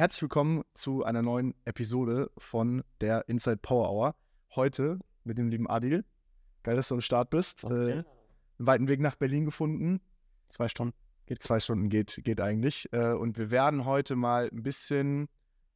Herzlich 0.00 0.22
willkommen 0.22 0.62
zu 0.72 1.04
einer 1.04 1.20
neuen 1.20 1.54
Episode 1.66 2.30
von 2.38 2.82
der 3.02 3.28
Inside 3.28 3.58
Power 3.58 3.90
Hour. 3.90 4.14
Heute 4.56 4.98
mit 5.24 5.36
dem 5.36 5.48
lieben 5.50 5.68
Adil. 5.68 6.06
Geil, 6.62 6.76
dass 6.76 6.88
du 6.88 6.94
am 6.94 7.02
Start 7.02 7.28
bist. 7.28 7.64
Okay. 7.64 7.74
Äh, 7.74 7.92
einen 7.92 8.04
weiten 8.56 8.88
Weg 8.88 9.00
nach 9.00 9.16
Berlin 9.16 9.44
gefunden. 9.44 10.00
Zwei 10.48 10.68
Stunden. 10.68 10.94
Geht 11.26 11.42
zwei 11.42 11.60
Stunden, 11.60 11.90
geht, 11.90 12.18
geht 12.24 12.40
eigentlich. 12.40 12.90
Äh, 12.94 13.12
und 13.12 13.36
wir 13.36 13.50
werden 13.50 13.84
heute 13.84 14.16
mal 14.16 14.48
ein 14.50 14.62
bisschen 14.62 15.28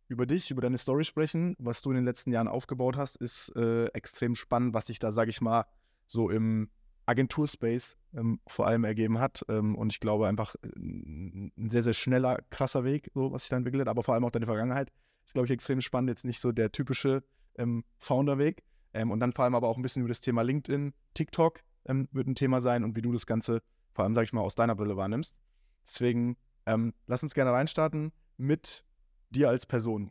über 0.08 0.24
dich, 0.24 0.50
über 0.50 0.62
deine 0.62 0.78
Story 0.78 1.04
sprechen. 1.04 1.54
Was 1.58 1.82
du 1.82 1.90
in 1.90 1.96
den 1.96 2.06
letzten 2.06 2.32
Jahren 2.32 2.48
aufgebaut 2.48 2.96
hast, 2.96 3.16
ist 3.16 3.54
äh, 3.56 3.88
extrem 3.88 4.36
spannend, 4.36 4.72
was 4.72 4.86
sich 4.86 4.98
da, 4.98 5.12
sage 5.12 5.28
ich 5.28 5.42
mal, 5.42 5.66
so 6.06 6.30
im 6.30 6.70
Agenturspace 7.04 7.98
ähm, 8.16 8.40
vor 8.46 8.66
allem 8.66 8.84
ergeben 8.84 9.18
hat. 9.18 9.44
Ähm, 9.48 9.76
und 9.76 9.92
ich 9.92 10.00
glaube 10.00 10.26
einfach 10.28 10.54
äh, 10.62 10.68
ein 10.76 11.70
sehr, 11.70 11.82
sehr 11.82 11.94
schneller, 11.94 12.38
krasser 12.50 12.84
Weg, 12.84 13.10
so 13.14 13.32
was 13.32 13.42
sich 13.42 13.50
da 13.50 13.56
entwickelt 13.56 13.82
hat, 13.82 13.88
aber 13.88 14.02
vor 14.02 14.14
allem 14.14 14.24
auch 14.24 14.30
deine 14.30 14.46
Vergangenheit. 14.46 14.90
Ist, 15.24 15.34
glaube 15.34 15.46
ich, 15.46 15.52
extrem 15.52 15.80
spannend. 15.80 16.10
Jetzt 16.10 16.24
nicht 16.24 16.40
so 16.40 16.52
der 16.52 16.70
typische 16.70 17.22
ähm, 17.56 17.84
Founder-Weg. 17.98 18.62
Ähm, 18.92 19.10
und 19.10 19.20
dann 19.20 19.32
vor 19.32 19.44
allem 19.44 19.54
aber 19.54 19.68
auch 19.68 19.76
ein 19.76 19.82
bisschen 19.82 20.00
über 20.00 20.08
das 20.08 20.20
Thema 20.20 20.42
LinkedIn, 20.42 20.92
TikTok 21.14 21.60
ähm, 21.86 22.08
wird 22.12 22.26
ein 22.28 22.34
Thema 22.34 22.60
sein 22.60 22.84
und 22.84 22.96
wie 22.96 23.02
du 23.02 23.12
das 23.12 23.26
Ganze 23.26 23.62
vor 23.92 24.04
allem, 24.04 24.14
sage 24.14 24.24
ich 24.24 24.32
mal, 24.32 24.40
aus 24.40 24.54
deiner 24.54 24.74
Brille 24.74 24.96
wahrnimmst. 24.96 25.36
Deswegen 25.84 26.36
ähm, 26.66 26.94
lass 27.06 27.22
uns 27.22 27.34
gerne 27.34 27.52
reinstarten 27.52 28.12
mit 28.36 28.84
dir 29.30 29.48
als 29.48 29.66
Person. 29.66 30.10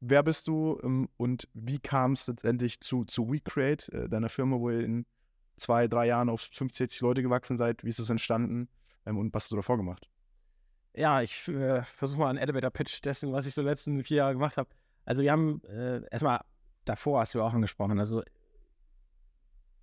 Wer 0.00 0.22
bist 0.22 0.46
du 0.48 0.72
und 1.16 1.48
wie 1.54 1.78
kam 1.78 2.12
es 2.12 2.26
letztendlich 2.26 2.80
zu, 2.80 3.04
zu 3.04 3.30
WeCreate, 3.30 3.92
äh, 3.92 4.08
deiner 4.08 4.28
Firma, 4.28 4.58
wo 4.58 4.70
ihr 4.70 4.80
in 4.80 5.06
zwei, 5.56 5.88
drei 5.88 6.06
Jahren 6.06 6.28
auf 6.28 6.40
50, 6.42 6.76
60 6.78 7.00
Leute 7.00 7.22
gewachsen 7.22 7.56
seid? 7.56 7.84
Wie 7.84 7.88
ist 7.88 7.98
es 7.98 8.10
entstanden 8.10 8.68
ähm, 9.06 9.18
und 9.18 9.32
was 9.34 9.44
hast 9.44 9.52
du 9.52 9.56
davor 9.56 9.76
gemacht? 9.76 10.08
Ja, 10.94 11.20
ich 11.20 11.48
äh, 11.48 11.82
versuche 11.84 12.20
mal 12.20 12.28
einen 12.30 12.38
Elevator-Pitch 12.38 13.04
dessen, 13.04 13.32
was 13.32 13.46
ich 13.46 13.54
so 13.54 13.62
letzten 13.62 14.02
vier 14.02 14.18
Jahre 14.18 14.32
gemacht 14.32 14.56
habe. 14.56 14.70
Also 15.04 15.22
wir 15.22 15.30
haben 15.32 15.62
äh, 15.64 16.00
erstmal, 16.10 16.40
davor 16.84 17.20
hast 17.20 17.34
du 17.34 17.42
auch 17.42 17.52
angesprochen, 17.52 17.98
also 17.98 18.22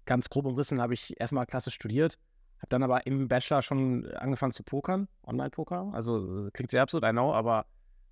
ganz 0.05 0.29
grob 0.29 0.45
umrissen 0.45 0.81
habe 0.81 0.93
ich 0.93 1.19
erstmal 1.19 1.45
Klasse 1.45 1.71
studiert, 1.71 2.17
habe 2.57 2.67
dann 2.69 2.83
aber 2.83 3.05
im 3.05 3.27
Bachelor 3.27 3.61
schon 3.61 4.05
angefangen 4.13 4.51
zu 4.51 4.63
pokern, 4.63 5.07
Online-Poker. 5.25 5.91
Also 5.93 6.49
klingt 6.53 6.71
sehr 6.71 6.81
absurd, 6.81 7.03
I 7.05 7.11
know, 7.11 7.33
aber 7.33 7.65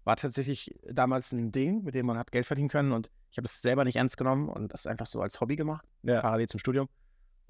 war 0.04 0.16
tatsächlich 0.16 0.74
damals 0.90 1.32
ein 1.32 1.52
Ding, 1.52 1.84
mit 1.84 1.96
dem 1.96 2.06
man 2.06 2.18
hat 2.18 2.32
Geld 2.32 2.46
verdienen 2.46 2.70
können 2.70 2.92
und 2.92 3.10
ich 3.30 3.38
habe 3.38 3.46
es 3.46 3.62
selber 3.62 3.84
nicht 3.84 3.96
ernst 3.98 4.18
genommen 4.18 4.50
und 4.50 4.74
das 4.74 4.88
einfach 4.88 5.06
so 5.06 5.22
als 5.22 5.40
Hobby 5.42 5.56
gemacht, 5.56 5.86
Ja. 6.04 6.22
parallel 6.22 6.48
zum 6.50 6.60
Studium. 6.60 6.90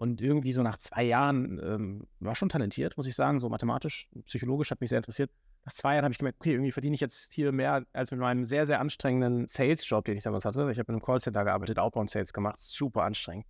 Und 0.01 0.19
irgendwie 0.19 0.51
so 0.51 0.63
nach 0.63 0.77
zwei 0.77 1.03
Jahren 1.03 1.61
ähm, 1.63 2.07
war 2.19 2.33
schon 2.33 2.49
talentiert, 2.49 2.97
muss 2.97 3.05
ich 3.05 3.13
sagen, 3.13 3.39
so 3.39 3.49
mathematisch, 3.49 4.09
psychologisch 4.25 4.71
hat 4.71 4.81
mich 4.81 4.89
sehr 4.89 4.97
interessiert. 4.97 5.29
Nach 5.63 5.73
zwei 5.73 5.93
Jahren 5.93 6.05
habe 6.05 6.11
ich 6.11 6.17
gemerkt, 6.17 6.39
okay, 6.39 6.53
irgendwie 6.53 6.71
verdiene 6.71 6.95
ich 6.95 7.01
jetzt 7.01 7.31
hier 7.31 7.51
mehr 7.51 7.85
als 7.93 8.09
mit 8.09 8.19
meinem 8.19 8.43
sehr, 8.43 8.65
sehr 8.65 8.79
anstrengenden 8.79 9.47
Sales-Job, 9.47 10.03
den 10.05 10.17
ich 10.17 10.23
damals 10.23 10.43
hatte. 10.43 10.61
Ich 10.71 10.79
habe 10.79 10.91
in 10.91 10.95
einem 10.95 11.03
Callcenter 11.03 11.43
gearbeitet, 11.43 11.77
Outbound-Sales 11.77 12.33
gemacht, 12.33 12.59
super 12.59 13.03
anstrengend. 13.03 13.45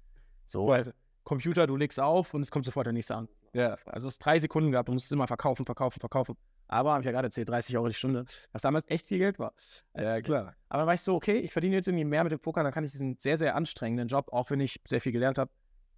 So, 0.45 0.67
Weil- 0.67 0.93
Computer, 1.23 1.67
du 1.67 1.77
legst 1.77 2.01
auf 2.01 2.33
und 2.33 2.41
es 2.41 2.51
kommt 2.51 2.65
sofort 2.65 2.85
der 2.85 2.91
nächste 2.91 3.15
an. 3.15 3.29
Ja. 3.53 3.77
Also 3.85 4.09
es 4.09 4.15
ist 4.15 4.19
drei 4.25 4.37
Sekunden 4.37 4.71
gehabt, 4.71 4.89
du 4.89 4.91
musst 4.91 5.05
es 5.05 5.11
immer 5.13 5.27
verkaufen, 5.27 5.65
verkaufen, 5.65 6.01
verkaufen. 6.01 6.35
Aber, 6.67 6.91
habe 6.91 7.01
ich 7.01 7.05
ja 7.05 7.13
gerade 7.13 7.27
erzählt, 7.27 7.47
30 7.47 7.77
Euro 7.77 7.87
die 7.87 7.93
Stunde, 7.93 8.25
was 8.51 8.61
damals 8.61 8.83
echt 8.89 9.05
viel 9.07 9.19
Geld 9.19 9.39
war. 9.39 9.53
Ja, 9.95 10.19
klar. 10.19 10.53
Aber 10.67 10.79
dann 10.79 10.87
war 10.87 10.95
ich 10.95 11.01
so, 11.01 11.15
okay, 11.15 11.37
ich 11.37 11.53
verdiene 11.53 11.75
jetzt 11.75 11.87
irgendwie 11.87 12.03
mehr 12.03 12.23
mit 12.23 12.33
dem 12.33 12.39
Pokern, 12.39 12.65
dann 12.65 12.73
kann 12.73 12.83
ich 12.83 12.91
diesen 12.91 13.15
sehr, 13.17 13.37
sehr 13.37 13.55
anstrengenden 13.55 14.09
Job, 14.09 14.33
auch 14.33 14.49
wenn 14.49 14.59
ich 14.59 14.81
sehr 14.85 14.99
viel 14.99 15.13
gelernt 15.13 15.37
habe, 15.37 15.49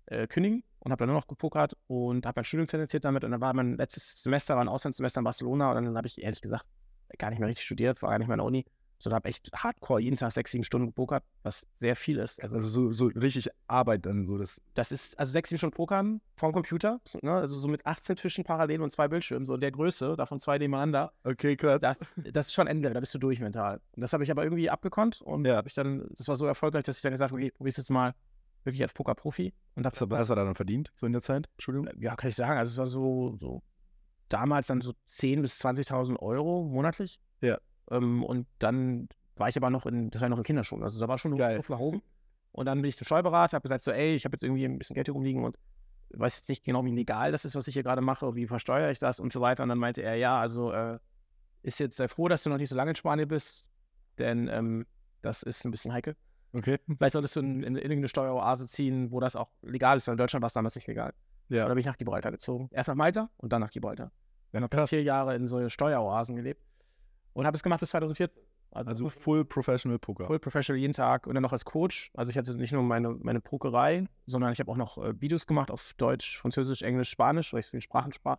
äh, 0.08 0.28
kündigen 0.28 0.64
und 0.80 0.92
habe 0.92 1.00
dann 1.00 1.10
nur 1.10 1.18
noch 1.18 1.28
gepokert 1.28 1.76
und 1.88 2.26
habe 2.26 2.40
mein 2.40 2.46
Studium 2.46 2.68
finanziert 2.68 3.06
damit. 3.06 3.24
Und 3.24 3.32
dann 3.32 3.42
war 3.42 3.54
mein 3.54 3.78
letztes 3.78 4.14
Semester, 4.22 4.56
war 4.56 4.64
ein 4.64 4.70
Auslandssemester 4.70 5.20
in 5.20 5.24
Barcelona 5.26 5.72
und 5.72 5.84
dann 5.86 5.98
habe 5.98 6.08
ich 6.08 6.22
ehrlich 6.22 6.42
gesagt 6.42 6.66
gar 7.18 7.30
nicht 7.30 7.40
mehr 7.40 7.48
richtig 7.50 7.66
studiert, 7.66 8.02
war 8.02 8.10
gar 8.10 8.18
nicht 8.20 8.28
mehr 8.28 8.36
in 8.36 8.40
der 8.40 8.46
Uni, 8.46 8.66
sondern 8.98 9.18
habe 9.18 9.30
echt 9.30 9.52
hardcore 9.54 10.02
jeden 10.02 10.16
Tag 10.16 10.32
sechs, 10.32 10.52
sieben 10.52 10.64
Stunden 10.64 10.88
gepokert, 10.88 11.24
was 11.44 11.68
sehr 11.80 11.96
viel 11.96 12.18
ist. 12.18 12.42
Also 12.42 12.56
Also 12.56 12.70
so, 12.70 12.92
so 12.92 13.06
richtig 13.08 13.50
Arbeit 13.68 14.06
dann 14.06 14.26
so. 14.26 14.38
Das, 14.38 14.62
das 14.74 14.92
ist, 14.92 15.20
also 15.20 15.32
sechs, 15.32 15.50
sieben 15.50 15.58
Stunden 15.60 15.76
Pokern 15.76 16.22
vom 16.38 16.54
Computer, 16.54 17.00
ne? 17.22 17.34
also 17.34 17.58
so 17.58 17.68
mit 17.68 17.86
18 17.86 18.16
Tischen 18.16 18.44
parallel 18.44 18.82
und 18.82 18.92
zwei 18.92 19.08
Bildschirmen, 19.08 19.46
so 19.46 19.54
in 19.56 19.62
der 19.62 19.72
Größe, 19.72 20.16
davon 20.18 20.40
zwei 20.40 20.58
nebeneinander. 20.58 21.12
okay, 21.24 21.56
klar. 21.56 21.80
Das, 21.80 21.98
das 22.16 22.48
ist 22.48 22.54
schon 22.54 22.68
Ende, 22.68 22.90
da 22.92 23.00
bist 23.00 23.14
du 23.14 23.20
durch 23.20 23.40
mental. 23.40 23.80
Und 23.96 24.02
das 24.02 24.12
habe 24.14 24.24
ich 24.24 24.32
aber 24.32 24.44
irgendwie 24.44 24.70
abgekonnt 24.70 25.22
und 25.22 25.46
Ja. 25.46 25.58
habe 25.58 25.68
ich 25.68 25.76
dann, 25.76 26.08
das 26.18 26.28
war 26.28 26.36
so 26.36 26.46
erfolgreich, 26.48 26.84
dass 26.84 26.96
ich 26.96 27.02
dann 27.04 27.12
gesagt 27.12 27.32
habe, 27.32 27.40
okay, 27.42 27.52
probier's 27.52 27.78
jetzt 27.78 27.92
mal 27.92 28.16
wirklich 28.66 28.82
als 28.82 28.94
Poker-Profi. 28.94 29.54
Und 29.76 29.86
habe 29.86 29.96
Was 30.10 30.20
hast 30.20 30.30
du 30.30 30.36
da 30.36 30.46
dann 30.46 30.56
verdient, 30.56 30.92
so 30.96 31.06
in 31.06 31.14
der 31.14 31.22
Zeit? 31.22 31.50
Entschuldigung. 31.54 31.90
ja, 32.00 32.16
kann 32.16 32.30
ich 32.30 32.36
sagen, 32.36 32.58
also 32.58 32.72
es 32.72 32.78
war 32.78 32.88
so, 32.88 33.36
so 33.38 33.62
damals 34.30 34.68
dann 34.68 34.82
so 34.82 34.92
10.000 35.10 35.42
bis 35.42 35.60
20.000 35.64 36.20
Euro 36.20 36.64
monatlich. 36.64 37.20
Ja. 37.42 37.58
Ähm, 37.92 38.24
und 38.24 38.48
dann 38.60 39.10
war 39.36 39.50
ich 39.50 39.58
aber 39.58 39.70
noch 39.70 39.86
in, 39.86 40.10
das 40.10 40.22
war 40.22 40.30
noch 40.30 40.38
in 40.38 40.44
Kinderschuhen, 40.44 40.84
also 40.84 41.00
da 41.00 41.08
war 41.08 41.18
schon 41.18 41.38
Geil. 41.38 41.58
Luft 41.58 41.70
nach 41.70 41.80
oben. 41.80 42.02
Und 42.52 42.68
dann 42.68 42.82
bin 42.82 42.90
ich 42.90 42.98
zum 42.98 43.06
Steuerberater, 43.06 43.56
habe 43.56 43.64
gesagt 43.64 43.84
so, 43.84 43.92
ey, 43.92 44.14
ich 44.14 44.26
habe 44.26 44.36
jetzt 44.36 44.44
irgendwie 44.44 44.66
ein 44.66 44.78
bisschen 44.78 44.94
Geld 44.94 45.08
hier 45.08 45.14
rumliegen 45.14 45.44
und 45.44 45.58
weiß 46.12 46.38
jetzt 46.38 46.50
nicht 46.50 46.64
genau, 46.64 46.86
wie 46.86 46.92
legal 46.92 47.32
das 47.32 47.46
ist, 47.46 47.56
was 47.56 47.68
ich 47.68 47.74
hier 47.74 47.82
gerade 47.82 48.02
mache, 48.02 48.36
wie 48.36 48.46
versteuere 48.46 48.92
ich 48.92 49.00
das 49.00 49.20
und 49.20 49.34
so 49.34 49.42
weiter. 49.42 49.64
Und 49.64 49.70
dann 49.70 49.80
meinte 49.80 50.04
er, 50.04 50.16
ja, 50.16 50.40
also 50.40 50.72
äh, 50.72 51.00
ist 51.64 51.80
jetzt 51.80 51.98
sehr 51.98 52.10
froh, 52.10 52.28
dass 52.28 52.44
du 52.44 52.52
noch 52.52 52.58
nicht 52.58 52.70
so 52.70 52.76
lange 52.76 52.92
in 52.92 52.96
Spanien 52.96 53.28
bist, 53.28 53.66
denn 54.20 54.48
ähm, 54.50 54.86
das 55.22 55.42
ist 55.42 55.66
ein 55.66 55.72
bisschen 55.72 55.94
heikel. 55.94 56.16
Okay. 56.54 56.80
Vielleicht 56.98 57.14
solltest 57.14 57.36
du 57.36 57.40
in, 57.40 57.56
in, 57.64 57.64
in 57.64 57.76
irgendeine 57.78 58.08
Steueroase 58.10 58.68
ziehen, 58.68 59.12
wo 59.12 59.20
das 59.20 59.36
auch 59.36 59.50
legal 59.64 59.98
ist, 59.98 60.08
weil 60.08 60.14
in 60.14 60.18
Deutschland 60.18 60.42
war 60.42 60.48
es 60.48 60.54
damals 60.54 60.76
nicht 60.76 60.88
legal. 60.88 61.14
Ja. 61.50 61.64
Und 61.64 61.70
dann 61.70 61.76
bin 61.76 61.80
ich 61.82 61.86
nach 61.86 61.98
Gibraltar 61.98 62.32
gezogen. 62.32 62.70
Erst 62.72 62.88
nach 62.88 62.96
Malta 62.96 63.30
und 63.38 63.52
dann 63.52 63.62
nach 63.62 63.72
Gibraltar. 63.72 64.12
Ja, 64.54 64.60
Ich 64.60 64.64
habe 64.72 64.88
vier 64.88 65.04
Jahre 65.04 65.36
in 65.36 65.48
so 65.48 65.68
Steueroasen 65.68 66.36
gelebt 66.36 66.64
und 67.34 67.46
habe 67.46 67.56
es 67.56 67.64
gemacht 67.64 67.80
bis 67.80 67.90
2014. 67.90 68.44
Also 68.72 69.10
Full 69.10 69.46
Professional 69.46 70.00
Poker. 70.00 70.26
Full 70.26 70.40
Professional 70.40 70.80
jeden 70.80 70.94
Tag 70.94 71.28
und 71.28 71.36
dann 71.36 71.44
noch 71.44 71.54
als 71.54 71.64
Coach. 71.64 72.12
Also 72.16 72.32
ich 72.32 72.38
hatte 72.38 72.56
nicht 72.56 72.72
nur 72.72 72.82
meine, 72.82 73.10
meine 73.10 73.40
Pokerei, 73.40 74.06
sondern 74.26 74.52
ich 74.52 74.60
habe 74.60 74.72
auch 74.72 74.78
noch 74.78 74.98
äh, 74.98 75.20
Videos 75.22 75.46
gemacht 75.46 75.70
auf 75.70 75.94
Deutsch, 75.98 76.40
Französisch, 76.40 76.82
Englisch, 76.82 77.10
Spanisch, 77.10 77.54
weil 77.54 77.60
ich 77.60 77.68
so 77.68 77.72
viele 77.72 77.82
Sprachen 77.82 78.12
sprach. 78.14 78.38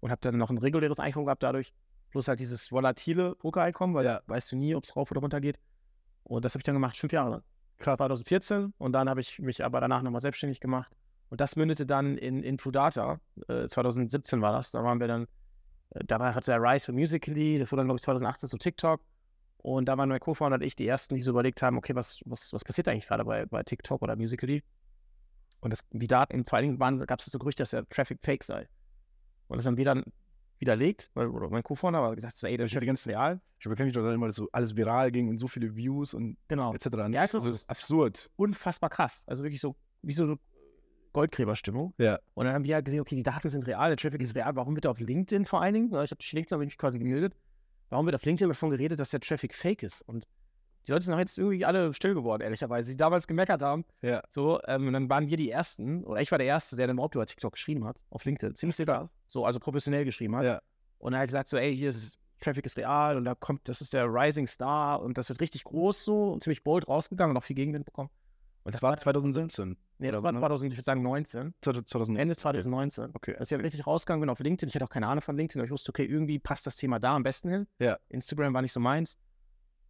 Und 0.00 0.10
habe 0.10 0.20
dann 0.20 0.36
noch 0.36 0.50
ein 0.50 0.58
reguläres 0.58 1.00
Einkommen 1.00 1.26
gehabt 1.26 1.42
dadurch. 1.42 1.72
Plus 2.10 2.28
halt 2.28 2.38
dieses 2.38 2.70
volatile 2.70 3.34
Pokereinkommen, 3.34 3.96
weil 3.96 4.04
Ja. 4.04 4.20
weißt 4.26 4.52
du 4.52 4.56
nie, 4.56 4.74
ob 4.76 4.84
es 4.84 4.94
rauf 4.94 5.10
oder 5.10 5.20
runter 5.20 5.40
geht. 5.40 5.58
Und 6.24 6.44
das 6.44 6.54
habe 6.54 6.60
ich 6.60 6.64
dann 6.64 6.74
gemacht, 6.74 6.96
fünf 6.96 7.12
Jahre 7.12 7.30
lang. 7.30 7.42
Krass. 7.78 7.96
2014 7.96 8.72
und 8.78 8.92
dann 8.92 9.08
habe 9.08 9.20
ich 9.20 9.38
mich 9.40 9.64
aber 9.64 9.80
danach 9.80 10.02
nochmal 10.02 10.20
selbstständig 10.20 10.60
gemacht. 10.60 10.92
Und 11.28 11.40
das 11.40 11.56
mündete 11.56 11.86
dann 11.86 12.16
in 12.16 12.42
Infodata. 12.42 13.20
Äh, 13.48 13.66
2017 13.66 14.40
war 14.40 14.52
das. 14.52 14.70
Da 14.70 14.84
waren 14.84 15.00
wir 15.00 15.08
dann, 15.08 15.26
äh, 15.90 16.04
da 16.04 16.20
war, 16.20 16.34
hatte 16.34 16.52
der 16.52 16.62
Rise 16.62 16.86
von 16.86 16.94
Musically, 16.94 17.58
das 17.58 17.72
wurde 17.72 17.80
dann, 17.80 17.88
glaube 17.88 17.98
ich, 17.98 18.02
2018 18.02 18.48
zu 18.48 18.58
TikTok. 18.58 19.00
Und 19.58 19.86
da 19.86 19.96
waren 19.96 20.08
mein 20.08 20.20
Co-Founder 20.20 20.56
und 20.56 20.62
ich 20.62 20.76
die 20.76 20.86
ersten, 20.86 21.14
die 21.14 21.22
so 21.22 21.30
überlegt 21.30 21.62
haben, 21.62 21.78
okay, 21.78 21.94
was, 21.94 22.20
was, 22.26 22.52
was 22.52 22.64
passiert 22.64 22.86
eigentlich 22.86 23.06
gerade 23.06 23.24
bei, 23.24 23.46
bei 23.46 23.62
TikTok 23.62 24.02
oder 24.02 24.14
Musically? 24.14 24.62
Und 25.60 25.72
das, 25.72 25.80
die 25.90 26.06
Daten, 26.06 26.44
vor 26.44 26.58
allen 26.58 26.78
Dingen 26.78 27.06
gab 27.06 27.18
es 27.18 27.26
so 27.26 27.38
Gerüchte, 27.38 27.62
dass 27.62 27.70
der 27.70 27.88
Traffic 27.88 28.18
fake 28.22 28.44
sei. 28.44 28.68
Und 29.48 29.56
das 29.56 29.66
haben 29.66 29.78
wir 29.78 29.86
dann 29.86 30.04
widerlegt, 30.64 31.10
weil 31.12 31.28
oder 31.28 31.50
mein 31.50 31.62
Co-Founder 31.62 32.02
hat 32.02 32.16
gesagt, 32.16 32.38
so, 32.38 32.46
ey, 32.46 32.56
das 32.56 32.70
Ich 32.70 32.76
hatte 32.76 32.86
ganz 32.86 33.06
real. 33.06 33.40
Ich 33.58 33.68
bekenne 33.68 33.86
mich 33.86 33.94
doch 33.94 34.10
immer, 34.10 34.26
dass 34.26 34.36
so 34.36 34.48
alles 34.50 34.74
viral 34.74 35.12
ging 35.12 35.28
und 35.28 35.36
so 35.36 35.46
viele 35.46 35.76
Views 35.76 36.14
und 36.14 36.38
genau. 36.48 36.72
etc. 36.72 36.86
Ja, 37.10 37.20
also 37.20 37.38
so. 37.38 37.50
das 37.50 37.58
ist 37.58 37.70
absurd. 37.70 38.30
unfassbar 38.36 38.88
krass. 38.88 39.24
Also 39.26 39.44
wirklich 39.44 39.60
so, 39.60 39.76
wie 40.02 40.14
so 40.14 40.24
eine 40.24 40.38
Goldgräberstimmung. 41.12 41.92
Ja. 41.98 42.18
Und 42.32 42.46
dann 42.46 42.54
haben 42.54 42.64
wir 42.64 42.74
halt 42.74 42.86
gesehen, 42.86 43.00
okay, 43.00 43.14
die 43.14 43.22
Daten 43.22 43.50
sind 43.50 43.66
real, 43.66 43.90
der 43.90 43.96
Traffic 43.98 44.22
ist 44.22 44.34
real. 44.34 44.56
Warum 44.56 44.74
wird 44.74 44.86
auf 44.86 44.98
LinkedIn 44.98 45.44
vor 45.44 45.60
allen 45.60 45.74
Dingen, 45.74 45.86
ich 45.88 46.10
habe 46.10 46.16
durch 46.16 46.32
LinkedIn 46.32 46.58
mich 46.58 46.78
quasi 46.78 46.98
gemeldet, 46.98 47.34
warum 47.90 48.06
wird 48.06 48.16
auf 48.16 48.24
LinkedIn 48.24 48.48
davon 48.48 48.70
geredet, 48.70 48.98
dass 48.98 49.10
der 49.10 49.20
Traffic 49.20 49.54
fake 49.54 49.82
ist? 49.82 50.02
Und 50.02 50.26
die 50.86 50.92
Leute 50.92 51.04
sind 51.04 51.14
auch 51.14 51.18
jetzt 51.18 51.38
irgendwie 51.38 51.64
alle 51.64 51.92
still 51.94 52.14
geworden, 52.14 52.42
ehrlicherweise, 52.42 52.90
die 52.90 52.96
damals 52.96 53.26
gemeckert 53.26 53.62
haben. 53.62 53.84
Ja. 54.02 54.22
So, 54.28 54.60
ähm, 54.66 54.86
und 54.86 54.92
dann 54.92 55.08
waren 55.08 55.28
wir 55.28 55.36
die 55.36 55.50
Ersten, 55.50 56.04
oder 56.04 56.20
ich 56.20 56.30
war 56.30 56.38
der 56.38 56.46
Erste, 56.46 56.76
der 56.76 56.86
dann 56.86 56.96
überhaupt 56.96 57.14
über 57.14 57.26
TikTok 57.26 57.52
geschrieben 57.52 57.84
hat, 57.84 58.04
auf 58.10 58.24
LinkedIn. 58.24 58.54
Ziemlich 58.54 58.76
sicher. 58.76 59.10
So, 59.26 59.44
also 59.44 59.58
professionell 59.60 60.04
geschrieben 60.04 60.36
hat. 60.36 60.44
Ja. 60.44 60.60
Und 60.98 61.14
er 61.14 61.20
hat 61.20 61.28
gesagt 61.28 61.48
so, 61.48 61.56
ey, 61.56 61.74
hier 61.76 61.90
ist 61.90 62.18
Traffic 62.40 62.66
ist 62.66 62.76
real 62.76 63.16
und 63.16 63.24
da 63.24 63.34
kommt, 63.34 63.68
das 63.68 63.80
ist 63.80 63.94
der 63.94 64.06
Rising 64.06 64.46
Star 64.46 65.00
und 65.00 65.16
das 65.16 65.28
wird 65.28 65.40
richtig 65.40 65.64
groß 65.64 66.04
so 66.04 66.32
und 66.32 66.42
ziemlich 66.42 66.62
bold 66.62 66.88
rausgegangen 66.88 67.30
und 67.30 67.36
auch 67.38 67.44
viel 67.44 67.56
Gegenwind 67.56 67.86
bekommen. 67.86 68.10
Und 68.64 68.74
Das 68.74 68.82
war 68.82 68.96
2017. 68.96 69.76
Nee, 69.98 70.10
das 70.10 70.22
war 70.22 70.32
ne? 70.32 70.38
2000, 70.38 70.72
ich 70.72 70.78
würde 70.78 70.84
sagen 70.84 71.02
19. 71.02 71.54
2000. 71.60 72.18
Ende 72.18 72.34
2019. 72.34 73.10
Okay. 73.14 73.34
Dass 73.38 73.50
ich 73.50 73.54
halt 73.54 73.64
richtig 73.64 73.86
rausgegangen 73.86 74.20
bin 74.20 74.30
auf 74.30 74.40
LinkedIn. 74.40 74.68
Ich 74.68 74.74
hatte 74.74 74.84
auch 74.84 74.90
keine 74.90 75.06
Ahnung 75.06 75.20
von 75.20 75.36
LinkedIn, 75.36 75.60
aber 75.60 75.66
ich 75.66 75.70
wusste, 75.70 75.90
okay, 75.90 76.04
irgendwie 76.04 76.38
passt 76.38 76.66
das 76.66 76.76
Thema 76.76 76.98
da 76.98 77.14
am 77.14 77.22
besten 77.22 77.50
hin. 77.50 77.66
Ja. 77.78 77.98
Instagram 78.08 78.54
war 78.54 78.62
nicht 78.62 78.72
so 78.72 78.80
meins. 78.80 79.18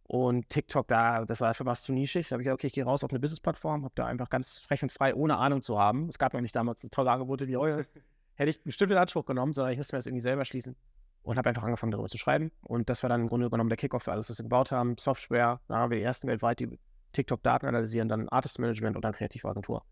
Und 0.07 0.49
TikTok, 0.49 0.87
da, 0.87 1.25
das 1.25 1.41
war 1.41 1.53
für 1.53 1.65
was 1.65 1.81
zu 1.81 1.91
nischig. 1.91 2.27
Da 2.27 2.33
habe 2.33 2.43
ich 2.43 2.45
gesagt, 2.45 2.59
okay, 2.59 2.67
ich 2.67 2.73
gehe 2.73 2.83
raus 2.83 3.03
auf 3.03 3.09
eine 3.09 3.19
Business-Plattform, 3.19 3.83
habe 3.83 3.93
da 3.95 4.05
einfach 4.05 4.29
ganz 4.29 4.59
frech 4.59 4.83
und 4.83 4.91
frei, 4.91 5.15
ohne 5.15 5.37
Ahnung 5.37 5.63
zu 5.63 5.79
haben. 5.79 6.07
Es 6.09 6.19
gab 6.19 6.33
noch 6.33 6.41
nicht 6.41 6.55
damals 6.55 6.81
so 6.81 6.89
tolle 6.89 7.11
Angebote 7.11 7.47
wie 7.47 7.57
heute. 7.57 7.87
Hätte 8.35 8.49
ich 8.49 8.61
bestimmt 8.63 8.91
in 8.91 8.97
Anspruch 8.97 9.25
genommen, 9.25 9.53
sondern 9.53 9.71
ich 9.71 9.77
musste 9.77 9.95
mir 9.95 9.99
das 9.99 10.05
irgendwie 10.05 10.21
selber 10.21 10.45
schließen. 10.45 10.75
Und 11.23 11.37
habe 11.37 11.49
einfach 11.49 11.63
angefangen, 11.63 11.91
darüber 11.91 12.07
zu 12.07 12.19
schreiben. 12.19 12.51
Und 12.61 12.87
das 12.87 13.01
war 13.01 13.09
dann 13.09 13.21
im 13.21 13.27
Grunde 13.29 13.49
genommen 13.49 13.69
der 13.69 13.77
Kickoff 13.77 14.03
für 14.03 14.11
alles, 14.11 14.29
was 14.29 14.37
wir 14.37 14.43
gebaut 14.43 14.71
haben. 14.71 14.95
Software, 14.99 15.59
da 15.67 15.77
haben 15.77 15.89
wir 15.89 15.97
die 15.97 16.03
ersten 16.03 16.27
weltweit, 16.27 16.59
die 16.59 16.77
TikTok-Daten 17.13 17.65
analysieren, 17.65 18.07
dann 18.07 18.29
Artist 18.29 18.59
Management 18.59 18.95
und 18.95 19.03
dann 19.03 19.13
Kreativagentur. 19.13 19.83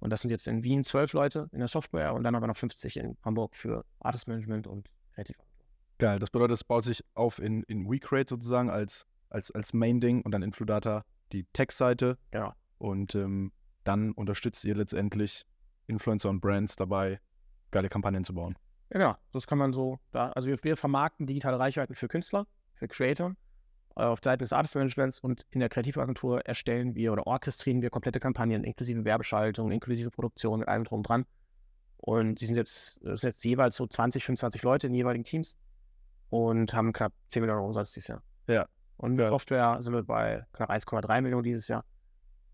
Und 0.00 0.10
das 0.10 0.22
sind 0.22 0.30
jetzt 0.30 0.48
in 0.48 0.64
Wien 0.64 0.82
zwölf 0.82 1.12
Leute 1.12 1.48
in 1.52 1.60
der 1.60 1.68
Software 1.68 2.12
und 2.14 2.24
dann 2.24 2.34
haben 2.34 2.42
wir 2.42 2.48
noch 2.48 2.56
50 2.56 2.96
in 2.96 3.16
Hamburg 3.24 3.54
für 3.54 3.84
Artist 4.00 4.26
Management 4.26 4.66
und 4.66 4.88
Kreativagentur. 5.14 5.52
Geil, 5.98 6.18
das 6.18 6.30
bedeutet, 6.30 6.54
es 6.54 6.64
baut 6.64 6.82
sich 6.82 7.04
auf 7.14 7.38
in, 7.38 7.62
in 7.64 7.88
WeCreate 7.88 8.30
sozusagen 8.30 8.68
als, 8.68 9.06
als, 9.32 9.50
als 9.50 9.72
Main-Ding 9.72 10.22
und 10.22 10.32
dann 10.32 10.42
Infludata 10.42 11.04
die 11.32 11.44
Tech-Seite. 11.52 12.18
Genau. 12.30 12.52
Und 12.78 13.14
ähm, 13.14 13.52
dann 13.84 14.12
unterstützt 14.12 14.64
ihr 14.64 14.74
letztendlich 14.74 15.44
Influencer 15.86 16.30
und 16.30 16.40
Brands 16.40 16.76
dabei, 16.76 17.20
geile 17.70 17.88
Kampagnen 17.88 18.24
zu 18.24 18.34
bauen. 18.34 18.56
Genau, 18.90 19.16
das 19.32 19.46
kann 19.46 19.58
man 19.58 19.72
so 19.72 19.98
da. 20.10 20.30
Also 20.32 20.48
wir, 20.48 20.62
wir 20.62 20.76
vermarkten 20.76 21.26
digitale 21.26 21.58
Reichweiten 21.58 21.94
für 21.94 22.08
Künstler, 22.08 22.46
für 22.74 22.88
Creator 22.88 23.34
äh, 23.96 24.02
auf 24.02 24.20
Seiten 24.22 24.42
des 24.42 24.52
Artist 24.52 24.74
Managements 24.74 25.20
und 25.20 25.46
in 25.50 25.60
der 25.60 25.68
Kreativagentur 25.68 26.44
erstellen 26.46 26.94
wir 26.94 27.12
oder 27.12 27.26
orchestrieren 27.26 27.80
wir 27.80 27.90
komplette 27.90 28.20
Kampagnen, 28.20 28.64
inklusive 28.64 29.04
Werbeschaltung, 29.04 29.70
inklusive 29.70 30.10
Produktion 30.10 30.60
mit 30.60 30.68
allem 30.68 30.84
drum 30.84 31.02
dran. 31.02 31.24
Und 31.96 32.40
die 32.40 32.46
sind 32.46 32.56
jetzt, 32.56 33.00
das 33.02 33.20
sind 33.20 33.30
jetzt 33.30 33.44
jeweils 33.44 33.76
so 33.76 33.86
20, 33.86 34.24
25 34.24 34.62
Leute 34.62 34.88
in 34.88 34.94
jeweiligen 34.94 35.24
Teams 35.24 35.56
und 36.30 36.74
haben 36.74 36.92
knapp 36.92 37.12
10 37.28 37.42
Millionen 37.42 37.64
Umsatz 37.64 37.92
dieses 37.92 38.08
Jahr. 38.08 38.22
Ja. 38.48 38.66
Und 39.02 39.18
Ja. 39.18 39.28
Software 39.30 39.78
sind 39.82 39.92
wir 39.94 40.02
bei 40.04 40.46
knapp 40.52 40.70
1,3 40.70 41.20
Millionen 41.22 41.42
dieses 41.42 41.66
Jahr. 41.68 41.84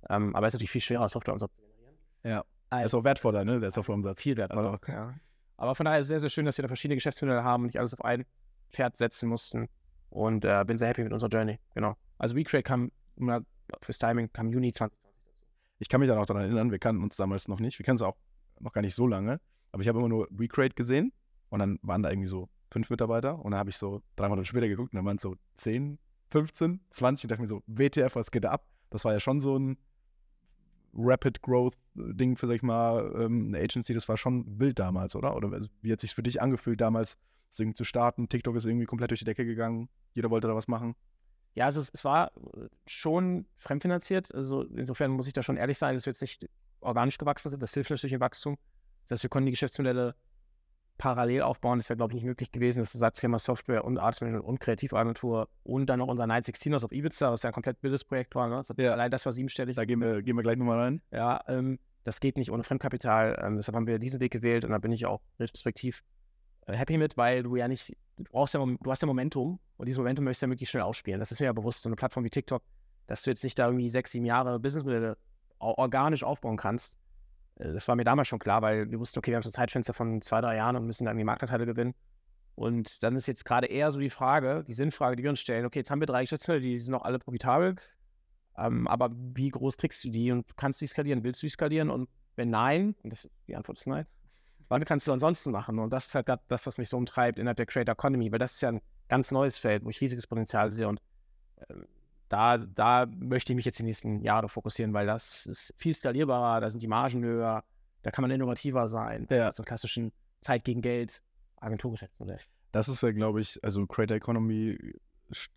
Ähm, 0.08 0.34
aber 0.34 0.46
es 0.46 0.52
ist 0.52 0.58
natürlich 0.58 0.70
viel 0.70 0.80
schwerer, 0.80 1.08
Softwareumsatz 1.08 1.52
zu 1.54 1.60
generieren. 1.60 1.96
Ja. 2.24 2.44
Als 2.70 2.86
ist 2.86 2.94
auch 2.94 3.04
wertvoller, 3.04 3.44
ne? 3.44 3.60
Der 3.60 3.70
Softwareumsatz. 3.70 4.20
viel 4.22 4.36
wert. 4.36 4.50
Also- 4.52 4.78
ja. 4.88 5.14
Aber 5.56 5.74
von 5.74 5.84
daher 5.84 5.98
ist 6.00 6.04
es 6.04 6.08
sehr, 6.08 6.20
sehr 6.20 6.30
schön, 6.30 6.44
dass 6.46 6.56
wir 6.56 6.62
da 6.62 6.68
verschiedene 6.68 6.96
Geschäftsmodelle 6.96 7.42
haben 7.44 7.62
und 7.64 7.66
nicht 7.66 7.78
alles 7.78 7.92
auf 7.92 8.04
ein 8.04 8.24
Pferd 8.72 8.96
setzen 8.96 9.28
mussten. 9.28 9.68
Und 10.10 10.44
äh, 10.44 10.64
bin 10.66 10.78
sehr 10.78 10.88
happy 10.88 11.02
mit 11.04 11.12
unserer 11.12 11.28
Journey. 11.30 11.58
Genau. 11.74 11.94
Also 12.16 12.34
WeCreate 12.34 12.62
kam, 12.62 12.90
da- 13.16 13.40
fürs 13.82 13.98
Timing, 13.98 14.32
kam 14.32 14.48
Juni 14.48 14.72
2020 14.72 15.22
dazu. 15.26 15.46
Ich 15.80 15.88
kann 15.90 16.00
mich 16.00 16.08
dann 16.08 16.18
auch 16.18 16.26
daran 16.26 16.42
erinnern, 16.44 16.70
wir 16.70 16.78
kannten 16.78 17.02
uns 17.02 17.16
damals 17.16 17.46
noch 17.48 17.60
nicht. 17.60 17.78
Wir 17.78 17.84
kennen 17.84 17.96
es 17.96 18.02
auch 18.02 18.16
noch 18.60 18.72
gar 18.72 18.80
nicht 18.80 18.94
so 18.94 19.06
lange. 19.06 19.40
Aber 19.72 19.82
ich 19.82 19.88
habe 19.88 19.98
immer 19.98 20.08
nur 20.08 20.26
WeCreate 20.30 20.74
gesehen 20.74 21.12
und 21.50 21.58
dann 21.58 21.78
waren 21.82 22.02
da 22.02 22.10
irgendwie 22.10 22.28
so 22.28 22.48
fünf 22.70 22.88
Mitarbeiter 22.88 23.38
und 23.44 23.50
dann 23.50 23.58
habe 23.60 23.68
ich 23.70 23.76
so 23.76 24.02
drei 24.16 24.28
Monate 24.28 24.46
später 24.46 24.68
geguckt 24.68 24.92
und 24.92 24.96
dann 24.96 25.04
waren 25.04 25.16
es 25.16 25.22
so 25.22 25.34
10, 25.54 25.98
15, 26.30 26.80
20 26.90 27.24
und 27.24 27.30
dachte 27.30 27.42
mir 27.42 27.48
so, 27.48 27.62
WTF, 27.66 28.14
was 28.16 28.30
geht 28.30 28.44
da 28.44 28.50
ab? 28.50 28.66
Das 28.90 29.04
war 29.04 29.12
ja 29.12 29.20
schon 29.20 29.40
so 29.40 29.58
ein 29.58 29.78
Rapid 30.94 31.42
Growth-Ding 31.42 32.36
für, 32.36 32.46
sag 32.46 32.56
ich 32.56 32.62
mal, 32.62 33.12
ähm, 33.18 33.48
eine 33.48 33.58
Agency, 33.62 33.94
das 33.94 34.08
war 34.08 34.16
schon 34.16 34.58
wild 34.58 34.78
damals, 34.78 35.14
oder? 35.14 35.36
Oder 35.36 35.52
also, 35.52 35.68
wie 35.82 35.92
hat 35.92 36.00
sich 36.00 36.14
für 36.14 36.22
dich 36.22 36.40
angefühlt 36.40 36.80
damals, 36.80 37.18
das 37.48 37.56
Ding 37.56 37.74
zu 37.74 37.84
starten? 37.84 38.28
TikTok 38.28 38.56
ist 38.56 38.64
irgendwie 38.64 38.86
komplett 38.86 39.10
durch 39.10 39.20
die 39.20 39.26
Decke 39.26 39.44
gegangen, 39.44 39.88
jeder 40.14 40.30
wollte 40.30 40.48
da 40.48 40.54
was 40.54 40.68
machen. 40.68 40.94
Ja, 41.54 41.64
also 41.64 41.80
es, 41.80 41.90
es 41.92 42.04
war 42.04 42.30
äh, 42.56 42.68
schon 42.86 43.46
fremdfinanziert. 43.56 44.34
Also 44.34 44.62
insofern 44.62 45.10
muss 45.10 45.26
ich 45.26 45.32
da 45.32 45.42
schon 45.42 45.56
ehrlich 45.56 45.78
sein, 45.78 45.94
dass 45.94 46.06
wir 46.06 46.12
jetzt 46.12 46.20
nicht 46.20 46.48
organisch 46.80 47.18
gewachsen 47.18 47.50
sind. 47.50 47.62
Das 47.62 47.74
hilft 47.74 47.90
natürlich 47.90 48.12
im 48.12 48.20
Wachstum. 48.20 48.56
Das 49.02 49.16
heißt, 49.16 49.22
wir 49.24 49.30
konnten 49.30 49.46
die 49.46 49.52
Geschäftsmodelle 49.52 50.14
parallel 50.98 51.42
aufbauen. 51.42 51.78
Das 51.78 51.88
wäre, 51.88 51.96
glaube 51.96 52.12
ich, 52.12 52.16
nicht 52.16 52.24
möglich 52.26 52.52
gewesen, 52.52 52.80
dass 52.80 52.92
du 52.92 52.98
sagst, 52.98 53.20
Firma 53.20 53.38
Software 53.38 53.84
und 53.84 53.98
Artmanagement 53.98 54.44
und 54.46 54.60
Kreativagentur 54.60 55.48
und 55.62 55.86
dann 55.86 56.00
noch 56.00 56.08
unser 56.08 56.24
916ers 56.24 56.84
auf 56.84 56.92
Ibiza, 56.92 57.30
was 57.32 57.42
ja 57.42 57.50
ein 57.50 57.54
komplett 57.54 57.80
billiges 57.80 58.04
Projekt 58.04 58.34
war. 58.34 58.48
Ne? 58.48 58.56
Das 58.56 58.70
hat- 58.70 58.78
Ja. 58.78 58.92
Allein 58.92 59.10
das 59.10 59.24
war 59.24 59.32
siebenstellig. 59.32 59.76
Da 59.76 59.84
gehen 59.84 60.00
wir, 60.00 60.22
gehen 60.22 60.36
wir 60.36 60.42
gleich 60.42 60.56
nochmal 60.56 60.78
rein. 60.78 61.02
Ja, 61.10 61.40
ähm, 61.48 61.78
das 62.04 62.20
geht 62.20 62.36
nicht 62.36 62.50
ohne 62.50 62.62
Fremdkapital. 62.62 63.40
Ähm, 63.42 63.56
deshalb 63.56 63.76
haben 63.76 63.86
wir 63.86 63.98
diesen 63.98 64.20
Weg 64.20 64.32
gewählt 64.32 64.64
und 64.64 64.70
da 64.72 64.78
bin 64.78 64.92
ich 64.92 65.06
auch 65.06 65.20
retrospektiv 65.38 66.02
äh, 66.66 66.74
happy 66.74 66.98
mit, 66.98 67.16
weil 67.16 67.42
du 67.42 67.56
ja 67.56 67.68
nicht, 67.68 67.96
du 68.16 68.24
brauchst 68.24 68.54
ja, 68.54 68.64
du 68.64 68.90
hast 68.90 69.00
ja 69.02 69.06
Momentum 69.06 69.58
und 69.76 69.86
dieses 69.86 69.98
Momentum 69.98 70.24
möchtest 70.24 70.42
du 70.42 70.46
ja 70.46 70.48
möglichst 70.48 70.70
schnell 70.72 70.82
ausspielen. 70.82 71.20
Das 71.20 71.32
ist 71.32 71.40
mir 71.40 71.46
ja 71.46 71.52
bewusst, 71.52 71.82
so 71.82 71.88
eine 71.88 71.96
Plattform 71.96 72.24
wie 72.24 72.30
TikTok, 72.30 72.62
dass 73.06 73.22
du 73.22 73.30
jetzt 73.30 73.44
nicht 73.44 73.58
da 73.58 73.66
irgendwie 73.66 73.88
sechs, 73.88 74.10
sieben 74.12 74.24
Jahre 74.26 74.58
Businessmodelle 74.58 75.16
organisch 75.60 76.22
aufbauen 76.24 76.56
kannst. 76.56 76.96
Äh, 77.58 77.72
Das 77.72 77.88
war 77.88 77.96
mir 77.96 78.04
damals 78.04 78.28
schon 78.28 78.38
klar, 78.38 78.62
weil 78.62 78.90
wir 78.90 78.98
wussten, 78.98 79.18
okay, 79.18 79.30
wir 79.30 79.36
haben 79.36 79.42
so 79.42 79.50
ein 79.50 79.52
Zeitfenster 79.52 79.92
von 79.94 80.22
zwei, 80.22 80.40
drei 80.40 80.56
Jahren 80.56 80.76
und 80.76 80.86
müssen 80.86 81.04
dann 81.04 81.16
die 81.16 81.24
Marktanteile 81.24 81.66
gewinnen. 81.66 81.94
Und 82.54 83.02
dann 83.04 83.14
ist 83.14 83.28
jetzt 83.28 83.44
gerade 83.44 83.68
eher 83.68 83.90
so 83.92 84.00
die 84.00 84.10
Frage, 84.10 84.64
die 84.66 84.72
Sinnfrage, 84.72 85.14
die 85.14 85.22
wir 85.22 85.30
uns 85.30 85.40
stellen, 85.40 85.64
okay, 85.64 85.78
jetzt 85.78 85.90
haben 85.90 86.00
wir 86.00 86.06
drei 86.06 86.22
Geschäftsmodelle, 86.22 86.60
die 86.62 86.80
sind 86.80 86.94
auch 86.94 87.04
alle 87.04 87.20
profitabel, 87.20 87.76
ähm, 88.56 88.88
aber 88.88 89.10
wie 89.12 89.50
groß 89.50 89.76
kriegst 89.76 90.02
du 90.02 90.10
die 90.10 90.32
und 90.32 90.44
kannst 90.56 90.80
du 90.80 90.84
die 90.84 90.88
skalieren? 90.88 91.22
Willst 91.22 91.40
du 91.42 91.46
die 91.46 91.50
skalieren? 91.50 91.90
Und 91.90 92.08
wenn 92.34 92.50
nein, 92.50 92.96
und 93.04 93.12
das, 93.12 93.30
die 93.46 93.54
Antwort 93.54 93.78
ist 93.78 93.86
nein, 93.86 94.06
wann 94.68 94.84
kannst 94.84 95.06
du 95.06 95.12
ansonsten 95.12 95.52
machen? 95.52 95.78
Und 95.78 95.92
das 95.92 96.08
ist 96.08 96.14
halt 96.16 96.28
das, 96.48 96.66
was 96.66 96.78
mich 96.78 96.88
so 96.88 96.96
umtreibt 96.96 97.38
innerhalb 97.38 97.56
der 97.56 97.66
Creator 97.66 97.92
Economy, 97.92 98.32
weil 98.32 98.40
das 98.40 98.54
ist 98.54 98.60
ja 98.60 98.70
ein 98.70 98.80
ganz 99.08 99.30
neues 99.30 99.56
Feld, 99.56 99.84
wo 99.84 99.90
ich 99.90 100.00
riesiges 100.00 100.26
Potenzial 100.26 100.72
sehe 100.72 100.88
und 100.88 101.00
ähm, 101.70 101.86
da, 102.28 102.58
da 102.58 103.06
möchte 103.06 103.52
ich 103.52 103.56
mich 103.56 103.64
jetzt 103.64 103.78
die 103.78 103.84
nächsten 103.84 104.22
Jahre 104.22 104.48
fokussieren, 104.48 104.92
weil 104.92 105.06
das 105.06 105.46
ist 105.46 105.74
viel 105.76 105.94
skalierbarer, 105.94 106.60
da 106.60 106.70
sind 106.70 106.82
die 106.82 106.88
Margen 106.88 107.24
höher, 107.24 107.64
da 108.02 108.10
kann 108.10 108.22
man 108.22 108.30
innovativer 108.30 108.86
sein. 108.88 109.26
Ja. 109.30 109.46
als 109.46 109.58
im 109.58 109.64
klassischen 109.64 110.12
Zeit 110.40 110.64
gegen 110.64 110.82
Geld 110.82 111.22
Agenturgeschäftsmodell. 111.56 112.38
Das 112.72 112.88
ist 112.88 113.02
ja, 113.02 113.10
glaube 113.12 113.40
ich, 113.40 113.58
also 113.64 113.86
Creator 113.86 114.16
Economy, 114.16 114.78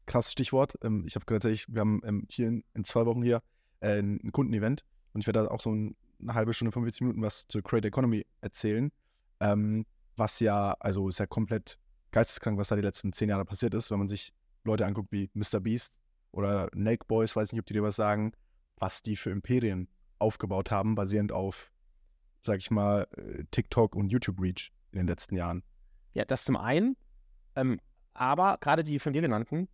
krasses 0.06 0.32
Stichwort. 0.32 0.76
Ähm, 0.84 1.06
ich 1.08 1.16
habe 1.16 1.26
tatsächlich, 1.26 1.66
wir 1.68 1.82
haben 1.82 2.02
ähm, 2.04 2.26
hier 2.30 2.48
in, 2.48 2.64
in 2.74 2.84
zwei 2.84 3.06
Wochen 3.06 3.22
hier 3.22 3.42
äh, 3.82 4.00
ein 4.00 4.32
Kundenevent 4.32 4.84
und 5.14 5.22
ich 5.22 5.28
werde 5.28 5.44
da 5.44 5.48
auch 5.50 5.62
so 5.62 5.72
ein, 5.72 5.96
eine 6.22 6.34
halbe 6.34 6.54
Stunde, 6.54 6.72
45 6.72 7.02
Minuten 7.02 7.22
was 7.22 7.48
zur 7.48 7.62
Creator 7.62 7.88
Economy 7.88 8.26
erzählen. 8.42 8.92
Ähm, 9.40 9.86
was 10.16 10.40
ja, 10.40 10.76
also 10.80 11.08
ist 11.10 11.20
ja 11.20 11.26
komplett 11.26 11.78
geisteskrank, 12.12 12.58
was 12.58 12.70
da 12.70 12.76
die 12.76 12.82
letzten 12.82 13.14
zehn 13.14 13.30
Jahre 13.30 13.46
passiert 13.46 13.74
ist, 13.74 13.92
wenn 13.92 14.00
man 14.00 14.08
sich 14.08 14.34
Leute 14.64 14.86
anguckt 14.86 15.12
wie 15.12 15.30
Mr. 15.34 15.60
Beast 15.60 15.98
oder 16.32 16.70
Nake 16.74 17.06
Boys, 17.08 17.36
weiß 17.36 17.52
nicht, 17.52 17.60
ob 17.60 17.66
die 17.66 17.74
dir 17.74 17.84
was 17.84 17.96
sagen, 17.96 18.34
was 18.78 19.02
die 19.02 19.16
für 19.16 19.30
Imperien 19.30 19.88
aufgebaut 20.20 20.72
haben, 20.72 20.96
basierend 20.96 21.32
auf, 21.32 21.72
sag 22.44 22.60
ich 22.60 22.72
mal, 22.72 23.08
äh, 23.18 23.44
TikTok 23.52 23.96
und 23.96 24.10
YouTube-Reach 24.10 24.72
in 24.92 25.00
den 25.00 25.08
letzten 25.08 25.36
Jahren. 25.36 25.64
Ja, 26.14 26.26
das 26.26 26.44
zum 26.44 26.58
einen. 26.58 26.96
Ähm, 27.56 27.80
aber 28.14 28.58
gerade 28.60 28.84
die 28.84 29.00
von 29.00 29.14
dir 29.14 29.22
genannten 29.22 29.68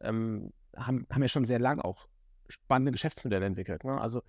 ähm, 0.00 0.52
haben, 0.76 1.06
haben 1.10 1.22
ja 1.22 1.28
schon 1.28 1.44
sehr 1.44 1.58
lang 1.58 1.80
auch 1.80 2.08
spannende 2.48 2.92
Geschäftsmodelle 2.92 3.46
entwickelt. 3.46 3.84
Ne? 3.84 4.00
Also 4.00 4.22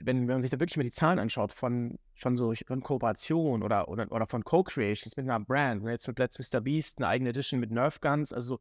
wenn, 0.00 0.20
wenn 0.20 0.34
man 0.34 0.42
sich 0.42 0.50
da 0.50 0.58
wirklich 0.58 0.76
mal 0.76 0.84
die 0.84 0.90
Zahlen 0.90 1.18
anschaut 1.18 1.52
von, 1.52 1.98
von 2.14 2.36
so 2.36 2.52
von 2.66 2.82
Kooperation 2.82 3.62
oder, 3.62 3.88
oder, 3.88 4.10
oder 4.10 4.26
von 4.26 4.42
Co-Creations 4.42 5.16
mit 5.16 5.28
einer 5.28 5.40
Brand, 5.40 5.82
ne? 5.82 5.92
jetzt 5.92 6.08
mit 6.08 6.18
Let's 6.18 6.38
Mr. 6.38 6.60
Beast, 6.60 6.98
eine 6.98 7.08
eigene 7.08 7.30
Edition 7.30 7.60
mit 7.60 7.70
Nerf 7.70 8.00
Guns, 8.00 8.32
also 8.32 8.60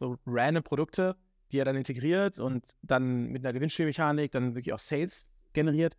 so 0.00 0.16
random 0.26 0.62
Produkte, 0.62 1.16
die 1.52 1.58
er 1.58 1.64
dann 1.64 1.76
integriert 1.76 2.38
und 2.38 2.76
dann 2.82 3.28
mit 3.28 3.44
einer 3.44 3.52
Gewinnspielmechanik 3.52 4.32
dann 4.32 4.54
wirklich 4.54 4.72
auch 4.72 4.78
Sales 4.78 5.30
generiert, 5.52 5.96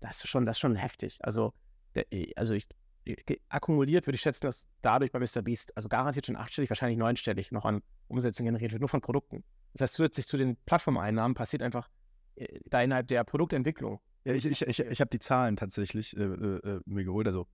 das 0.00 0.24
ist 0.24 0.28
schon, 0.28 0.46
das 0.46 0.56
ist 0.56 0.60
schon 0.60 0.76
heftig. 0.76 1.18
Also, 1.22 1.52
der, 1.94 2.06
also 2.36 2.54
ich, 2.54 2.68
ge- 3.04 3.40
akkumuliert 3.48 4.06
würde 4.06 4.14
ich 4.16 4.20
schätzen, 4.22 4.46
dass 4.46 4.68
dadurch 4.82 5.12
bei 5.12 5.18
Mr. 5.18 5.42
Beast, 5.42 5.76
also 5.76 5.88
garantiert 5.88 6.26
schon 6.26 6.36
achtstellig, 6.36 6.70
wahrscheinlich 6.70 6.98
neunstellig 6.98 7.52
noch 7.52 7.64
an 7.64 7.82
Umsätzen 8.08 8.44
generiert 8.44 8.72
wird, 8.72 8.80
nur 8.80 8.88
von 8.88 9.00
Produkten. 9.00 9.44
Das 9.72 9.82
heißt, 9.82 9.94
zusätzlich 9.94 10.26
zu 10.26 10.36
den 10.36 10.56
Plattformeinnahmen 10.66 11.34
passiert 11.34 11.62
einfach 11.62 11.88
äh, 12.36 12.60
da 12.66 12.82
innerhalb 12.82 13.08
der 13.08 13.24
Produktentwicklung. 13.24 14.00
Ja, 14.24 14.34
ich, 14.34 14.44
ich, 14.44 14.62
ich, 14.62 14.80
ich 14.80 15.00
habe 15.00 15.10
die 15.10 15.18
Zahlen 15.18 15.56
tatsächlich 15.56 16.16
äh, 16.16 16.22
äh, 16.22 16.56
äh, 16.58 16.80
mir 16.84 17.04
geholt. 17.04 17.26
Also, 17.26 17.46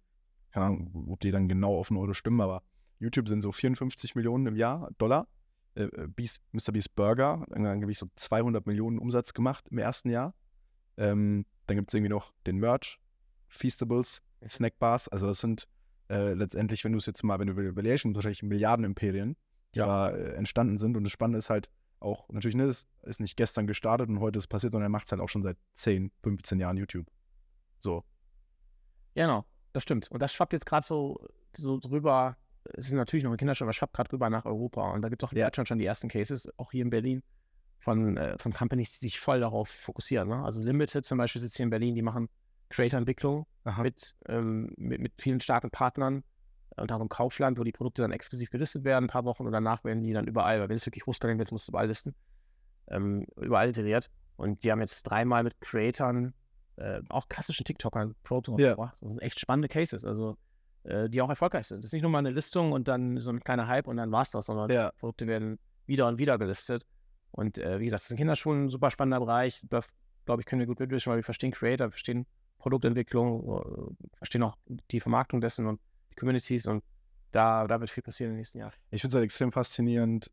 keine 0.53 0.67
Ahnung, 0.67 1.07
ob 1.11 1.21
die 1.21 1.31
dann 1.31 1.49
genau 1.49 1.77
auf 1.77 1.91
einen 1.91 1.99
Euro 1.99 2.13
stimmen, 2.13 2.41
aber 2.41 2.63
YouTube 2.99 3.29
sind 3.29 3.41
so 3.43 3.53
54 3.53 4.15
Millionen 4.15 4.47
im 4.47 4.57
Jahr 4.57 4.91
Dollar. 4.99 5.29
Äh, 5.77 5.85
äh, 5.85 6.09
Beast, 6.09 6.41
Mr. 6.53 6.73
Beast 6.73 6.95
Burger 6.95 7.45
dann 7.51 7.93
so 7.93 8.07
200 8.17 8.67
Millionen 8.67 8.99
Umsatz 8.99 9.33
gemacht 9.35 9.67
im 9.71 9.79
ersten 9.79 10.11
Jahr. 10.11 10.35
Ähm, 10.97 11.45
dann 11.67 11.77
gibt 11.77 11.91
es 11.91 11.95
irgendwie 11.95 12.11
noch 12.11 12.33
den 12.47 12.57
Merch, 12.59 12.99
Feastables, 13.49 14.23
Snackbars. 14.47 15.09
Also, 15.09 15.27
das 15.27 15.41
sind 15.41 15.69
äh, 16.09 16.33
letztendlich, 16.35 16.85
wenn 16.85 16.93
du 16.93 16.99
es 16.99 17.07
jetzt 17.07 17.23
mal, 17.23 17.39
wenn 17.39 17.49
du 17.49 17.77
Valuation, 17.77 18.15
wahrscheinlich 18.15 18.43
Milliarden-Imperien, 18.43 19.37
die 19.75 19.81
Ja. 19.81 19.87
da 19.87 20.11
äh, 20.11 20.35
entstanden 20.35 20.79
sind. 20.79 20.97
Und 20.97 21.05
das 21.05 21.13
Spannende 21.13 21.39
ist 21.39 21.51
halt 21.51 21.69
auch, 22.01 22.29
natürlich, 22.29 22.55
ne, 22.57 22.65
es 22.65 22.87
ist 23.03 23.21
nicht 23.21 23.37
gestern 23.37 23.67
gestartet 23.67 24.09
und 24.09 24.21
heute 24.21 24.39
ist 24.39 24.47
passiert, 24.49 24.73
sondern 24.73 24.87
er 24.87 24.91
macht 24.93 25.07
es 25.07 25.13
halt 25.13 25.21
auch 25.21 25.29
schon 25.29 25.43
seit 25.43 25.59
10, 25.75 26.11
15 26.23 26.61
Jahren 26.61 26.77
YouTube. 26.77 27.07
So. 27.79 28.05
Genau, 29.15 29.45
das 29.73 29.83
stimmt. 29.83 30.11
Und 30.11 30.21
das 30.23 30.33
schwappt 30.33 30.53
jetzt 30.53 30.67
gerade 30.67 30.87
so, 30.87 31.19
so 31.57 31.79
drüber, 31.79 32.37
es 32.75 32.87
ist 32.89 32.93
natürlich 32.95 33.25
noch 33.25 33.31
ein 33.33 33.37
Kinderschuh, 33.37 33.65
aber 33.65 33.73
schwappt 33.73 33.95
gerade 33.95 34.13
rüber 34.13 34.31
nach 34.31 34.45
Europa. 34.45 34.91
Und 34.93 35.03
da 35.03 35.09
gibt 35.09 35.23
es 35.23 35.29
auch 35.29 35.33
in 35.33 35.39
Ja. 35.39 35.47
Deutschland 35.47 35.69
schon 35.69 35.79
die 35.79 35.85
ersten 35.87 36.09
Cases, 36.09 36.49
auch 36.57 36.71
hier 36.73 36.83
in 36.83 36.91
Berlin, 36.91 37.23
von, 37.81 38.17
äh, 38.17 38.37
von 38.39 38.53
Companies, 38.53 38.99
die 38.99 39.07
sich 39.07 39.21
voll 39.21 39.41
darauf 39.41 39.69
fokussieren. 39.69 40.29
Ne? 40.29 40.43
Also 40.43 40.63
Limited 40.63 41.05
zum 41.05 41.19
Beispiel 41.19 41.41
sitzt 41.41 41.57
hier 41.57 41.65
in 41.65 41.71
Berlin, 41.71 41.95
die 41.95 42.03
machen 42.03 42.29
Creator-Entwicklung 42.71 43.47
mit, 43.83 44.17
ähm, 44.29 44.73
mit, 44.77 45.01
mit 45.01 45.13
vielen 45.19 45.41
starken 45.41 45.71
Partnern, 45.71 46.25
äh, 46.77 46.81
unter 46.83 46.95
anderem 46.97 47.09
Kaufland, 47.09 47.59
wo 47.59 47.65
die 47.65 47.73
Produkte 47.73 48.03
dann 48.03 48.11
exklusiv 48.13 48.51
gelistet 48.51 48.85
werden, 48.85 49.05
ein 49.05 49.09
paar 49.09 49.25
Wochen 49.25 49.45
und 49.47 49.53
danach 49.53 49.85
werden 49.85 50.03
die 50.03 50.13
dann 50.13 50.27
überall, 50.27 50.61
weil 50.61 50.69
wenn 50.69 50.77
es 50.77 50.87
wirklich 50.87 51.07
hochskalieren 51.07 51.39
willst, 51.39 51.53
musst 51.53 51.69
du 51.69 51.73
überall 51.73 51.87
listen, 51.87 52.15
ähm, 52.89 53.27
überall 53.37 53.69
iteriert. 53.69 54.11
Und 54.37 54.65
die 54.65 54.73
haben 54.73 54.81
jetzt 54.81 55.03
dreimal 55.05 55.43
mit 55.45 55.61
Creatern, 55.61 56.35
äh, 56.77 57.01
auch 57.09 57.29
klassischen 57.29 57.65
TikTokern, 57.65 58.15
Proto 58.25 58.59
Ja. 58.59 58.71
gebracht. 58.71 58.99
Das 59.01 59.11
sind 59.11 59.23
echt 59.23 59.39
spannende 59.41 59.69
Cases, 59.69 60.05
also 60.05 60.37
die 61.09 61.21
auch 61.21 61.29
erfolgreich 61.29 61.67
sind. 61.67 61.83
Das 61.83 61.89
ist 61.89 61.93
nicht 61.93 62.03
nur 62.03 62.11
mal 62.11 62.19
eine 62.19 62.31
Listung 62.31 62.73
und 62.73 62.89
dann 62.89 63.21
so 63.21 63.31
ein 63.31 63.41
kleiner 63.41 63.67
Hype 63.67 63.89
und 63.89 63.97
dann 63.97 64.13
war's 64.13 64.31
das, 64.31 64.47
sondern 64.47 64.71
Ja. 64.71 64.93
Produkte 64.99 65.27
werden 65.27 65.59
wieder 65.87 66.07
und 66.09 66.19
wieder 66.19 66.39
gelistet. 66.39 66.87
Und 67.33 67.59
äh, 67.59 67.81
wie 67.81 67.85
gesagt, 67.85 68.01
das 68.01 68.05
ist 68.07 68.11
in 68.13 68.17
Kinderschuhen 68.17 68.65
ein 68.65 68.69
super 68.69 68.91
spannender 68.91 69.21
Bereich. 69.21 69.65
Da, 69.69 69.81
glaube 70.25 70.43
ich, 70.43 70.47
können 70.47 70.61
wir 70.61 70.67
gut 70.67 70.81
mitwischen, 70.81 71.11
weil 71.11 71.19
wir 71.19 71.25
verstehen 71.25 71.53
Creator, 71.53 71.89
wir 71.89 71.93
verstehen 71.93 72.27
Produktentwicklung, 72.59 73.95
äh, 74.01 74.17
verstehen 74.19 74.43
auch 74.43 74.57
die 74.91 75.01
Vermarktung 75.01 75.41
dessen 75.41 75.67
und 75.67 75.81
die 76.11 76.17
Communities 76.17 76.67
und 76.67 76.83
da, 77.33 77.67
da 77.67 77.81
wird 77.81 77.91
viel 77.91 78.03
passieren 78.03 78.33
im 78.33 78.39
nächsten 78.39 78.59
Jahr. 78.59 78.73
Ich 78.91 79.03
finde 79.03 79.13
es 79.13 79.15
halt 79.17 79.25
extrem 79.25 79.53
faszinierend, 79.53 80.31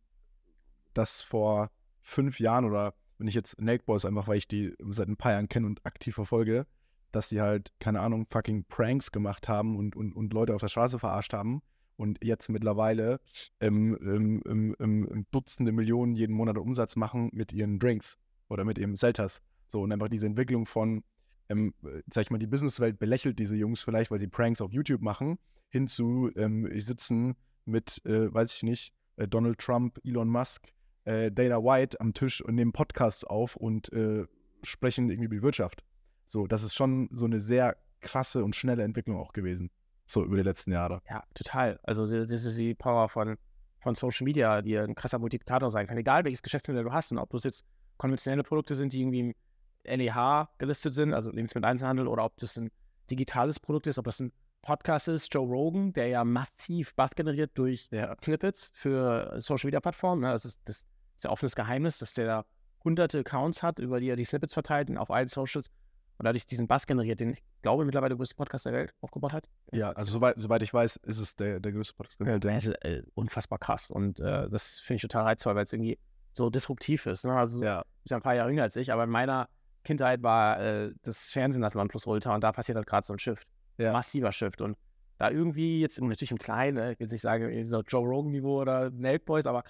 dass 0.93 1.21
vor 1.21 1.71
fünf 2.01 2.39
Jahren 2.39 2.65
oder 2.65 2.93
wenn 3.17 3.27
ich 3.27 3.35
jetzt 3.35 3.59
Naked 3.61 3.85
Boys 3.85 4.05
einfach, 4.05 4.27
weil 4.27 4.37
ich 4.37 4.47
die 4.47 4.73
seit 4.89 5.07
ein 5.07 5.17
paar 5.17 5.33
Jahren 5.33 5.49
kenne 5.49 5.67
und 5.67 5.85
aktiv 5.85 6.15
verfolge, 6.15 6.65
dass 7.13 7.29
die 7.29 7.39
halt, 7.39 7.71
keine 7.79 8.01
Ahnung, 8.01 8.25
fucking 8.29 8.65
Pranks 8.65 9.11
gemacht 9.11 9.47
haben 9.47 9.77
und, 9.77 9.95
und, 9.95 10.13
und 10.13 10.33
Leute 10.33 10.53
auf 10.53 10.61
der 10.61 10.67
Straße 10.67 10.99
verarscht 10.99 11.33
haben 11.33 11.61
und 11.95 12.23
jetzt 12.23 12.49
mittlerweile 12.49 13.19
ähm, 13.61 14.41
ähm, 14.45 14.75
ähm, 14.79 15.25
Dutzende 15.31 15.71
Millionen 15.71 16.15
jeden 16.15 16.35
Monat 16.35 16.57
Umsatz 16.57 16.95
machen 16.95 17.29
mit 17.31 17.53
ihren 17.53 17.79
Drinks 17.79 18.17
oder 18.49 18.65
mit 18.65 18.77
ihrem 18.77 18.95
Selters. 18.95 19.41
So, 19.67 19.81
und 19.81 19.91
einfach 19.91 20.09
diese 20.09 20.25
Entwicklung 20.25 20.65
von, 20.65 21.03
ähm, 21.49 21.73
sag 22.11 22.23
ich 22.23 22.31
mal, 22.31 22.39
die 22.39 22.47
Businesswelt 22.47 22.99
belächelt 22.99 23.39
diese 23.39 23.55
Jungs 23.55 23.83
vielleicht, 23.83 24.11
weil 24.11 24.19
sie 24.19 24.27
Pranks 24.27 24.61
auf 24.61 24.73
YouTube 24.73 25.01
machen, 25.01 25.37
hin 25.69 25.87
zu, 25.87 26.31
ähm, 26.35 26.69
ich 26.71 26.85
sitzen 26.85 27.35
mit, 27.65 28.01
äh, 28.05 28.33
weiß 28.33 28.53
ich 28.55 28.63
nicht, 28.63 28.93
äh, 29.17 29.27
Donald 29.27 29.59
Trump, 29.59 29.99
Elon 30.03 30.29
Musk, 30.29 30.73
äh, 31.05 31.31
Dana 31.31 31.63
White 31.63 32.01
am 32.01 32.13
Tisch 32.13 32.43
und 32.43 32.55
nehmen 32.55 32.73
Podcasts 32.73 33.23
auf 33.23 33.55
und 33.55 33.91
äh, 33.93 34.25
sprechen 34.63 35.09
irgendwie 35.09 35.25
über 35.25 35.35
die 35.35 35.43
Wirtschaft. 35.43 35.83
So, 36.25 36.47
das 36.47 36.63
ist 36.63 36.73
schon 36.73 37.09
so 37.11 37.25
eine 37.25 37.39
sehr 37.39 37.77
krasse 38.01 38.43
und 38.43 38.55
schnelle 38.55 38.83
Entwicklung 38.83 39.17
auch 39.17 39.33
gewesen. 39.33 39.69
So 40.05 40.23
über 40.23 40.37
die 40.37 40.43
letzten 40.43 40.71
Jahre. 40.71 41.01
Ja, 41.09 41.23
total. 41.33 41.79
Also 41.83 42.07
das 42.07 42.31
ist 42.31 42.57
die 42.57 42.75
Power 42.75 43.09
von, 43.09 43.37
von 43.79 43.95
Social 43.95 44.25
Media, 44.25 44.61
die 44.61 44.77
ein 44.77 44.95
krasser 44.95 45.19
Multiplikator 45.19 45.71
sein 45.71 45.87
kann. 45.87 45.97
Egal 45.97 46.25
welches 46.25 46.43
Geschäftsmodell 46.43 46.83
du 46.83 46.91
hast 46.91 47.11
und 47.11 47.17
ob 47.19 47.29
du 47.29 47.37
es 47.37 47.43
jetzt 47.43 47.65
konventionelle 47.97 48.43
Produkte 48.43 48.75
sind, 48.75 48.93
die 48.93 49.01
irgendwie 49.01 49.19
im 49.19 49.33
LEH 49.85 50.49
gelistet 50.57 50.93
sind, 50.93 51.13
also 51.13 51.31
Lebensmitteleinzelhandel, 51.31 52.07
oder 52.07 52.25
ob 52.25 52.37
das 52.37 52.57
ein 52.57 52.69
digitales 53.09 53.59
Produkt 53.59 53.87
ist, 53.87 53.97
ob 53.97 54.05
das 54.05 54.19
ein 54.19 54.31
Podcast 54.61 55.09
ist, 55.09 55.33
Joe 55.33 55.45
Rogan, 55.45 55.93
der 55.93 56.07
ja 56.07 56.23
massiv 56.23 56.95
Buzz 56.95 57.15
generiert 57.15 57.51
durch 57.55 57.89
ja. 57.91 58.15
Snippets 58.23 58.71
für 58.73 59.35
Social 59.39 59.67
Media 59.67 59.81
Plattformen. 59.81 60.21
Ne? 60.21 60.31
Das, 60.31 60.45
ist, 60.45 60.61
das 60.65 60.87
ist 61.15 61.23
ja 61.23 61.29
offenes 61.29 61.55
Geheimnis, 61.55 61.99
dass 61.99 62.13
der 62.13 62.25
da 62.25 62.45
hunderte 62.83 63.19
Accounts 63.19 63.61
hat, 63.61 63.79
über 63.79 63.99
die 63.99 64.09
er 64.09 64.15
die 64.15 64.25
Snippets 64.25 64.53
verteilt 64.53 64.89
und 64.89 64.97
auf 64.97 65.11
allen 65.11 65.27
Socials 65.27 65.69
und 66.23 66.25
dadurch 66.25 66.45
diesen 66.45 66.67
Bass 66.67 66.87
generiert, 66.87 67.19
den 67.19 67.33
ich 67.33 67.43
glaube 67.61 67.83
mittlerweile 67.83 68.11
der 68.11 68.17
größte 68.17 68.35
Podcast 68.35 68.65
der 68.65 68.71
Welt 68.71 68.93
aufgebaut 69.01 69.33
hat. 69.33 69.49
Ja, 69.73 69.91
also 69.91 70.13
soweit, 70.13 70.35
soweit 70.37 70.63
ich 70.63 70.73
weiß, 70.73 70.95
ist 70.95 71.19
es 71.19 71.35
der, 71.35 71.59
der 71.59 71.73
größte 71.73 71.93
Podcast 71.95 72.21
der 72.21 72.27
Welt. 72.27 72.45
Das 72.45 72.65
ist 72.65 72.85
äh, 72.85 73.03
unfassbar 73.13 73.59
krass 73.59 73.91
und 73.91 74.21
äh, 74.21 74.49
das 74.49 74.79
finde 74.79 74.95
ich 74.95 75.01
total 75.01 75.23
reizvoll, 75.23 75.53
weil 75.55 75.65
es 75.65 75.73
irgendwie 75.73 75.99
so 76.31 76.49
disruptiv 76.49 77.07
ist. 77.07 77.25
Ne? 77.25 77.33
Also 77.33 77.61
ja. 77.61 77.83
ist 78.05 78.11
ja 78.11 78.17
ein 78.17 78.23
paar 78.23 78.35
Jahre 78.35 78.49
jünger 78.49 78.63
als 78.63 78.77
ich, 78.77 78.93
aber 78.93 79.03
in 79.03 79.09
meiner 79.09 79.49
Kindheit 79.83 80.23
war 80.23 80.61
äh, 80.61 80.93
das 81.01 81.29
Fernsehen 81.29 81.61
das 81.61 81.75
Nonplusultra 81.75 82.33
und 82.33 82.41
da 82.41 82.53
passiert 82.53 82.77
halt 82.77 82.87
gerade 82.87 83.05
so 83.05 83.11
ein 83.11 83.19
Shift. 83.19 83.45
Ja. 83.77 83.91
Massiver 83.91 84.31
Shift 84.31 84.61
und 84.61 84.77
da 85.17 85.29
irgendwie 85.29 85.81
jetzt 85.81 85.99
natürlich 85.99 86.31
im 86.31 86.37
Kleinen, 86.37 86.77
ne, 86.77 86.93
ich 86.93 86.99
will 86.99 87.05
jetzt 87.05 87.11
nicht 87.11 87.21
sagen, 87.21 87.63
so 87.65 87.81
Joe 87.81 88.07
Rogan-Niveau 88.07 88.61
oder 88.61 88.89
Nelk 88.91 89.25
Boys, 89.25 89.45
aber 89.45 89.63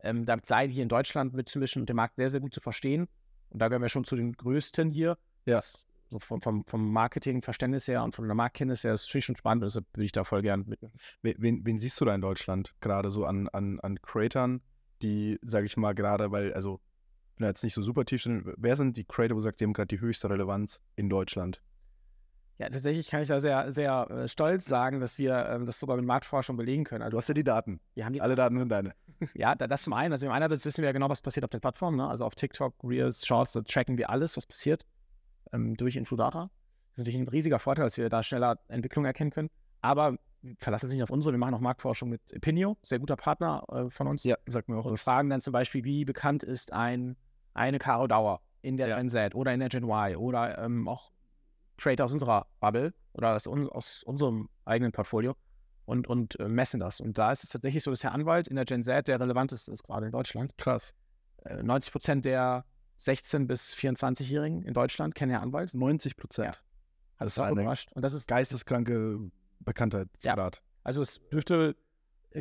ähm, 0.00 0.24
damit 0.24 0.46
sei 0.46 0.68
hier 0.68 0.82
in 0.82 0.88
Deutschland 0.88 1.34
mitzumischen 1.34 1.82
und 1.82 1.88
den 1.88 1.96
Markt 1.96 2.16
sehr, 2.16 2.30
sehr 2.30 2.40
gut 2.40 2.54
zu 2.54 2.60
verstehen. 2.60 3.08
Und 3.50 3.60
da 3.60 3.68
gehören 3.68 3.82
wir 3.82 3.88
schon 3.88 4.04
zu 4.04 4.16
den 4.16 4.32
größten 4.32 4.90
hier. 4.90 5.18
Ja. 5.46 5.56
Das 5.56 5.87
so 6.10 6.18
vom, 6.18 6.40
vom, 6.40 6.64
vom 6.64 6.92
Marketingverständnis 6.92 7.86
her 7.88 8.02
und 8.02 8.14
von 8.14 8.26
der 8.26 8.34
Marktkenntnis 8.34 8.84
her 8.84 8.94
ist 8.94 9.12
es 9.14 9.24
schon 9.24 9.36
spannend, 9.36 9.64
deshalb 9.64 9.86
würde 9.92 10.04
ich 10.04 10.12
da 10.12 10.24
voll 10.24 10.42
gern 10.42 10.64
mit. 10.66 10.80
Wen, 11.22 11.64
wen, 11.64 11.78
siehst 11.78 12.00
du 12.00 12.04
da 12.04 12.14
in 12.14 12.20
Deutschland 12.20 12.74
gerade 12.80 13.10
so 13.10 13.24
an, 13.24 13.48
an, 13.48 13.78
an 13.80 14.00
Creatern, 14.00 14.62
die, 15.02 15.38
sage 15.42 15.66
ich 15.66 15.76
mal, 15.76 15.94
gerade, 15.94 16.30
weil, 16.30 16.54
also, 16.54 16.80
ich 17.32 17.36
bin 17.36 17.46
jetzt 17.46 17.62
nicht 17.62 17.74
so 17.74 17.82
super 17.82 18.04
tief 18.04 18.22
drin, 18.22 18.52
wer 18.56 18.76
sind 18.76 18.96
die 18.96 19.04
Creator, 19.04 19.36
wo 19.36 19.40
du 19.40 19.44
sagst, 19.44 19.60
die 19.60 19.64
haben 19.64 19.72
gerade 19.72 19.88
die 19.88 20.00
höchste 20.00 20.28
Relevanz 20.30 20.80
in 20.96 21.08
Deutschland? 21.08 21.62
Ja, 22.56 22.68
tatsächlich 22.68 23.08
kann 23.08 23.22
ich 23.22 23.28
da 23.28 23.38
sehr, 23.38 23.70
sehr 23.70 24.10
äh, 24.10 24.28
stolz 24.28 24.64
sagen, 24.64 24.98
dass 24.98 25.16
wir 25.16 25.46
ähm, 25.48 25.64
das 25.64 25.78
sogar 25.78 25.96
mit 25.96 26.04
Marktforschung 26.04 26.56
belegen 26.56 26.82
können. 26.82 27.02
Also, 27.02 27.14
du 27.14 27.18
hast 27.18 27.28
ja 27.28 27.34
die 27.34 27.44
Daten. 27.44 27.80
Wir 27.94 28.04
haben 28.04 28.14
die 28.14 28.20
Alle 28.20 28.34
Daten 28.34 28.58
sind 28.58 28.68
deine. 28.68 28.94
ja, 29.34 29.54
das 29.54 29.84
zum 29.84 29.92
einen. 29.92 30.12
Also, 30.12 30.26
im 30.26 30.32
einerseits 30.32 30.64
wissen 30.64 30.82
wir 30.82 30.86
ja 30.86 30.92
genau, 30.92 31.08
was 31.08 31.22
passiert 31.22 31.44
auf 31.44 31.50
den 31.50 31.60
Plattformen. 31.60 31.98
Ne? 31.98 32.08
Also, 32.08 32.24
auf 32.24 32.34
TikTok, 32.34 32.74
Reels, 32.82 33.24
Shorts, 33.24 33.52
da 33.52 33.60
tracken 33.60 33.96
wir 33.96 34.10
alles, 34.10 34.36
was 34.36 34.44
passiert 34.44 34.84
ähm, 35.52 35.76
durch 35.76 35.96
Infludata. 35.96 36.42
Das 36.42 36.50
ist 36.94 36.98
natürlich 36.98 37.20
ein 37.20 37.28
riesiger 37.28 37.58
Vorteil, 37.58 37.84
dass 37.84 37.96
wir 37.96 38.08
da 38.08 38.22
schneller 38.22 38.58
Entwicklung 38.68 39.04
erkennen 39.04 39.30
können. 39.30 39.50
Aber 39.80 40.18
wir 40.42 40.56
verlassen 40.58 40.88
sich 40.88 40.96
nicht 40.96 41.02
auf 41.02 41.10
unsere. 41.10 41.32
Wir 41.32 41.38
machen 41.38 41.54
auch 41.54 41.60
Marktforschung 41.60 42.08
mit 42.08 42.20
Opinio, 42.34 42.76
sehr 42.82 42.98
guter 42.98 43.16
Partner 43.16 43.64
äh, 43.70 43.90
von 43.90 44.06
uns. 44.06 44.24
Ja, 44.24 44.36
sagt 44.46 44.68
mir 44.68 44.76
auch. 44.76 44.86
Wir 44.86 44.96
fragen 44.96 45.30
dann 45.30 45.40
zum 45.40 45.52
Beispiel, 45.52 45.84
wie 45.84 46.04
bekannt 46.04 46.42
ist 46.42 46.72
ein, 46.72 47.16
eine 47.54 47.78
Caro 47.78 48.06
Dauer 48.06 48.40
in 48.62 48.76
der 48.76 48.88
ja. 48.88 48.96
Gen 48.96 49.08
Z 49.08 49.34
oder 49.34 49.52
in 49.52 49.60
der 49.60 49.68
Gen 49.68 49.84
Y 49.84 50.16
oder 50.16 50.58
ähm, 50.58 50.88
auch 50.88 51.12
Creator 51.76 52.06
aus 52.06 52.12
unserer 52.12 52.46
Bubble 52.60 52.92
oder 53.12 53.34
aus, 53.34 53.46
aus 53.46 54.02
unserem 54.04 54.48
eigenen 54.64 54.92
Portfolio 54.92 55.36
und, 55.84 56.08
und 56.08 56.38
äh, 56.40 56.48
messen 56.48 56.80
das. 56.80 57.00
Und 57.00 57.18
da 57.18 57.32
ist 57.32 57.44
es 57.44 57.50
tatsächlich 57.50 57.82
so, 57.82 57.90
dass 57.90 58.00
der 58.00 58.12
Anwalt 58.12 58.48
in 58.48 58.56
der 58.56 58.64
Gen 58.64 58.82
Z 58.82 59.08
der 59.08 59.20
relevanteste 59.20 59.72
ist, 59.72 59.84
gerade 59.84 60.06
in 60.06 60.12
Deutschland. 60.12 60.56
Krass. 60.58 60.94
Äh, 61.44 61.62
90 61.62 61.92
Prozent 61.92 62.24
der 62.24 62.64
16- 63.00 63.46
bis 63.46 63.74
24-Jährigen 63.74 64.62
in 64.62 64.74
Deutschland 64.74 65.14
kennen 65.14 65.32
ja 65.32 65.40
Anwalt. 65.40 65.74
90 65.74 66.16
Prozent. 66.16 66.54
Ja. 66.54 66.60
Das 67.18 67.32
ist 67.32 67.38
auch 67.38 67.50
überrascht. 67.50 67.90
Und 67.92 68.02
das 68.02 68.12
ist 68.12 68.28
geisteskranke 68.28 69.30
Bekanntheitsgrad. 69.60 70.56
Ja. 70.56 70.62
Also 70.84 71.02
es 71.02 71.20
dürfte, 71.28 71.76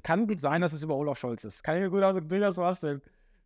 kann 0.03 0.27
gut 0.27 0.39
sein, 0.39 0.61
dass 0.61 0.73
es 0.73 0.83
über 0.83 0.95
Olaf 0.95 1.19
Scholz 1.19 1.43
ist. 1.43 1.63
Kann 1.63 1.75
ich 1.75 1.81
mir 1.81 1.89
gut 1.89 2.03
also 2.03 2.19
durchaus 2.19 2.55
vorstellen. 2.55 3.01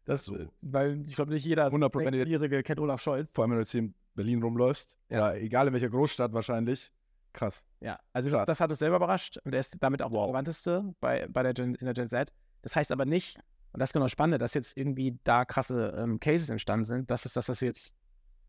Das, 0.06 0.26
so. 0.26 0.38
Weil 0.62 1.04
ich 1.08 1.16
glaube, 1.16 1.32
nicht 1.32 1.46
jeder 1.46 1.66
100 1.66 2.66
kennt 2.66 2.80
Olaf 2.80 3.02
Scholz. 3.02 3.30
Vor 3.34 3.44
allem, 3.44 3.52
wenn 3.52 3.58
du 3.58 3.62
jetzt 3.62 3.72
hier 3.72 3.82
in 3.82 3.94
Berlin 4.16 4.42
rumläufst. 4.44 4.98
Ja. 5.10 5.18
Oder 5.18 5.42
egal 5.42 5.68
in 5.68 5.74
welcher 5.74 5.90
Großstadt 5.90 6.34
wahrscheinlich. 6.34 6.92
Krass. 7.34 7.66
Ja, 7.80 8.00
also 8.12 8.30
das, 8.30 8.46
das, 8.46 8.60
hat 8.60 8.72
es 8.72 8.80
selber 8.80 8.98
überrascht. 8.98 9.38
Und 9.44 9.54
er 9.54 9.60
ist 9.60 9.78
damit 9.80 10.02
auch 10.02 10.12
wow. 10.12 10.18
der 10.18 10.24
relevanteste 10.26 10.94
bei, 11.00 11.28
bei 11.28 11.44
der 11.44 11.54
Gen, 11.54 11.76
in 11.76 11.86
der 11.86 11.94
Gen 11.94 12.10
Z. 12.10 12.32
Das 12.62 12.76
heißt 12.76 12.92
aber 12.92 13.06
nicht, 13.06 13.40
und 13.74 13.80
das 13.80 13.90
ist 13.90 13.94
genau 13.94 14.08
spannend, 14.08 14.42
dass 14.42 14.54
jetzt 14.54 14.78
irgendwie 14.78 15.18
da 15.24 15.46
krasse 15.46 15.96
ähm, 15.98 16.20
Cases 16.20 16.50
entstanden 16.50 16.86
sind. 16.86 17.10
Das 17.10 17.26
ist 17.26 17.36
das, 17.36 17.48
was 17.48 17.62
wir 17.62 17.70
jetzt 17.70 17.94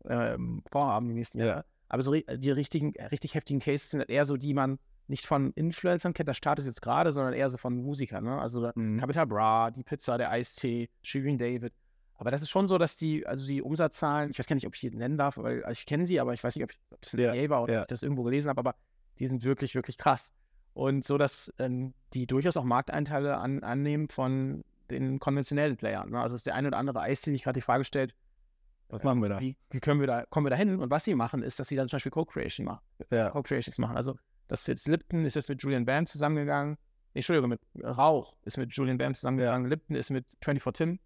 ähm, 0.05 0.63
vorhaben 0.71 1.09
im 1.09 1.15
nächsten 1.15 1.39
Jahr. 1.39 1.65
Aber 1.87 2.03
so 2.03 2.13
die 2.13 2.51
richtigen, 2.51 2.93
richtig 3.11 3.35
heftigen 3.35 3.59
Cases 3.59 3.91
sind 3.91 3.99
halt 3.99 4.09
eher 4.09 4.25
so, 4.25 4.35
die 4.35 4.53
man 4.53 4.79
nicht 5.07 5.25
von 5.25 5.51
Influencern 5.53 6.13
kennt, 6.13 6.29
das 6.29 6.37
startet 6.37 6.65
jetzt 6.65 6.81
gerade, 6.81 7.13
sondern 7.13 7.33
eher 7.33 7.49
so 7.49 7.57
von 7.57 7.75
Musikern. 7.75 8.23
Ne? 8.23 8.39
Also 8.39 8.71
mhm. 8.73 8.97
Capital 8.97 9.27
Bra, 9.27 9.71
die 9.71 9.83
Pizza, 9.83 10.17
der 10.17 10.31
Eistee, 10.31 10.89
Shirin 11.01 11.37
David. 11.37 11.73
Aber 12.15 12.31
das 12.31 12.41
ist 12.41 12.49
schon 12.49 12.67
so, 12.67 12.77
dass 12.77 12.97
die, 12.97 13.25
also 13.27 13.45
die 13.45 13.61
Umsatzzahlen, 13.61 14.31
ich 14.31 14.39
weiß 14.39 14.47
gar 14.47 14.55
nicht, 14.55 14.67
ob 14.67 14.75
ich 14.75 14.81
die 14.81 14.91
nennen 14.91 15.17
darf, 15.17 15.37
weil 15.37 15.63
also 15.63 15.77
ich 15.77 15.85
kenne 15.85 16.05
sie, 16.05 16.19
aber 16.19 16.33
ich 16.33 16.43
weiß 16.43 16.55
nicht, 16.55 16.63
ob, 16.63 16.71
ich, 16.71 16.79
ob 16.91 17.01
das 17.01 17.13
ein 17.13 17.19
ja, 17.19 17.49
war 17.49 17.63
oder 17.63 17.73
ja. 17.73 17.79
ob 17.81 17.83
ich 17.83 17.89
das 17.89 18.03
irgendwo 18.03 18.23
gelesen 18.23 18.49
habe, 18.49 18.59
aber 18.59 18.75
die 19.19 19.27
sind 19.27 19.43
wirklich, 19.43 19.75
wirklich 19.75 19.97
krass. 19.97 20.31
Und 20.73 21.05
so, 21.05 21.17
dass 21.17 21.53
ähm, 21.59 21.93
die 22.13 22.25
durchaus 22.25 22.57
auch 22.57 22.63
Markteinteile 22.63 23.37
an, 23.37 23.61
annehmen 23.63 24.09
von 24.09 24.63
den 24.93 25.19
konventionellen 25.19 25.77
Playern. 25.77 26.11
Ne? 26.11 26.19
Also 26.19 26.35
ist 26.35 26.45
der 26.45 26.55
eine 26.55 26.69
oder 26.69 26.77
andere 26.77 27.05
die 27.07 27.15
sich 27.15 27.43
gerade 27.43 27.57
die 27.57 27.61
Frage 27.61 27.83
stellt, 27.83 28.15
was 28.89 29.03
machen 29.03 29.21
wir 29.23 29.29
da? 29.29 29.39
Wie, 29.39 29.55
können 29.79 29.99
wir 29.99 30.07
da, 30.07 30.25
kommen 30.29 30.45
wir 30.45 30.51
da 30.51 30.55
hin? 30.55 30.79
Und 30.79 30.91
was 30.91 31.03
sie 31.03 31.15
machen, 31.15 31.41
ist, 31.41 31.59
dass 31.59 31.67
sie 31.67 31.75
dann 31.75 31.87
zum 31.89 31.97
Beispiel 31.97 32.11
Co-Creation 32.11 32.65
machen. 32.65 32.81
Ja. 33.11 33.31
Co-Creations 33.31 33.79
machen. 33.79 33.97
Also 33.97 34.15
das 34.47 34.61
ist 34.61 34.67
jetzt 34.67 34.87
Lipton 34.87 35.25
ist 35.25 35.35
jetzt 35.35 35.49
mit 35.49 35.63
Julian 35.63 35.85
Bam 35.85 36.05
zusammengegangen. 36.05 36.77
Nee, 37.13 37.19
Entschuldigung, 37.19 37.49
mit 37.49 37.61
Rauch 37.83 38.35
ist 38.45 38.57
mit 38.57 38.71
Julian 38.75 38.99
Bam 38.99 39.15
zusammengegangen. 39.15 39.65
Ja. 39.65 39.69
Lipton 39.69 39.95
ist 39.95 40.11
mit 40.11 40.25
24 40.43 40.73
Tim. 40.85 40.99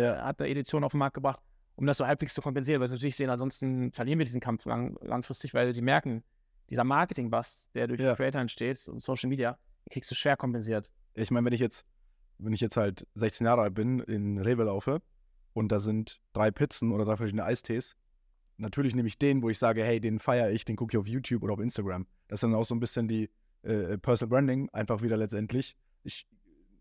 Ja. 0.00 0.24
Hat 0.24 0.40
eine 0.40 0.48
Edition 0.48 0.84
auf 0.84 0.92
den 0.92 0.98
Markt 0.98 1.14
gebracht, 1.14 1.40
um 1.74 1.86
das 1.86 1.98
so 1.98 2.06
halbwegs 2.06 2.34
zu 2.34 2.42
kompensieren, 2.42 2.80
weil 2.80 2.88
sie 2.88 2.94
natürlich 2.94 3.16
sehen, 3.16 3.30
ansonsten 3.30 3.90
verlieren 3.92 4.18
wir 4.18 4.26
diesen 4.26 4.40
Kampf 4.40 4.64
lang, 4.64 4.96
langfristig, 5.02 5.54
weil 5.54 5.72
die 5.72 5.82
merken, 5.82 6.22
dieser 6.70 6.84
Marketing-Bust, 6.84 7.70
der 7.74 7.88
durch 7.88 8.00
ja. 8.00 8.14
Creator 8.14 8.40
entsteht 8.40 8.86
und 8.88 9.02
Social 9.02 9.28
Media, 9.28 9.58
kriegst 9.90 10.10
du 10.10 10.14
schwer 10.14 10.36
kompensiert. 10.36 10.90
Ich 11.14 11.30
meine, 11.30 11.46
wenn 11.46 11.52
ich 11.52 11.60
jetzt 11.60 11.86
wenn 12.38 12.52
ich 12.52 12.60
jetzt 12.60 12.76
halt 12.76 13.06
16 13.14 13.46
Jahre 13.46 13.62
alt 13.62 13.74
bin, 13.74 14.00
in 14.00 14.38
Rewe 14.38 14.64
laufe 14.64 15.00
und 15.52 15.70
da 15.70 15.78
sind 15.78 16.20
drei 16.32 16.50
Pizzen 16.50 16.92
oder 16.92 17.04
drei 17.04 17.16
verschiedene 17.16 17.44
Eistees, 17.44 17.96
natürlich 18.56 18.94
nehme 18.94 19.08
ich 19.08 19.18
den, 19.18 19.42
wo 19.42 19.50
ich 19.50 19.58
sage, 19.58 19.84
hey, 19.84 20.00
den 20.00 20.18
feiere 20.18 20.50
ich, 20.50 20.64
den 20.64 20.76
gucke 20.76 20.94
ich 20.94 20.98
auf 20.98 21.06
YouTube 21.06 21.42
oder 21.42 21.54
auf 21.54 21.60
Instagram. 21.60 22.06
Das 22.28 22.38
ist 22.38 22.42
dann 22.42 22.54
auch 22.54 22.64
so 22.64 22.74
ein 22.74 22.80
bisschen 22.80 23.08
die 23.08 23.30
äh, 23.62 23.98
Personal 23.98 24.30
Branding, 24.30 24.68
einfach 24.70 25.02
wieder 25.02 25.16
letztendlich. 25.16 25.76
Ich 26.02 26.26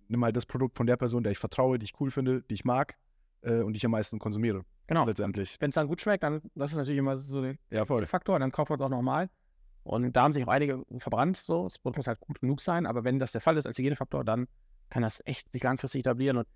nehme 0.08 0.26
halt 0.26 0.36
das 0.36 0.46
Produkt 0.46 0.78
von 0.78 0.88
der 0.88 0.98
Person, 0.98 1.24
der 1.24 1.32
ich 1.32 1.38
vertraue, 1.38 1.80
die 1.80 1.86
ich 1.86 2.00
cool 2.00 2.12
finde, 2.12 2.42
die 2.44 2.56
ich 2.56 2.66
mag 2.66 2.96
äh, 3.42 3.62
und 3.62 3.74
die 3.74 3.78
ich 3.78 3.86
am 3.86 3.92
meisten 3.92 4.20
konsumiere. 4.20 4.64
Genau. 4.88 5.06
Letztendlich. 5.06 5.58
Wenn 5.60 5.70
es 5.70 5.76
dann 5.76 5.88
gut 5.88 6.02
schmeckt, 6.02 6.24
dann 6.24 6.42
das 6.56 6.72
ist 6.72 6.78
natürlich 6.78 7.00
immer 7.00 7.18
so 7.18 7.42
der 7.42 7.56
ja. 7.72 7.86
Faktor, 7.86 8.38
dann 8.40 8.52
kauft 8.52 8.70
man 8.70 8.80
es 8.80 8.86
auch 8.86 8.90
nochmal. 8.90 9.30
Und 9.84 10.14
da 10.14 10.24
haben 10.24 10.34
sich 10.34 10.44
auch 10.46 10.50
einige 10.50 10.84
verbrannt, 10.98 11.38
so. 11.38 11.66
Das 11.66 11.80
Produkt 11.80 11.98
muss 11.98 12.08
halt 12.08 12.20
gut 12.22 12.40
genug 12.40 12.62
sein, 12.62 12.86
aber 12.86 13.04
wenn 13.04 13.20
das 13.20 13.34
der 13.34 13.42
Fall 13.42 13.58
ist 13.58 13.66
als 13.66 13.78
Hygienefaktor, 13.78 14.24
dann 14.24 14.48
kann 14.94 15.02
das 15.02 15.24
echt 15.26 15.52
sich 15.52 15.64
langfristig 15.64 16.02
etablieren. 16.02 16.38
Und 16.38 16.48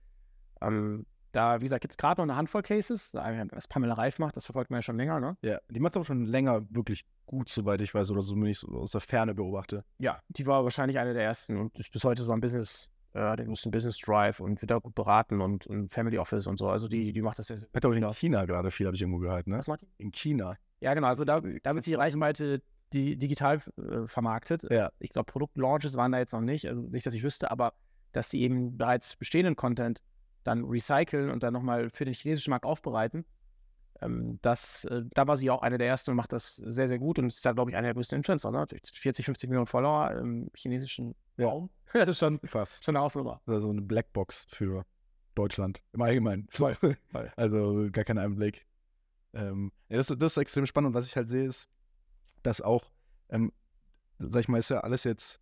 ähm, 0.61 1.05
da, 1.31 1.59
wie 1.59 1.65
gesagt, 1.65 1.81
gibt 1.81 1.95
es 1.95 1.97
gerade 1.97 2.21
noch 2.21 2.25
eine 2.25 2.35
Handvoll 2.35 2.61
Cases. 2.61 3.15
Was 3.15 3.67
Pamela 3.67 3.95
Reif 3.95 4.19
macht, 4.19 4.37
das 4.37 4.45
verfolgt 4.45 4.69
man 4.69 4.77
ja 4.77 4.81
schon 4.83 4.97
länger, 4.97 5.19
ne? 5.19 5.37
Ja, 5.41 5.59
die 5.69 5.79
macht 5.79 5.93
es 5.93 5.97
aber 5.97 6.05
schon 6.05 6.25
länger 6.25 6.63
wirklich 6.69 7.03
gut, 7.25 7.49
soweit 7.49 7.81
ich 7.81 7.93
weiß, 7.93 8.11
oder 8.11 8.21
so, 8.21 8.35
wenn 8.35 8.45
ich 8.45 8.59
so 8.59 8.67
aus 8.67 8.91
der 8.91 9.01
Ferne 9.01 9.33
beobachte. 9.33 9.83
Ja, 9.97 10.21
die 10.29 10.45
war 10.45 10.63
wahrscheinlich 10.63 10.99
eine 10.99 11.13
der 11.13 11.23
ersten 11.23 11.57
und 11.57 11.77
ist 11.79 11.91
bis 11.91 12.03
heute 12.03 12.21
so 12.21 12.31
ein 12.31 12.39
Business, 12.39 12.91
äh, 13.13 13.35
den 13.35 13.49
muss 13.49 13.65
ein 13.65 13.71
Business 13.71 13.97
Drive 13.97 14.39
und 14.39 14.61
wird 14.61 14.69
da 14.69 14.77
gut 14.77 14.93
beraten 14.93 15.41
und, 15.41 15.65
und 15.65 15.91
Family 15.91 16.19
Office 16.19 16.45
und 16.45 16.59
so. 16.59 16.69
Also 16.69 16.87
die, 16.87 17.11
die 17.11 17.21
macht 17.23 17.39
das 17.39 17.47
sehr, 17.47 17.57
sehr 17.57 17.67
gut. 17.67 17.75
Hat 17.75 17.85
auch 17.85 17.91
in 17.91 18.13
China 18.13 18.45
gerade 18.45 18.69
viel, 18.69 18.85
habe 18.85 18.95
ich 18.95 19.01
irgendwo 19.01 19.19
gehört, 19.19 19.47
ne? 19.47 19.57
Was 19.57 19.67
macht 19.67 19.81
die? 19.81 19.87
In 19.97 20.11
China. 20.11 20.55
Ja, 20.79 20.93
genau. 20.93 21.07
Also 21.07 21.25
da, 21.25 21.41
da 21.41 21.73
wird 21.73 21.85
die 21.87 21.95
Reichweite 21.95 22.61
die 22.93 23.17
digital 23.17 23.61
äh, 23.77 24.07
vermarktet. 24.07 24.65
Ja. 24.69 24.91
Ich 24.99 25.09
glaube, 25.09 25.29
Produktlaunches 25.31 25.95
waren 25.97 26.11
da 26.11 26.19
jetzt 26.19 26.33
noch 26.33 26.41
nicht, 26.41 26.67
also 26.67 26.81
nicht, 26.81 27.05
dass 27.05 27.13
ich 27.13 27.23
wüsste, 27.23 27.51
aber 27.51 27.73
dass 28.11 28.29
sie 28.29 28.41
eben 28.41 28.77
bereits 28.77 29.15
bestehenden 29.15 29.55
Content 29.55 30.03
dann 30.43 30.63
recyceln 30.65 31.29
und 31.29 31.43
dann 31.43 31.53
nochmal 31.53 31.89
für 31.89 32.05
den 32.05 32.13
chinesischen 32.13 32.51
Markt 32.51 32.65
aufbereiten. 32.65 33.25
Ähm, 34.01 34.39
das, 34.41 34.85
äh, 34.85 35.03
da 35.13 35.27
war 35.27 35.37
sie 35.37 35.49
auch 35.49 35.61
eine 35.61 35.77
der 35.77 35.87
ersten 35.87 36.11
und 36.11 36.17
macht 36.17 36.31
das 36.31 36.55
sehr, 36.57 36.87
sehr 36.87 36.99
gut 36.99 37.19
und 37.19 37.27
ist 37.27 37.45
da, 37.45 37.51
glaube 37.51 37.71
ich, 37.71 37.75
einer 37.77 37.87
der 37.87 37.95
größten 37.95 38.17
Influencer, 38.17 38.51
ne? 38.51 38.65
40, 38.67 39.25
50 39.25 39.49
Millionen 39.49 39.65
Follower 39.67 40.11
im 40.11 40.49
chinesischen 40.55 41.15
Ja. 41.37 41.47
Raum. 41.47 41.69
das 41.93 42.09
ist 42.09 42.19
schon, 42.19 42.39
Fast. 42.43 42.85
schon 42.85 42.95
eine 42.95 43.03
Hausnummer. 43.03 43.41
Das 43.45 43.57
ist 43.57 43.63
so 43.63 43.69
eine 43.69 43.81
Blackbox 43.81 44.45
für 44.49 44.85
Deutschland 45.35 45.81
im 45.93 46.01
Allgemeinen. 46.01 46.47
Also 47.35 47.89
gar 47.91 48.03
kein 48.03 48.17
Einblick. 48.17 48.65
Ähm, 49.33 49.71
ja, 49.89 49.97
das, 49.97 50.07
das 50.07 50.33
ist 50.33 50.37
extrem 50.37 50.65
spannend. 50.65 50.89
Und 50.89 50.93
was 50.93 51.07
ich 51.07 51.15
halt 51.15 51.29
sehe, 51.29 51.45
ist, 51.45 51.67
dass 52.43 52.61
auch, 52.61 52.91
ähm, 53.29 53.51
sag 54.19 54.41
ich 54.41 54.47
mal, 54.47 54.57
ist 54.57 54.69
ja 54.69 54.79
alles 54.79 55.03
jetzt 55.03 55.39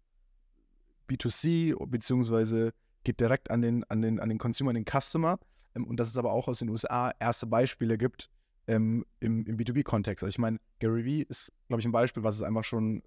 B2C, 1.08 1.76
beziehungsweise 1.88 2.74
geht 3.04 3.20
direkt 3.20 3.52
an 3.52 3.62
den, 3.62 3.84
an 3.86 4.02
den, 4.02 4.20
an 4.20 4.30
den 4.30 4.38
Consumer, 4.38 4.70
an 4.72 4.76
den 4.76 4.86
Customer. 4.86 5.40
Ähm, 5.76 5.86
und 5.86 5.98
dass 5.98 6.08
es 6.08 6.18
aber 6.18 6.32
auch 6.32 6.48
aus 6.48 6.60
den 6.60 6.70
USA 6.70 7.12
erste 7.20 7.46
Beispiele 7.48 7.98
gibt 7.98 8.30
ähm, 8.68 9.06
im, 9.20 9.46
im 9.46 9.58
B2B-Kontext. 9.58 10.24
Also 10.24 10.30
ich 10.30 10.40
meine, 10.40 10.60
Gary 10.80 11.06
Vee 11.06 11.22
ist, 11.22 11.52
glaube 11.68 11.82
ich, 11.82 11.86
ein 11.86 11.92
Beispiel, 11.92 12.24
was 12.24 12.36
es 12.36 12.42
einfach 12.42 12.64
schon 12.64 13.04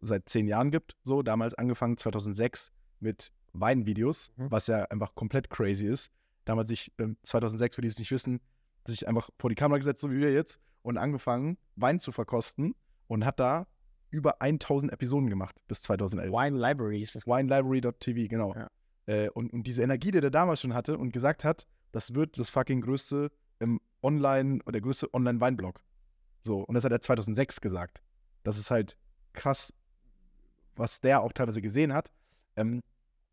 seit 0.00 0.28
zehn 0.28 0.46
Jahren 0.48 0.70
gibt. 0.70 0.96
So, 1.04 1.22
damals 1.22 1.54
angefangen 1.54 1.96
2006 1.96 2.72
mit 3.00 3.32
Weinvideos, 3.52 4.30
Mhm. 4.36 4.50
was 4.50 4.66
ja 4.66 4.84
einfach 4.84 5.14
komplett 5.14 5.50
crazy 5.50 5.86
ist. 5.86 6.10
Damals 6.44 6.68
sich 6.68 6.92
ähm, 6.98 7.16
2006, 7.22 7.76
für 7.76 7.82
die 7.82 7.88
es 7.88 7.98
nicht 7.98 8.10
wissen, 8.10 8.40
sich 8.86 9.06
einfach 9.06 9.30
vor 9.38 9.50
die 9.50 9.54
Kamera 9.56 9.78
gesetzt, 9.78 10.00
so 10.00 10.10
wie 10.10 10.18
wir 10.18 10.32
jetzt, 10.32 10.60
und 10.82 10.98
angefangen, 10.98 11.56
Wein 11.76 11.98
zu 12.00 12.10
verkosten 12.10 12.74
und 13.06 13.24
hat 13.24 13.38
da 13.38 13.66
über 14.12 14.40
1000 14.40 14.92
Episoden 14.92 15.28
gemacht 15.28 15.56
bis 15.66 15.82
2011. 15.82 16.30
Wine 16.30 16.58
Library 16.58 17.02
ist 17.02 17.16
das. 17.16 17.26
Winelibrary.tv, 17.26 18.28
genau. 18.28 18.54
Ja. 18.54 18.70
Äh, 19.06 19.30
und, 19.30 19.52
und 19.52 19.66
diese 19.66 19.82
Energie, 19.82 20.12
die 20.12 20.20
der 20.20 20.30
damals 20.30 20.60
schon 20.60 20.74
hatte 20.74 20.96
und 20.96 21.12
gesagt 21.12 21.42
hat, 21.42 21.66
das 21.90 22.14
wird 22.14 22.38
das 22.38 22.50
fucking 22.50 22.82
größte 22.82 23.32
ähm, 23.60 23.80
Online, 24.02 24.60
oder 24.62 24.72
der 24.72 24.80
größte 24.82 25.12
Online-Weinblog. 25.12 25.80
So, 26.40 26.60
und 26.60 26.74
das 26.74 26.84
hat 26.84 26.92
er 26.92 27.00
2006 27.00 27.60
gesagt. 27.60 28.02
Das 28.44 28.58
ist 28.58 28.70
halt 28.70 28.96
krass, 29.32 29.72
was 30.76 31.00
der 31.00 31.22
auch 31.22 31.32
teilweise 31.32 31.62
gesehen 31.62 31.92
hat. 31.92 32.12
Ähm, 32.56 32.82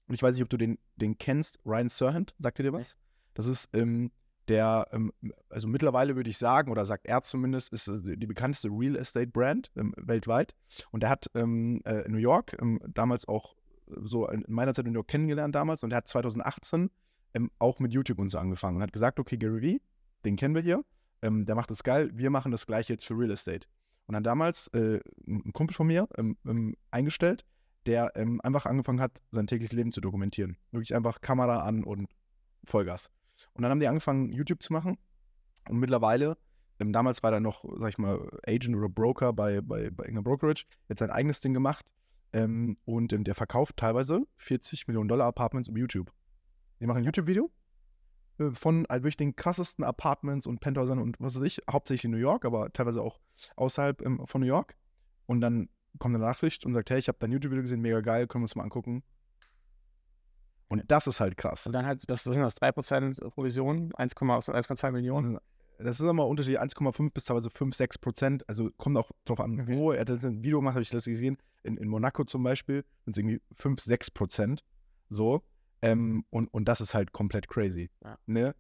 und 0.08 0.16
ich 0.16 0.24
weiß 0.24 0.36
nicht, 0.36 0.44
ob 0.44 0.50
du 0.50 0.58
den, 0.58 0.80
den 0.96 1.18
kennst, 1.18 1.60
Ryan 1.66 1.90
Serhant, 1.90 2.36
sagt 2.40 2.60
dir 2.60 2.74
was? 2.74 2.98
Das 3.34 3.46
ist 3.48 3.70
ähm, 3.74 4.12
der, 4.50 4.88
ähm, 4.92 5.14
also 5.50 5.68
mittlerweile 5.68 6.16
würde 6.16 6.30
ich 6.30 6.38
sagen, 6.38 6.72
oder 6.72 6.86
sagt 6.86 7.06
er 7.06 7.22
zumindest, 7.22 7.72
ist 7.72 7.88
äh, 7.88 8.18
die 8.18 8.28
bekannteste 8.28 8.70
Real 8.70 8.96
Estate 8.96 9.28
Brand 9.28 9.72
ähm, 9.76 9.94
weltweit. 9.98 10.56
Und 10.92 11.04
er 11.04 11.10
hat 11.10 11.28
ähm, 11.36 11.82
äh, 11.86 12.06
in 12.06 12.12
New 12.14 12.18
York 12.18 12.58
damals 12.94 13.28
auch 13.28 13.56
äh, 13.88 13.94
so 14.02 14.28
in 14.28 14.44
meiner 14.48 14.74
Zeit 14.74 14.86
in 14.86 14.92
New 14.92 14.98
York 14.98 15.08
kennengelernt 15.08 15.56
damals 15.56 15.84
und 15.84 15.92
er 15.92 15.98
hat 15.98 16.08
2018 16.08 16.90
ähm, 17.36 17.52
auch 17.60 17.80
mit 17.80 17.94
YouTube 17.94 18.20
und 18.20 18.30
so 18.30 18.40
angefangen 18.40 18.78
und 18.78 18.84
hat 18.84 18.92
gesagt, 18.92 19.20
okay, 19.20 19.38
Gary 19.38 19.62
Vee, 19.62 19.82
den 20.26 20.36
kennen 20.36 20.56
wir 20.56 20.62
hier, 20.62 20.84
der 21.22 21.56
macht 21.56 21.70
das 21.70 21.84
geil, 21.84 22.10
wir 22.14 22.30
machen 22.30 22.50
das 22.50 22.66
gleiche 22.66 22.94
jetzt 22.94 23.06
für 23.06 23.14
Real 23.14 23.32
Estate. 23.32 23.68
Und 24.08 24.14
dann 24.14 24.24
damals 24.24 24.70
äh, 24.70 25.02
ein 25.28 25.52
Kumpel 25.54 25.76
von 25.76 25.86
mir 25.86 26.08
ähm, 26.18 26.38
ähm, 26.48 26.76
eingestellt, 26.92 27.46
der 27.86 28.12
ähm, 28.16 28.42
einfach 28.42 28.66
angefangen 28.66 29.02
hat, 29.02 29.22
sein 29.32 29.48
tägliches 29.48 29.74
Leben 29.74 29.92
zu 29.92 30.02
dokumentieren. 30.02 30.58
Wirklich 30.72 30.96
einfach 30.96 31.22
Kamera 31.22 31.60
an 31.60 31.84
und 31.84 32.10
Vollgas. 32.64 33.12
Und 33.54 33.64
dann 33.64 33.72
haben 33.72 33.80
die 33.80 33.88
angefangen, 33.88 34.32
YouTube 34.32 34.62
zu 34.64 34.74
machen. 34.74 34.98
Und 35.68 35.80
mittlerweile, 35.80 36.38
ähm, 36.80 36.94
damals 36.94 37.24
war 37.24 37.32
er 37.32 37.40
noch, 37.40 37.66
sag 37.78 37.90
ich 37.90 37.98
mal, 37.98 38.20
Agent 38.48 38.76
oder 38.76 38.90
Broker 38.90 39.34
bei, 39.34 39.62
bei, 39.62 39.90
bei 39.90 40.06
irgendeiner 40.06 40.24
Brokerage, 40.24 40.66
jetzt 40.88 41.00
sein 41.00 41.12
eigenes 41.12 41.42
Ding 41.42 41.54
gemacht. 41.54 41.92
Ähm, 42.32 42.78
und 42.86 43.12
ähm, 43.14 43.24
der 43.24 43.36
verkauft 43.36 43.78
teilweise 43.78 44.22
40 44.38 44.88
Millionen 44.88 45.08
Dollar 45.08 45.28
Apartments 45.28 45.68
über 45.68 45.80
YouTube. 45.80 46.12
Die 46.80 46.86
machen 46.86 47.00
ein 47.00 47.04
YouTube-Video 47.04 47.52
äh, 48.40 48.52
von 48.52 48.86
halt 48.90 49.04
wirklich 49.04 49.18
den 49.18 49.36
krassesten 49.36 49.84
Apartments 49.84 50.48
und 50.48 50.60
Penthäusern 50.60 51.00
und 51.00 51.20
was 51.20 51.36
weiß 51.36 51.44
ich, 51.44 51.62
hauptsächlich 51.70 52.06
in 52.06 52.12
New 52.12 52.18
York, 52.18 52.46
aber 52.46 52.72
teilweise 52.72 53.02
auch 53.02 53.20
außerhalb 53.56 54.02
ähm, 54.02 54.26
von 54.26 54.42
New 54.42 54.48
York. 54.48 54.76
Und 55.26 55.42
dann 55.42 55.70
kommt 55.98 56.16
eine 56.16 56.24
Nachricht 56.24 56.66
und 56.66 56.74
sagt, 56.74 56.90
hey, 56.90 57.00
ich 57.00 57.08
habe 57.08 57.18
dein 57.20 57.32
YouTube-Video 57.32 57.64
gesehen, 57.64 57.82
mega 57.82 58.02
geil, 58.02 58.28
können 58.28 58.42
wir 58.42 58.46
uns 58.46 58.56
mal 58.56 58.64
angucken. 58.64 59.04
Und 60.70 60.84
das 60.88 61.08
ist 61.08 61.20
halt 61.20 61.36
krass. 61.38 61.66
Und 61.66 61.74
dann 61.74 61.86
halt, 61.86 62.10
das 62.10 62.24
sind 62.24 62.36
das 62.40 62.56
3% 62.62 63.30
Provision, 63.32 63.92
1,2 63.94 64.36
aus 64.36 64.50
1,2 64.50 64.92
Millionen. 64.92 65.40
Das 65.80 66.00
ist 66.00 66.06
immer 66.08 66.28
unterschiedlich, 66.28 66.62
1,5 66.62 67.12
bis 67.12 67.24
teilweise 67.26 67.50
5, 67.50 67.74
6 67.76 67.98
Prozent. 68.00 68.48
Also 68.48 68.70
kommt 68.78 68.98
auch 68.98 69.10
drauf 69.26 69.40
an, 69.40 69.60
Okay. 69.62 69.76
wo. 69.76 69.92
Er 69.92 70.06
jetzt 70.08 70.26
ein 70.26 70.44
Video 70.44 70.60
gemacht, 70.60 70.76
habe 70.76 70.82
ich 70.84 70.90
das 70.90 71.06
gesehen. 71.06 71.38
In, 71.64 71.78
in 71.78 71.88
Monaco 71.88 72.24
zum 72.24 72.44
Beispiel 72.44 72.84
sind 73.06 73.12
es 73.14 73.18
irgendwie 73.18 73.42
5, 73.54 73.80
6 73.82 74.12
Prozent. 74.12 74.64
So. 75.10 75.42
Ähm, 75.82 76.26
und, 76.30 76.48
und 76.54 76.66
das 76.66 76.82
ist 76.82 76.94
halt 76.94 77.14
komplett 77.14 77.48
crazy. 77.48 77.90
Ja. 78.04 78.18
Ne? 78.26 78.56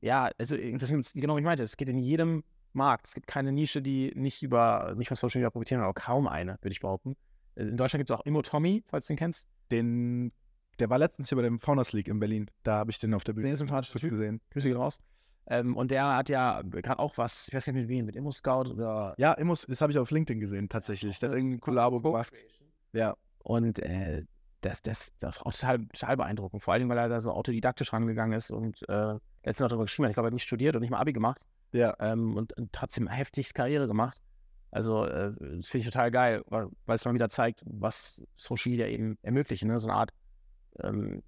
Ja, 0.00 0.30
also 0.38 0.56
das 0.56 0.90
ist 0.90 1.14
genau 1.14 1.36
wie 1.36 1.40
ich 1.40 1.44
meinte, 1.44 1.62
es 1.62 1.76
geht 1.76 1.88
in 1.88 1.98
jedem 1.98 2.42
Markt. 2.72 3.06
Es 3.06 3.14
gibt 3.14 3.28
keine 3.28 3.52
Nische, 3.52 3.80
die 3.80 4.12
nicht 4.14 4.42
über, 4.42 4.92
nicht 4.96 5.08
von 5.08 5.16
Social 5.16 5.38
Media 5.38 5.50
profitieren, 5.50 5.82
aber 5.82 5.94
kaum 5.94 6.26
eine, 6.26 6.58
würde 6.60 6.72
ich 6.72 6.80
behaupten. 6.80 7.16
Äh, 7.54 7.62
In 7.62 7.76
Deutschland 7.76 8.00
gibt 8.00 8.10
es 8.10 8.16
auch 8.16 8.26
Immo 8.26 8.42
Tommy, 8.42 8.82
falls 8.88 9.06
du 9.06 9.12
den 9.14 9.18
kennst. 9.18 9.48
Den, 9.70 10.32
der 10.78 10.90
war 10.90 10.98
letztens 10.98 11.28
hier 11.28 11.36
bei 11.36 11.42
dem 11.42 11.60
Founders 11.60 11.92
League 11.92 12.08
in 12.08 12.18
Berlin. 12.18 12.50
Da 12.62 12.76
habe 12.76 12.90
ich 12.90 12.98
den 12.98 13.14
auf 13.14 13.24
der 13.24 13.32
Bühne 13.32 13.48
Sehr 13.48 13.56
sympathischer 13.56 13.92
kurz 13.92 14.02
Typ. 14.02 14.10
gesehen. 14.10 14.40
Grüße 14.50 14.68
gehen 14.68 14.76
raus. 14.76 15.00
Ähm, 15.48 15.76
und 15.76 15.90
der 15.90 16.16
hat 16.16 16.28
ja 16.28 16.62
gerade 16.62 16.98
auch 16.98 17.16
was, 17.18 17.48
ich 17.48 17.54
weiß 17.54 17.64
gar 17.64 17.72
nicht 17.72 17.82
mit 17.82 17.88
wem, 17.88 18.06
mit 18.06 18.16
Immo 18.16 18.32
Scout 18.32 18.70
oder 18.70 19.14
Ja, 19.16 19.32
Immos, 19.34 19.64
das 19.68 19.80
habe 19.80 19.92
ich 19.92 19.98
auf 19.98 20.10
LinkedIn 20.10 20.40
gesehen, 20.40 20.68
tatsächlich. 20.68 21.18
Der 21.20 21.28
hat 21.28 21.36
irgendwie 21.36 21.56
ein 21.56 21.60
Kollabo 21.60 22.00
gemacht. 22.00 22.32
Ja. 22.92 23.16
Und 23.44 23.78
äh, 23.78 24.24
das, 24.60 24.82
das, 24.82 25.12
das 25.20 25.36
ist 25.36 25.42
auch 25.42 25.52
total, 25.52 25.86
total 25.86 26.16
beeindruckend. 26.16 26.62
Vor 26.62 26.74
allem, 26.74 26.88
weil 26.88 26.98
er 26.98 27.08
da 27.08 27.20
so 27.20 27.30
autodidaktisch 27.30 27.92
rangegangen 27.92 28.36
ist 28.36 28.50
und 28.50 28.88
äh, 28.88 29.14
letztens 29.44 29.60
noch 29.60 29.68
darüber 29.68 29.84
geschrieben 29.84 30.06
hat. 30.06 30.10
Ich 30.10 30.14
glaube, 30.14 30.26
er 30.26 30.30
hat 30.30 30.34
nicht 30.34 30.42
studiert 30.42 30.74
und 30.74 30.80
nicht 30.80 30.90
mal 30.90 30.98
Abi 30.98 31.12
gemacht. 31.12 31.42
Ja. 31.72 31.94
Ähm, 32.00 32.36
und, 32.36 32.52
und 32.54 32.72
trotzdem 32.72 33.06
heftigst 33.06 33.54
Karriere 33.54 33.86
gemacht. 33.86 34.20
Also, 34.72 35.04
äh, 35.04 35.32
das 35.38 35.68
finde 35.68 35.78
ich 35.78 35.84
total 35.84 36.10
geil, 36.10 36.42
weil 36.48 36.66
weil 36.86 36.96
es 36.96 37.04
mal 37.04 37.14
wieder 37.14 37.28
zeigt, 37.28 37.62
was 37.64 38.20
Social 38.36 38.70
Media 38.70 38.86
eben 38.88 39.16
ermöglicht. 39.22 39.64
Ne? 39.64 39.78
So 39.78 39.88
eine 39.88 39.96
Art 39.96 40.10
ähm, 40.82 41.22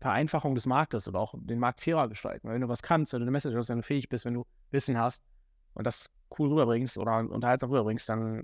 Vereinfachung 0.00 0.54
des 0.54 0.66
Marktes 0.66 1.08
oder 1.08 1.18
auch 1.20 1.34
den 1.36 1.58
Markt 1.58 1.80
fairer 1.80 2.08
gestalten. 2.08 2.46
Weil 2.46 2.54
wenn 2.54 2.60
du 2.60 2.68
was 2.68 2.82
kannst, 2.82 3.12
wenn 3.12 3.20
du 3.20 3.24
eine 3.24 3.30
Message 3.30 3.56
hast, 3.56 3.70
wenn 3.70 3.78
du 3.78 3.82
fähig 3.82 4.08
bist, 4.08 4.24
wenn 4.24 4.34
du 4.34 4.44
Wissen 4.70 4.98
hast 4.98 5.24
und 5.72 5.86
das 5.86 6.10
cool 6.38 6.50
rüberbringst 6.50 6.98
oder 6.98 7.18
unterhaltsam 7.18 7.70
rüberbringst, 7.70 8.08
dann 8.08 8.42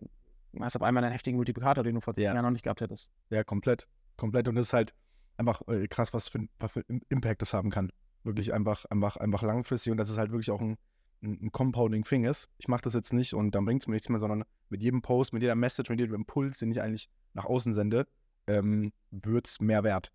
hast 0.58 0.74
du 0.74 0.78
auf 0.78 0.82
einmal 0.82 1.04
einen 1.04 1.12
heftigen 1.12 1.36
Multiplikator, 1.36 1.84
den 1.84 1.96
du 1.96 2.00
vor 2.00 2.14
zehn 2.14 2.24
Ja. 2.24 2.34
Jahren 2.34 2.44
noch 2.44 2.50
nicht 2.52 2.62
gehabt 2.62 2.80
hättest. 2.80 3.12
Ja, 3.28 3.44
komplett. 3.44 3.86
Komplett. 4.16 4.48
Und 4.48 4.54
das 4.54 4.68
ist 4.68 4.72
halt 4.72 4.94
einfach 5.36 5.60
äh, 5.68 5.86
krass, 5.86 6.14
was 6.14 6.28
für, 6.28 6.46
was 6.58 6.72
für 6.72 6.84
einen 6.88 7.02
Impact 7.08 7.42
das 7.42 7.52
haben 7.52 7.70
kann. 7.70 7.92
Wirklich 8.24 8.52
einfach, 8.52 8.84
einfach, 8.86 9.16
einfach 9.16 9.42
langfristig 9.42 9.90
und 9.90 9.96
dass 9.98 10.10
es 10.10 10.18
halt 10.18 10.30
wirklich 10.30 10.50
auch 10.50 10.60
ein, 10.60 10.76
ein, 11.22 11.38
ein 11.42 11.52
Compounding-Thing 11.52 12.24
ist. 12.24 12.48
Ich 12.58 12.68
mache 12.68 12.82
das 12.82 12.94
jetzt 12.94 13.12
nicht 13.12 13.34
und 13.34 13.54
dann 13.54 13.64
bringt 13.64 13.82
es 13.82 13.86
mir 13.86 13.94
nichts 13.94 14.08
mehr, 14.08 14.18
sondern 14.18 14.44
mit 14.68 14.82
jedem 14.82 15.02
Post, 15.02 15.32
mit 15.32 15.42
jeder 15.42 15.54
Message, 15.54 15.90
mit 15.90 16.00
jedem 16.00 16.14
Impuls, 16.14 16.58
den 16.58 16.70
ich 16.70 16.80
eigentlich 16.80 17.10
nach 17.34 17.44
außen 17.44 17.74
sende, 17.74 18.06
ähm, 18.46 18.92
wird 19.10 19.48
es 19.48 19.60
mehr 19.60 19.84
wert. 19.84 20.12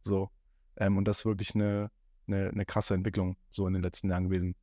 So. 0.00 0.30
Ähm, 0.76 0.96
und 0.96 1.06
das 1.06 1.18
ist 1.20 1.26
wirklich 1.26 1.54
eine, 1.54 1.90
eine, 2.26 2.50
eine 2.50 2.64
krasse 2.64 2.94
Entwicklung 2.94 3.36
so 3.50 3.66
in 3.66 3.74
den 3.74 3.82
letzten 3.82 4.10
Jahren 4.10 4.24
gewesen. 4.24 4.54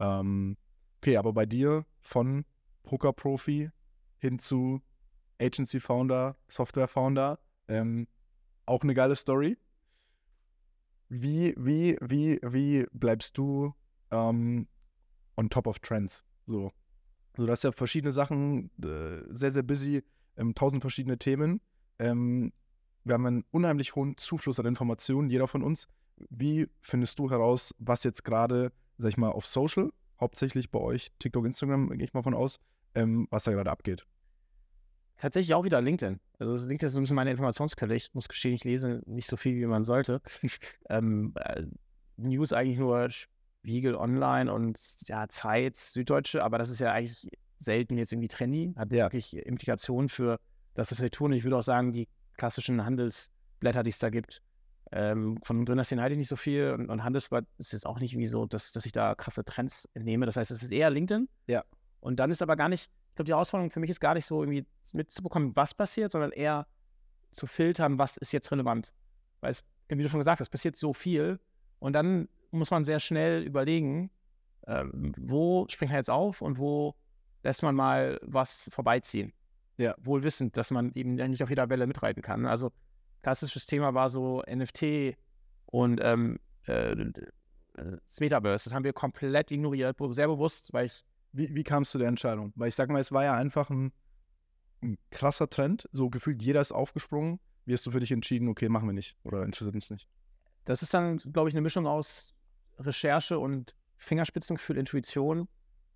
Ähm, 0.00 0.56
okay, 0.98 1.16
aber 1.16 1.32
bei 1.32 1.46
dir 1.46 1.84
von 2.00 2.44
Poker-Profi 2.84 3.70
hin 4.18 4.38
zu 4.38 4.80
Agency-Founder, 5.40 6.36
Software-Founder, 6.48 7.38
ähm, 7.68 8.06
auch 8.66 8.82
eine 8.82 8.94
geile 8.94 9.16
Story. 9.16 9.58
Wie, 11.08 11.54
wie, 11.56 11.98
wie, 12.00 12.40
wie 12.42 12.86
bleibst 12.92 13.36
du 13.36 13.74
ähm, 14.10 14.66
on 15.36 15.50
top 15.50 15.66
of 15.66 15.78
Trends? 15.80 16.24
So. 16.46 16.72
Also, 17.32 17.46
du 17.46 17.52
hast 17.52 17.64
ja 17.64 17.72
verschiedene 17.72 18.12
Sachen, 18.12 18.70
äh, 18.82 19.22
sehr, 19.28 19.50
sehr 19.50 19.62
busy, 19.62 20.02
ähm, 20.36 20.54
tausend 20.54 20.82
verschiedene 20.82 21.18
Themen. 21.18 21.60
Ähm, 22.04 22.52
wir 23.04 23.14
haben 23.14 23.26
einen 23.26 23.44
unheimlich 23.50 23.94
hohen 23.94 24.16
Zufluss 24.16 24.60
an 24.60 24.66
Informationen, 24.66 25.30
jeder 25.30 25.46
von 25.46 25.62
uns. 25.62 25.88
Wie 26.30 26.68
findest 26.80 27.18
du 27.18 27.30
heraus, 27.30 27.74
was 27.78 28.04
jetzt 28.04 28.24
gerade, 28.24 28.72
sag 28.98 29.08
ich 29.10 29.16
mal, 29.16 29.30
auf 29.30 29.46
Social, 29.46 29.90
hauptsächlich 30.20 30.70
bei 30.70 30.78
euch, 30.78 31.08
TikTok, 31.18 31.44
Instagram, 31.44 31.90
gehe 31.90 32.04
ich 32.04 32.14
mal 32.14 32.22
von 32.22 32.34
aus, 32.34 32.60
ähm, 32.94 33.26
was 33.30 33.44
da 33.44 33.52
gerade 33.52 33.70
abgeht? 33.70 34.06
Tatsächlich 35.16 35.54
auch 35.54 35.64
wieder 35.64 35.80
LinkedIn. 35.80 36.20
Also 36.38 36.68
LinkedIn 36.68 36.86
ist 36.88 36.92
so 36.92 37.00
ein 37.00 37.04
bisschen 37.04 37.16
meine 37.16 37.30
Informationsquelle. 37.30 37.94
Ich 37.94 38.12
muss 38.14 38.28
gestehen, 38.28 38.54
ich 38.54 38.64
lese 38.64 39.00
nicht 39.06 39.26
so 39.26 39.36
viel, 39.36 39.56
wie 39.56 39.66
man 39.66 39.84
sollte. 39.84 40.20
ähm, 40.88 41.32
äh, 41.36 41.62
News 42.16 42.52
eigentlich 42.52 42.78
nur 42.78 43.08
Spiegel 43.10 43.94
Online 43.96 44.52
und 44.52 44.78
ja, 45.06 45.28
Zeit, 45.28 45.76
Süddeutsche, 45.76 46.44
aber 46.44 46.58
das 46.58 46.68
ist 46.68 46.80
ja 46.80 46.92
eigentlich 46.92 47.28
selten 47.58 47.96
jetzt 47.96 48.12
irgendwie 48.12 48.28
trendy, 48.28 48.74
hat 48.76 48.92
Ja. 48.92 49.04
wirklich 49.06 49.36
Implikationen 49.36 50.08
für 50.08 50.38
das, 50.74 50.90
was 50.90 51.00
wir 51.00 51.10
tun. 51.10 51.32
Und 51.32 51.38
ich 51.38 51.44
würde 51.44 51.56
auch 51.56 51.62
sagen, 51.62 51.92
die 51.92 52.08
klassischen 52.36 52.84
Handelsblätter, 52.84 53.82
die 53.82 53.90
es 53.90 53.98
da 53.98 54.10
gibt, 54.10 54.42
ähm, 54.92 55.38
von 55.42 55.64
Gründerszenen 55.64 56.02
halte 56.02 56.12
ich 56.12 56.18
nicht 56.18 56.28
so 56.28 56.36
viel 56.36 56.72
und, 56.72 56.88
und 56.88 57.02
Handelsblatt 57.02 57.46
ist 57.58 57.72
jetzt 57.72 57.86
auch 57.86 57.98
nicht 57.98 58.16
wie 58.16 58.26
so, 58.26 58.46
dass, 58.46 58.72
dass 58.72 58.86
ich 58.86 58.92
da 58.92 59.14
krasse 59.14 59.44
Trends 59.44 59.88
entnehme. 59.94 60.26
Das 60.26 60.36
heißt, 60.36 60.50
es 60.50 60.62
ist 60.62 60.72
eher 60.72 60.90
LinkedIn. 60.90 61.28
Ja. 61.46 61.64
Und 62.00 62.20
dann 62.20 62.30
ist 62.30 62.42
aber 62.42 62.54
gar 62.54 62.68
nicht, 62.68 62.90
ich 63.08 63.14
glaube, 63.14 63.26
die 63.26 63.32
Herausforderung 63.32 63.70
für 63.70 63.80
mich 63.80 63.90
ist 63.90 64.00
gar 64.00 64.14
nicht 64.14 64.26
so 64.26 64.42
irgendwie 64.42 64.66
mitzubekommen, 64.92 65.56
was 65.56 65.74
passiert, 65.74 66.12
sondern 66.12 66.32
eher 66.32 66.66
zu 67.32 67.46
filtern, 67.46 67.98
was 67.98 68.16
ist 68.16 68.32
jetzt 68.32 68.52
relevant. 68.52 68.92
Weil 69.40 69.50
es, 69.50 69.64
wie 69.88 70.02
du 70.02 70.08
schon 70.08 70.20
gesagt 70.20 70.40
hast, 70.40 70.50
passiert 70.50 70.76
so 70.76 70.92
viel 70.92 71.40
und 71.78 71.94
dann 71.94 72.28
muss 72.50 72.70
man 72.70 72.84
sehr 72.84 73.00
schnell 73.00 73.42
überlegen, 73.42 74.10
ähm, 74.66 75.12
wo 75.18 75.66
springt 75.68 75.92
er 75.92 75.98
jetzt 75.98 76.10
auf 76.10 76.40
und 76.40 76.58
wo 76.58 76.94
lässt 77.42 77.62
man 77.62 77.74
mal 77.74 78.20
was 78.22 78.70
vorbeiziehen. 78.72 79.32
Ja. 79.76 79.94
Wohl 79.98 80.22
wissend, 80.22 80.56
dass 80.56 80.70
man 80.70 80.92
eben 80.94 81.14
nicht 81.14 81.42
auf 81.42 81.48
jeder 81.48 81.68
Welle 81.68 81.86
mitreiten 81.86 82.22
kann. 82.22 82.46
Also 82.46 82.70
klassisches 83.22 83.66
Thema 83.66 83.94
war 83.94 84.08
so 84.08 84.42
NFT 84.48 85.16
und 85.66 86.00
ähm, 86.02 86.38
äh, 86.66 86.94
das 87.74 88.20
Metaverse. 88.20 88.68
Das 88.68 88.74
haben 88.74 88.84
wir 88.84 88.92
komplett 88.92 89.50
ignoriert, 89.50 89.96
sehr 90.10 90.28
bewusst, 90.28 90.72
weil 90.72 90.86
ich. 90.86 91.04
Wie, 91.32 91.52
wie 91.52 91.64
kamst 91.64 91.92
du 91.94 91.98
der 91.98 92.06
Entscheidung? 92.06 92.52
Weil 92.54 92.68
ich 92.68 92.76
sag 92.76 92.88
mal, 92.90 93.00
es 93.00 93.10
war 93.10 93.24
ja 93.24 93.34
einfach 93.34 93.68
ein, 93.68 93.92
ein 94.82 94.96
krasser 95.10 95.50
Trend. 95.50 95.88
So 95.90 96.08
gefühlt 96.08 96.40
jeder 96.40 96.60
ist 96.60 96.70
aufgesprungen. 96.70 97.40
Wie 97.64 97.72
hast 97.72 97.84
du 97.86 97.90
für 97.90 97.98
dich 97.98 98.12
entschieden, 98.12 98.48
okay, 98.48 98.68
machen 98.68 98.86
wir 98.86 98.92
nicht 98.92 99.16
oder 99.24 99.42
interessiert 99.42 99.74
uns 99.74 99.90
nicht? 99.90 100.08
Das 100.64 100.82
ist 100.82 100.94
dann, 100.94 101.18
glaube 101.18 101.48
ich, 101.48 101.54
eine 101.54 101.62
Mischung 101.62 101.88
aus 101.88 102.34
Recherche 102.78 103.38
und 103.38 103.74
Fingerspitzengefühl, 103.96 104.76
Intuition. 104.76 105.48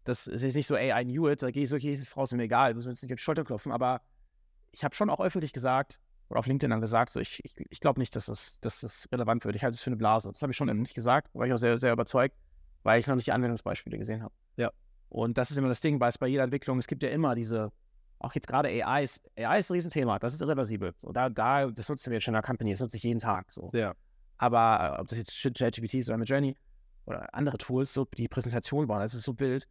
Das 0.09 0.27
ist 0.27 0.43
jetzt 0.43 0.55
nicht 0.55 0.67
so, 0.67 0.75
ey, 0.75 0.91
I 0.99 1.05
knew 1.05 1.29
it, 1.29 1.43
da 1.43 1.51
gehe 1.51 1.65
ich 1.65 1.69
so, 1.69 1.77
okay, 1.77 1.93
ist 1.93 2.09
Frau, 2.09 2.23
ist 2.23 2.33
mir 2.33 2.43
egal, 2.43 2.73
müssen 2.73 2.87
wir 2.87 2.91
uns 2.91 3.03
nicht 3.03 3.13
auf 3.13 3.19
die 3.19 3.23
Schulter 3.23 3.45
klopfen. 3.45 3.73
Aber 3.73 4.01
ich 4.73 4.83
habe 4.83 4.95
schon 4.95 5.11
auch 5.11 5.21
öffentlich 5.21 5.53
gesagt, 5.53 6.01
oder 6.31 6.41
auf 6.41 6.47
LinkedIn 6.47 6.71
dann 6.71 6.81
gesagt, 6.81 7.13
so, 7.13 7.21
ich, 7.21 7.45
ich, 7.45 7.55
ich 7.69 7.81
glaube 7.81 8.01
nicht, 8.01 8.17
dass 8.17 8.27
das, 8.27 8.59
dass 8.61 8.81
das 8.81 9.07
relevant 9.13 9.45
wird. 9.45 9.55
Ich 9.55 9.65
halte 9.65 9.75
es 9.75 9.83
für 9.83 9.89
eine 9.89 9.97
Blase. 9.97 10.31
Das 10.33 10.41
habe 10.41 10.53
ich 10.53 10.57
schon 10.57 10.71
öffentlich 10.71 10.95
gesagt, 10.95 11.35
war 11.35 11.47
ich 11.47 11.53
auch 11.53 11.59
sehr, 11.59 11.79
sehr 11.79 11.93
überzeugt, 11.93 12.35
weil 12.85 13.01
ich 13.01 13.07
noch 13.07 13.17
nicht 13.17 13.27
die 13.27 13.33
Anwendungsbeispiele 13.33 13.99
gesehen 13.99 14.23
habe. 14.23 14.33
Ja. 14.57 14.71
Und 15.11 15.37
das 15.37 15.51
ist 15.51 15.59
immer 15.59 15.69
das 15.69 15.83
Ding, 15.83 16.01
weil 16.01 16.09
es 16.09 16.17
bei 16.17 16.27
jeder 16.27 16.45
Entwicklung, 16.45 16.79
es 16.79 16.87
gibt 16.87 17.03
ja 17.03 17.11
immer 17.11 17.35
diese, 17.35 17.71
auch 18.19 18.35
jetzt 18.35 18.47
gerade 18.47 18.69
AI 18.69 19.05
ist, 19.05 19.23
AI 19.39 19.59
ist 19.59 19.71
ein 19.71 19.75
Riesenthema, 19.75 20.19
das 20.19 20.35
ist 20.35 20.41
irreversibel. 20.41 20.95
So, 20.99 21.13
da, 21.13 21.29
da, 21.29 21.71
das 21.71 21.89
nutzen 21.89 22.11
wir 22.11 22.17
jetzt 22.17 22.25
schon 22.25 22.33
in 22.33 22.41
der 22.41 22.43
Company, 22.43 22.71
das 22.71 22.81
nutze 22.81 22.97
ich 22.97 23.03
jeden 23.03 23.21
Tag. 23.21 23.53
So. 23.53 23.71
Ja. 23.73 23.95
Aber 24.39 24.97
äh, 24.97 25.01
ob 25.01 25.09
das 25.09 25.19
jetzt 25.19 25.39
ChatGPT 25.43 25.95
ist 25.95 26.11
oder 26.11 26.23
Journey 26.23 26.57
oder 27.05 27.33
andere 27.35 27.59
Tools, 27.59 27.93
so 27.93 28.07
die 28.17 28.29
Präsentation 28.29 28.89
waren, 28.89 29.01
das 29.01 29.13
ist 29.13 29.25
so 29.25 29.39
wild. 29.39 29.69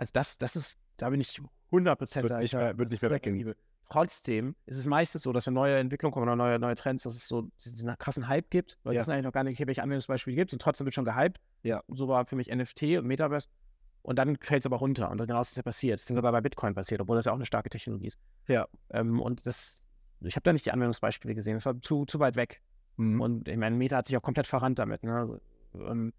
Also 0.00 0.12
das, 0.14 0.38
das 0.38 0.56
ist, 0.56 0.78
da 0.96 1.10
bin 1.10 1.20
ich 1.20 1.40
100% 1.70 2.22
Wird 2.22 2.30
da. 2.30 2.38
nicht 2.38 2.46
Ich- 2.46 2.52
mehr- 2.58 2.78
wird 2.78 2.90
nicht 2.90 3.02
mehr 3.02 3.10
das 3.10 3.18
ist 3.20 3.26
weggehen. 3.26 3.54
Trotzdem 3.90 4.54
ist 4.66 4.76
es 4.78 4.86
meistens 4.86 5.22
so, 5.22 5.32
dass 5.32 5.46
wenn 5.46 5.54
neue 5.54 5.76
Entwicklungen 5.78 6.12
kommen 6.12 6.22
oder 6.22 6.36
neue, 6.36 6.58
neue 6.60 6.76
Trends, 6.76 7.02
dass 7.02 7.14
es 7.14 7.26
so 7.26 7.50
diesen 7.64 7.92
krassen 7.98 8.28
Hype 8.28 8.48
gibt. 8.50 8.78
Weil 8.84 8.92
Ja. 8.94 8.98
wir 8.98 9.00
wissen 9.02 9.10
eigentlich 9.12 9.24
noch 9.24 9.32
gar 9.32 9.42
nicht, 9.44 9.66
welche 9.66 9.82
Anwendungsbeispiele 9.82 10.36
gibt 10.36 10.52
und 10.52 10.62
trotzdem 10.62 10.84
wird 10.86 10.94
schon 10.94 11.04
gehypt. 11.04 11.38
Ja. 11.64 11.82
Und 11.86 11.96
so 11.96 12.06
war 12.08 12.24
für 12.24 12.36
mich 12.36 12.50
NFT 12.50 12.98
und 12.98 13.06
Metaverse. 13.06 13.48
Und 14.02 14.16
dann 14.18 14.36
fällt 14.40 14.62
es 14.62 14.66
aber 14.66 14.76
runter. 14.78 15.10
Und 15.10 15.18
genau 15.18 15.38
das 15.38 15.50
ist 15.50 15.56
ja 15.56 15.62
passiert. 15.64 15.94
Das 16.00 16.08
ist 16.08 16.14
sogar 16.16 16.32
bei 16.32 16.40
Bitcoin 16.40 16.74
passiert, 16.74 17.00
obwohl 17.00 17.16
das 17.16 17.24
ja 17.26 17.32
auch 17.32 17.36
eine 17.36 17.44
starke 17.46 17.68
Technologie 17.68 18.06
ist. 18.06 18.18
Ja. 18.46 18.66
Ähm, 18.90 19.20
und 19.20 19.44
das, 19.46 19.82
ich 20.20 20.36
habe 20.36 20.44
da 20.44 20.52
nicht 20.52 20.64
die 20.64 20.70
Anwendungsbeispiele 20.72 21.34
gesehen. 21.34 21.54
Das 21.54 21.66
war 21.66 21.78
zu, 21.82 22.06
zu 22.06 22.18
weit 22.20 22.36
weg. 22.36 22.62
Mhm. 22.96 23.20
Und 23.20 23.48
ich 23.48 23.56
meine, 23.58 23.76
Meta 23.76 23.96
hat 23.98 24.06
sich 24.06 24.16
auch 24.16 24.22
komplett 24.22 24.46
verrannt 24.46 24.78
damit. 24.78 25.02
Ne? 25.02 25.14
Also, 25.14 25.40
ähm, 25.74 26.12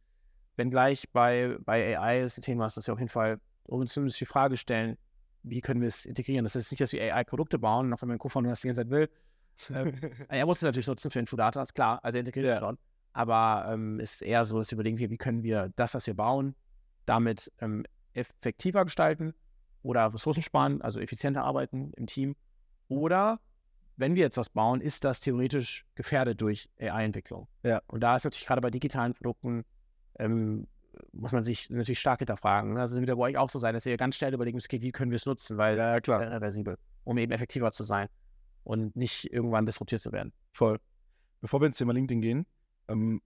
wenngleich 0.57 1.09
bei, 1.13 1.57
bei 1.63 1.97
AI 1.97 2.21
das 2.21 2.35
Thema 2.35 2.65
ist, 2.67 2.75
dass 2.77 2.85
wir 2.87 2.93
auf 2.93 2.99
jeden 2.99 3.09
Fall 3.09 3.39
uns 3.63 3.93
zumindest 3.93 4.19
die 4.19 4.25
Frage 4.25 4.57
stellen, 4.57 4.97
wie 5.43 5.61
können 5.61 5.81
wir 5.81 5.87
es 5.87 6.05
integrieren? 6.05 6.43
Das 6.45 6.55
ist 6.55 6.71
nicht, 6.71 6.81
dass 6.81 6.91
wir 6.91 7.01
AI-Produkte 7.15 7.57
bauen, 7.59 7.93
auch 7.93 8.01
wenn 8.01 8.09
mein 8.09 8.19
Co-Founder 8.19 8.49
das 8.51 8.61
die 8.61 8.67
ganze 8.67 8.81
Zeit 8.81 8.91
will. 8.91 9.09
Ähm, 9.73 9.93
er 10.29 10.45
muss 10.45 10.57
es 10.57 10.63
natürlich 10.63 10.87
nutzen 10.87 11.09
für 11.11 11.19
Infodata, 11.19 11.61
ist 11.61 11.73
klar, 11.73 11.99
also 12.03 12.17
er 12.17 12.21
integriert 12.21 12.45
Ja. 12.47 12.53
es 12.55 12.59
schon. 12.59 12.77
Aber 13.13 13.65
ähm, 13.73 13.99
ist 13.99 14.21
eher 14.21 14.45
so, 14.45 14.57
dass 14.57 14.71
wir 14.71 14.75
überlegen, 14.75 14.97
wie 14.97 15.17
können 15.17 15.43
wir 15.43 15.71
das, 15.75 15.93
was 15.95 16.07
wir 16.07 16.13
bauen, 16.13 16.55
damit 17.05 17.51
ähm, 17.59 17.83
effektiver 18.13 18.85
gestalten 18.85 19.33
oder 19.83 20.13
Ressourcen 20.13 20.43
sparen, 20.43 20.81
also 20.81 20.99
effizienter 20.99 21.43
arbeiten 21.43 21.91
im 21.97 22.07
Team. 22.07 22.35
Oder 22.87 23.39
wenn 23.97 24.15
wir 24.15 24.23
jetzt 24.23 24.37
was 24.37 24.49
bauen, 24.49 24.79
ist 24.79 25.03
das 25.03 25.19
theoretisch 25.19 25.85
gefährdet 25.95 26.39
durch 26.41 26.69
AI-Entwicklung. 26.79 27.47
Ja. 27.63 27.81
Und 27.87 28.01
da 28.01 28.15
ist 28.15 28.23
natürlich 28.23 28.45
gerade 28.45 28.61
bei 28.61 28.71
digitalen 28.71 29.13
Produkten, 29.13 29.65
ähm, 30.19 30.67
muss 31.13 31.31
man 31.31 31.43
sich 31.43 31.69
natürlich 31.69 31.99
stark 31.99 32.19
hinterfragen. 32.19 32.73
ne? 32.73 32.81
Also 32.81 32.97
wird 32.97 33.09
ja 33.09 33.15
bei 33.15 33.23
euch 33.23 33.37
auch 33.37 33.49
so 33.49 33.59
sein, 33.59 33.73
dass 33.73 33.85
ihr 33.85 33.97
ganz 33.97 34.15
schnell 34.15 34.33
überlegen 34.33 34.55
müsst, 34.55 34.67
okay, 34.67 34.81
wie 34.81 34.91
können 34.91 35.11
wir 35.11 35.15
es 35.15 35.25
nutzen, 35.25 35.57
weil 35.57 35.77
Ja, 35.77 35.99
klar. 36.01 36.21
ist 36.21 36.29
irreversibel, 36.29 36.77
um 37.03 37.17
eben 37.17 37.31
effektiver 37.31 37.71
zu 37.71 37.83
sein 37.83 38.07
und 38.63 38.95
nicht 38.95 39.31
irgendwann 39.31 39.65
disruptiert 39.65 40.01
zu 40.01 40.11
werden. 40.11 40.33
Voll. 40.51 40.79
Bevor 41.41 41.61
wir 41.61 41.67
ins 41.67 41.77
Thema 41.77 41.93
LinkedIn 41.93 42.21
gehen, 42.21 42.45
ähm, 42.87 43.21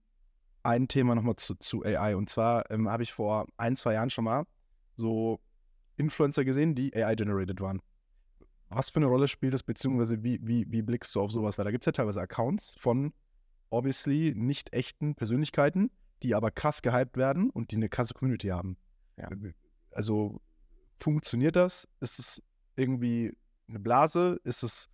ein 0.62 0.88
Thema 0.88 1.14
nochmal 1.14 1.36
zu, 1.36 1.54
zu 1.54 1.84
AI. 1.84 2.16
Und 2.16 2.28
zwar 2.28 2.70
ähm, 2.70 2.88
habe 2.88 3.02
ich 3.02 3.12
vor 3.12 3.46
ein, 3.56 3.76
zwei 3.76 3.94
Jahren 3.94 4.10
schon 4.10 4.24
mal 4.24 4.44
so 4.96 5.40
Influencer 5.96 6.44
gesehen, 6.44 6.74
die 6.74 6.94
AI-generated 6.94 7.60
waren. 7.60 7.80
Was 8.68 8.90
für 8.90 8.96
eine 8.96 9.06
Rolle 9.06 9.28
spielt 9.28 9.54
das, 9.54 9.62
beziehungsweise 9.62 10.22
wie, 10.24 10.40
wie, 10.42 10.66
wie 10.68 10.82
blickst 10.82 11.14
du 11.14 11.20
auf 11.20 11.30
sowas? 11.30 11.56
Weil 11.56 11.64
da 11.66 11.70
gibt 11.70 11.82
es 11.84 11.86
ja 11.86 11.92
teilweise 11.92 12.20
Accounts 12.20 12.74
von 12.78 13.12
obviously 13.70 14.32
nicht 14.36 14.72
echten 14.72 15.14
Persönlichkeiten, 15.14 15.90
die 16.22 16.34
aber 16.34 16.50
krass 16.50 16.82
gehypt 16.82 17.16
werden 17.16 17.50
und 17.50 17.70
die 17.70 17.76
eine 17.76 17.88
krasse 17.88 18.14
Community 18.14 18.48
haben. 18.48 18.76
Ja. 19.16 19.28
Also 19.90 20.40
funktioniert 20.98 21.56
das? 21.56 21.88
Ist 22.00 22.18
es 22.18 22.42
irgendwie 22.76 23.36
eine 23.68 23.80
Blase? 23.80 24.40
Ist 24.44 24.62
es, 24.62 24.88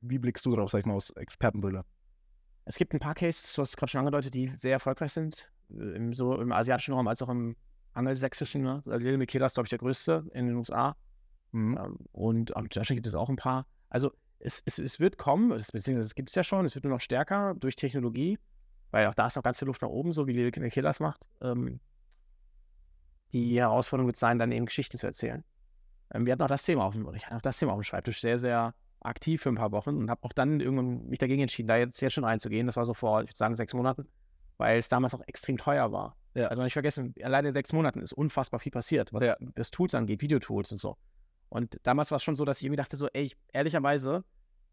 wie 0.00 0.18
blickst 0.18 0.44
du 0.46 0.50
darauf, 0.50 0.70
sag 0.70 0.80
ich 0.80 0.86
mal, 0.86 0.94
aus 0.94 1.10
Expertenbrille? 1.10 1.84
Es 2.64 2.76
gibt 2.76 2.94
ein 2.94 3.00
paar 3.00 3.14
Cases, 3.14 3.52
du 3.54 3.62
hast 3.62 3.70
es 3.70 3.76
gerade 3.76 3.90
schon 3.90 4.00
angedeutet, 4.00 4.34
die 4.34 4.48
sehr 4.48 4.72
erfolgreich 4.72 5.12
sind, 5.12 5.50
äh, 5.70 5.96
im, 5.96 6.12
so 6.12 6.40
im 6.40 6.52
asiatischen 6.52 6.94
Raum 6.94 7.08
als 7.08 7.22
auch 7.22 7.28
im 7.28 7.56
angelsächsischen. 7.94 8.62
Ne? 8.62 8.82
Lil 8.86 9.18
Miquela 9.18 9.46
ist, 9.46 9.54
glaube 9.54 9.66
ich, 9.66 9.70
der 9.70 9.78
größte 9.78 10.26
in 10.32 10.46
den 10.46 10.56
USA. 10.56 10.96
Mhm. 11.52 11.78
Ähm, 11.78 11.96
und 12.12 12.50
in 12.50 12.64
Deutschland 12.64 12.88
gibt 12.96 13.06
es 13.06 13.14
auch 13.14 13.28
ein 13.28 13.36
paar. 13.36 13.66
Also 13.88 14.12
es, 14.38 14.62
es, 14.64 14.78
es 14.78 15.00
wird 15.00 15.18
kommen, 15.18 15.48
beziehungsweise 15.48 16.00
es 16.00 16.14
gibt 16.14 16.30
es 16.30 16.34
ja 16.34 16.44
schon, 16.44 16.64
es 16.64 16.74
wird 16.74 16.84
nur 16.84 16.94
noch 16.94 17.00
stärker 17.00 17.54
durch 17.54 17.76
Technologie, 17.76 18.38
weil 18.90 19.06
auch 19.06 19.14
da 19.14 19.26
ist 19.26 19.36
noch 19.36 19.42
ganz 19.42 19.58
viel 19.58 19.66
Luft 19.66 19.82
nach 19.82 19.88
oben, 19.88 20.12
so 20.12 20.26
wie 20.26 20.32
Lil 20.32 20.50
das 20.50 21.00
macht. 21.00 21.28
Ähm, 21.40 21.80
die 23.32 23.58
Herausforderung 23.58 24.08
wird 24.08 24.16
sein, 24.16 24.38
dann 24.38 24.52
eben 24.52 24.66
Geschichten 24.66 24.98
zu 24.98 25.06
erzählen. 25.06 25.44
Ähm, 26.12 26.26
wir 26.26 26.32
hatten 26.32 26.42
auch 26.42 26.48
das 26.48 26.64
Thema 26.64 26.84
auf 26.84 26.94
dem, 26.94 27.08
ich 27.14 27.26
hatte 27.26 27.36
auch 27.36 27.42
das 27.42 27.58
Thema 27.58 27.72
auf 27.72 27.78
dem 27.78 27.84
Schreibtisch 27.84 28.20
sehr, 28.20 28.38
sehr 28.38 28.74
aktiv 29.00 29.42
für 29.42 29.48
ein 29.48 29.54
paar 29.54 29.72
Wochen 29.72 29.96
und 29.96 30.10
habe 30.10 30.22
auch 30.24 30.32
dann 30.32 30.60
irgendwann 30.60 31.06
mich 31.06 31.18
dagegen 31.18 31.42
entschieden, 31.42 31.68
da 31.68 31.76
jetzt, 31.76 32.00
jetzt 32.00 32.12
schon 32.12 32.24
reinzugehen. 32.24 32.66
Das 32.66 32.76
war 32.76 32.84
so 32.84 32.94
vor, 32.94 33.22
ich 33.22 33.28
würde 33.28 33.36
sagen, 33.38 33.54
sechs 33.54 33.72
Monaten, 33.72 34.06
weil 34.58 34.78
es 34.78 34.88
damals 34.88 35.14
auch 35.14 35.22
extrem 35.26 35.56
teuer 35.56 35.90
war. 35.92 36.16
Ja. 36.34 36.48
Also 36.48 36.62
nicht 36.62 36.74
vergessen, 36.74 37.14
alleine 37.22 37.48
in 37.48 37.54
sechs 37.54 37.72
Monaten 37.72 38.00
ist 38.00 38.12
unfassbar 38.12 38.60
viel 38.60 38.72
passiert, 38.72 39.12
was 39.12 39.22
Ja. 39.22 39.36
das 39.54 39.70
Tools 39.70 39.94
angeht, 39.94 40.20
Videotools 40.20 40.72
und 40.72 40.80
so. 40.80 40.96
Und 41.48 41.80
damals 41.82 42.10
war 42.10 42.16
es 42.16 42.22
schon 42.22 42.36
so, 42.36 42.44
dass 42.44 42.58
ich 42.58 42.64
irgendwie 42.64 42.76
dachte, 42.76 42.96
so, 42.96 43.08
ey, 43.08 43.24
ich, 43.24 43.36
ehrlicherweise, 43.52 44.22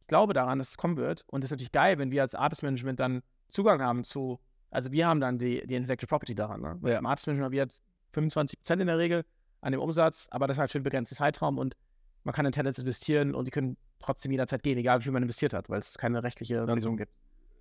ich 0.01 0.07
glaube 0.07 0.33
daran, 0.33 0.59
dass 0.59 0.69
es 0.69 0.77
kommen 0.77 0.97
wird. 0.97 1.23
Und 1.27 1.43
es 1.43 1.47
ist 1.47 1.51
natürlich 1.51 1.71
geil, 1.71 1.97
wenn 1.97 2.11
wir 2.11 2.21
als 2.21 2.35
Artist 2.35 2.63
Management 2.63 2.99
dann 2.99 3.21
Zugang 3.49 3.81
haben 3.81 4.03
zu, 4.03 4.39
also 4.71 4.91
wir 4.91 5.07
haben 5.07 5.19
dann 5.19 5.37
die, 5.37 5.65
die 5.65 5.75
Intellectual 5.75 6.07
Property 6.07 6.35
daran. 6.35 6.61
Ne? 6.61 6.79
Ja. 6.83 6.97
Im 6.99 7.05
Artist 7.05 7.27
Management 7.27 7.45
haben 7.45 7.53
wir 7.53 7.63
jetzt 7.63 7.83
25% 8.13 8.79
in 8.79 8.87
der 8.87 8.97
Regel 8.97 9.25
an 9.61 9.71
dem 9.71 9.81
Umsatz, 9.81 10.27
aber 10.31 10.47
das 10.47 10.57
halt 10.57 10.71
für 10.71 10.77
einen 10.77 10.83
begrenzten 10.83 11.15
Zeitraum 11.15 11.57
und 11.57 11.75
man 12.23 12.33
kann 12.33 12.45
in 12.45 12.51
Talents 12.51 12.79
investieren 12.79 13.33
und 13.33 13.45
die 13.45 13.51
können 13.51 13.77
trotzdem 13.99 14.31
jederzeit 14.31 14.63
gehen, 14.63 14.77
egal 14.77 14.99
wie 14.99 15.03
viel 15.03 15.11
man 15.11 15.23
investiert 15.23 15.53
hat, 15.53 15.69
weil 15.69 15.79
es 15.79 15.97
keine 15.97 16.23
rechtliche 16.23 16.63
Lösung 16.63 16.97
gibt. 16.97 17.11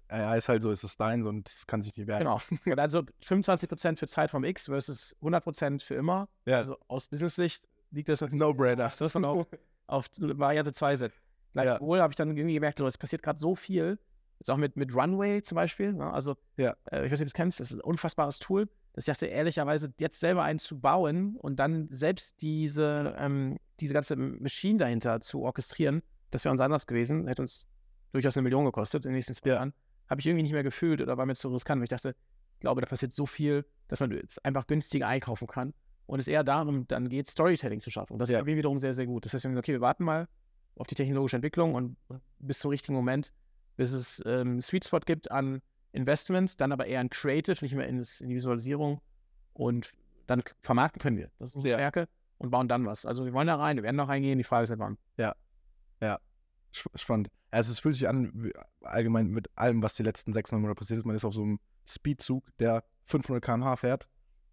AI 0.08 0.38
ist 0.38 0.48
halt 0.48 0.62
so, 0.62 0.70
ist 0.70 0.84
es 0.84 0.96
deins 0.96 1.26
und 1.26 1.48
es 1.48 1.66
kann 1.66 1.82
sich 1.82 1.96
nicht 1.96 2.06
wehren. 2.06 2.20
Genau. 2.20 2.40
Und 2.64 2.78
also 2.78 3.00
25% 3.24 3.98
für 3.98 4.06
Zeitraum 4.06 4.44
X 4.44 4.66
versus 4.66 5.16
100% 5.20 5.82
für 5.82 5.94
immer. 5.94 6.28
Ja. 6.44 6.58
Also 6.58 6.76
aus 6.88 7.08
Business-Sicht 7.08 7.66
liegt 7.90 8.08
das 8.08 8.20
No-brainer. 8.32 8.92
Das 8.98 9.14
man 9.14 9.24
auf, 9.24 9.46
auf 9.86 10.08
Variante 10.18 10.72
2 10.72 10.96
setzen. 10.96 11.20
Gleichwohl 11.52 12.00
habe 12.00 12.12
ich 12.12 12.16
dann 12.16 12.36
irgendwie 12.36 12.54
gemerkt, 12.54 12.78
so, 12.78 12.86
es 12.86 12.98
passiert 12.98 13.22
gerade 13.22 13.38
so 13.38 13.54
viel. 13.54 13.98
Jetzt 14.38 14.50
auch 14.50 14.56
mit, 14.56 14.76
mit 14.76 14.94
Runway 14.94 15.42
zum 15.42 15.56
Beispiel. 15.56 15.92
Ne? 15.92 16.12
Also, 16.12 16.36
Ja. 16.56 16.74
äh, 16.90 17.06
ich 17.06 17.12
weiß 17.12 17.20
nicht, 17.20 17.20
ob 17.20 17.20
du 17.20 17.24
es 17.26 17.32
kennst, 17.34 17.60
das 17.60 17.70
ist 17.70 17.78
ein 17.78 17.80
unfassbares 17.80 18.38
Tool. 18.38 18.68
Das 18.92 19.04
ich 19.04 19.12
dachte, 19.12 19.26
ehrlicherweise, 19.26 19.92
jetzt 19.98 20.20
selber 20.20 20.42
einen 20.42 20.58
zu 20.58 20.78
bauen 20.80 21.36
und 21.36 21.56
dann 21.56 21.88
selbst 21.90 22.40
diese, 22.42 23.14
ähm, 23.18 23.58
diese 23.80 23.92
ganze 23.94 24.16
Maschine 24.16 24.78
dahinter 24.78 25.20
zu 25.20 25.42
orchestrieren, 25.42 26.02
das 26.30 26.44
wäre 26.44 26.52
unser 26.52 26.64
Ansatz 26.64 26.86
gewesen. 26.86 27.26
Hätte 27.28 27.42
uns 27.42 27.66
durchaus 28.12 28.36
eine 28.36 28.42
Million 28.42 28.64
gekostet 28.64 29.04
in 29.04 29.10
den 29.10 29.16
nächsten 29.16 29.34
zwei 29.34 29.50
Ja. 29.50 29.54
Jahren. 29.56 29.72
Habe 30.08 30.20
ich 30.20 30.26
irgendwie 30.26 30.42
nicht 30.44 30.52
mehr 30.52 30.62
gefühlt 30.62 31.00
oder 31.00 31.16
war 31.18 31.26
mir 31.26 31.34
zu 31.34 31.48
riskant, 31.48 31.80
weil 31.80 31.84
ich 31.84 31.90
dachte, 31.90 32.14
ich 32.54 32.60
glaube, 32.60 32.80
da 32.80 32.86
passiert 32.86 33.12
so 33.12 33.26
viel, 33.26 33.66
dass 33.88 34.00
man 34.00 34.10
jetzt 34.12 34.42
einfach 34.44 34.66
günstiger 34.66 35.06
einkaufen 35.08 35.46
kann. 35.46 35.74
Und 36.06 36.20
es 36.20 36.28
eher 36.28 36.44
darum 36.44 36.86
dann 36.86 37.08
geht, 37.08 37.26
Storytelling 37.26 37.80
zu 37.80 37.90
schaffen. 37.90 38.12
Und 38.12 38.20
das 38.20 38.28
Ja. 38.30 38.38
ist 38.38 38.44
mir 38.46 38.56
wiederum 38.56 38.78
sehr, 38.78 38.94
sehr 38.94 39.06
gut. 39.06 39.24
Das 39.24 39.34
heißt, 39.34 39.44
okay, 39.46 39.72
wir 39.72 39.80
warten 39.80 40.04
mal 40.04 40.28
auf 40.76 40.86
die 40.86 40.94
technologische 40.94 41.36
Entwicklung 41.36 41.74
und 41.74 41.96
bis 42.38 42.60
zum 42.60 42.70
richtigen 42.70 42.94
Moment, 42.94 43.32
bis 43.76 43.92
es 43.92 44.22
ähm, 44.26 44.60
Sweet 44.60 44.84
Spot 44.86 45.00
gibt 45.00 45.30
an 45.30 45.62
Investments, 45.92 46.56
dann 46.56 46.72
aber 46.72 46.86
eher 46.86 47.00
in 47.00 47.10
Creative, 47.10 47.56
nicht 47.62 47.74
mehr 47.74 47.86
in, 47.88 47.98
das, 47.98 48.20
in 48.20 48.28
die 48.28 48.34
Visualisierung. 48.34 49.00
Und 49.54 49.92
dann 50.26 50.42
vermarkten 50.62 51.00
können 51.00 51.16
wir. 51.16 51.30
Das 51.38 51.50
ist 51.50 51.54
unsere 51.56 51.72
Ja. 51.72 51.78
Stärke 51.78 52.08
und 52.38 52.50
bauen 52.50 52.68
dann 52.68 52.84
was. 52.84 53.06
Also 53.06 53.24
wir 53.24 53.32
wollen 53.32 53.46
da 53.46 53.56
rein, 53.56 53.76
wir 53.76 53.82
werden 53.84 53.96
da 53.96 54.04
reingehen, 54.04 54.36
die 54.38 54.44
Frage 54.44 54.64
ist 54.64 54.70
halt 54.70 54.80
wann. 54.80 54.98
Sp- 56.76 56.92
Spannend. 56.94 57.28
Also 57.50 57.70
es 57.72 57.78
fühlt 57.78 57.94
sich 57.96 58.06
an, 58.08 58.52
allgemein 58.82 59.28
mit 59.28 59.48
allem, 59.56 59.82
was 59.82 59.94
die 59.94 60.02
letzten 60.02 60.32
sechs 60.34 60.52
Monate 60.52 60.74
passiert 60.74 60.98
ist. 60.98 61.06
Man 61.06 61.16
ist 61.16 61.24
auf 61.24 61.32
so 61.32 61.42
einem 61.42 61.58
Speedzug, 61.86 62.44
der 62.58 62.84
500 63.06 63.42
km/h 63.42 63.76
fährt 63.76 64.08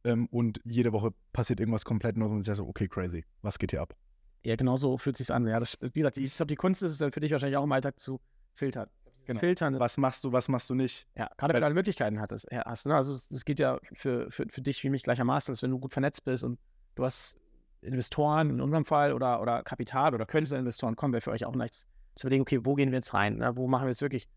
ähm, 0.05 0.27
und 0.27 0.61
jede 0.63 0.93
Woche 0.93 1.13
passiert 1.33 1.59
irgendwas 1.59 1.83
komplett 1.85 2.15
Neues 2.15 2.29
und 2.29 2.37
man 2.37 2.43
sagt 2.43 2.57
so, 2.57 2.67
okay, 2.67 2.87
crazy, 2.87 3.25
was 3.41 3.59
geht 3.59 3.71
hier 3.71 3.81
ab? 3.81 3.95
Ja, 4.43 4.55
genau 4.55 4.77
so 4.77 4.97
fühlt 4.97 5.17
sich 5.17 5.31
an. 5.33 5.45
Ja, 5.47 5.59
das, 5.59 5.77
wie 5.81 5.89
gesagt, 5.99 6.17
ich 6.17 6.35
glaube, 6.35 6.47
die 6.47 6.55
Kunst 6.55 6.83
ist 6.83 6.91
es 6.93 6.97
dann 6.97 7.11
für 7.11 7.19
dich 7.19 7.31
wahrscheinlich 7.31 7.57
auch 7.57 7.63
im 7.63 7.71
Alltag 7.71 7.99
zu 7.99 8.21
filtern. 8.53 8.89
Genau. 9.25 9.39
Filtern, 9.39 9.79
Was 9.79 9.97
machst 9.97 10.23
du, 10.23 10.31
was 10.31 10.49
machst 10.49 10.69
du 10.69 10.75
nicht? 10.75 11.07
ja, 11.15 11.29
gerade 11.37 11.49
wenn 11.49 11.55
weil- 11.55 11.61
du 11.61 11.65
alle 11.67 11.75
Möglichkeiten 11.75 12.19
hattest, 12.19 12.47
hast. 12.51 12.85
Ne? 12.85 12.95
Also 12.95 13.13
es, 13.13 13.29
es 13.31 13.45
geht 13.45 13.59
ja 13.59 13.79
für, 13.93 14.29
für, 14.31 14.45
für 14.49 14.61
dich 14.61 14.83
wie 14.83 14.89
mich 14.89 15.03
gleichermaßen, 15.03 15.51
dass 15.53 15.63
wenn 15.63 15.71
du 15.71 15.79
gut 15.79 15.93
vernetzt 15.93 16.25
bist 16.25 16.43
und 16.43 16.59
du 16.95 17.05
hast 17.05 17.37
Investoren 17.81 18.49
in 18.49 18.61
unserem 18.61 18.85
Fall 18.85 19.13
oder, 19.13 19.41
oder 19.41 19.63
Kapital 19.63 20.13
oder 20.13 20.25
könntest 20.25 20.53
Investoren 20.53 20.95
kommen, 20.95 21.13
wäre 21.13 21.21
für 21.21 21.31
euch 21.31 21.45
auch 21.45 21.55
nichts 21.55 21.87
zu 22.15 22.27
überlegen, 22.27 22.41
okay, 22.43 22.59
wo 22.63 22.75
gehen 22.75 22.91
wir 22.91 22.97
jetzt 22.97 23.13
rein? 23.13 23.37
Ne? 23.37 23.55
Wo 23.57 23.67
machen 23.67 23.83
wir 23.85 23.89
jetzt 23.89 24.01
wirklich, 24.01 24.27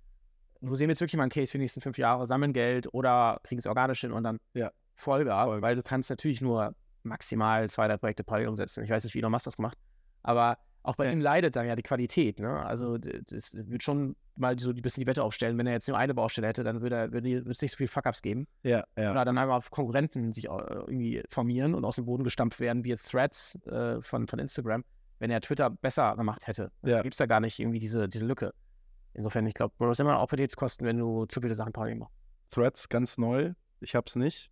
wo 0.61 0.75
sehen 0.75 0.89
wir 0.89 0.93
jetzt 0.93 1.01
wirklich 1.01 1.17
mal 1.17 1.25
einen 1.25 1.31
Case 1.31 1.51
für 1.53 1.59
die 1.59 1.63
nächsten 1.65 1.81
fünf 1.81 1.99
Jahre, 1.99 2.27
sammeln 2.27 2.53
Geld 2.53 2.93
oder 2.93 3.39
kriegen 3.45 3.59
es 3.59 3.67
organisch 3.67 4.01
hin 4.01 4.13
und 4.13 4.23
dann 4.25 4.39
Ja. 4.55 4.71
Vollgas, 4.95 5.45
Vollgas. 5.45 5.63
weil 5.63 5.77
du 5.77 5.83
kannst 5.83 6.11
natürlich 6.11 6.41
nur 6.41 6.75
maximal 7.03 7.69
zwei, 7.71 7.87
drei 7.87 7.99
Projekte 7.99 8.25
parallel 8.25 8.49
umsetzen. 8.49 8.83
Ich 8.83 8.91
weiß 8.91 9.05
nicht, 9.05 9.15
wie 9.15 9.19
Elon 9.19 9.31
Musk 9.31 9.45
das 9.45 9.57
gemacht, 9.57 9.77
aber 10.23 10.59
auch 10.87 10.97
bei 10.97 11.07
Ja. 11.07 11.13
ihm 11.13 11.21
leidet 11.21 11.57
dann 11.57 11.67
ja 11.67 11.77
die 11.77 11.83
Qualität. 11.83 12.39
Ne? 12.41 12.65
Also 12.65 12.99
d- 12.99 13.21
das 13.29 13.55
wird 13.55 13.83
schon 13.83 14.17
mal 14.37 14.59
so 14.59 14.71
ein 14.71 14.83
bisschen 14.83 15.03
die 15.03 15.07
Wette 15.07 15.23
aufstellen. 15.23 15.57
Wenn 15.59 15.67
er 15.67 15.73
jetzt 15.75 15.89
nur 15.89 15.97
eine 15.99 16.15
Baustelle 16.15 16.47
hätte, 16.47 16.65
dann 16.65 16.81
würde 16.81 16.97
er- 16.97 17.13
würde 17.13 17.29
es 17.51 17.61
nicht 17.63 17.73
so 17.73 17.77
viel 17.77 17.89
Fuck-Ups 17.89 18.23
geben. 18.23 18.47
Ja, 18.63 18.85
ja. 18.97 19.11
Oder 19.11 19.25
dann 19.25 19.37
einfach 19.39 19.71
Konkurrenten 19.71 20.33
sich 20.33 20.47
äh, 20.47 20.49
irgendwie 20.49 21.23
formieren 21.29 21.75
und 21.75 21.85
aus 21.85 21.97
dem 21.97 22.05
Boden 22.07 22.25
gestampft 22.25 22.61
werden, 22.61 22.85
wie 22.85 22.91
jetzt 22.91 23.11
Threads 23.11 23.57
äh, 23.67 24.01
von, 24.03 24.27
von 24.27 24.39
Instagram, 24.39 24.85
wenn 25.19 25.31
er 25.31 25.41
Twitter 25.41 25.71
besser 25.71 26.15
gemacht 26.17 26.47
hätte. 26.47 26.71
Ja. 26.83 26.97
Da 26.97 27.03
gibt 27.03 27.15
es 27.15 27.19
ja 27.19 27.27
gar 27.27 27.41
nicht 27.41 27.59
irgendwie 27.59 27.79
diese, 27.79 28.09
diese 28.09 28.25
Lücke. 28.25 28.53
Insofern, 29.15 29.47
ich 29.47 29.55
glaube, 29.55 29.75
du 29.79 29.87
hast 29.87 29.99
immer 30.01 30.17
Opportunitätskosten, 30.21 30.87
wenn 30.87 30.99
du 30.99 31.25
zu 31.27 31.41
viele 31.41 31.55
Sachen 31.55 31.73
parallel 31.73 31.97
machst. 31.97 32.15
Threads 32.51 32.89
ganz 32.89 33.17
neu. 33.19 33.53
Ich 33.81 33.95
hab's 33.95 34.15
nicht. 34.17 34.51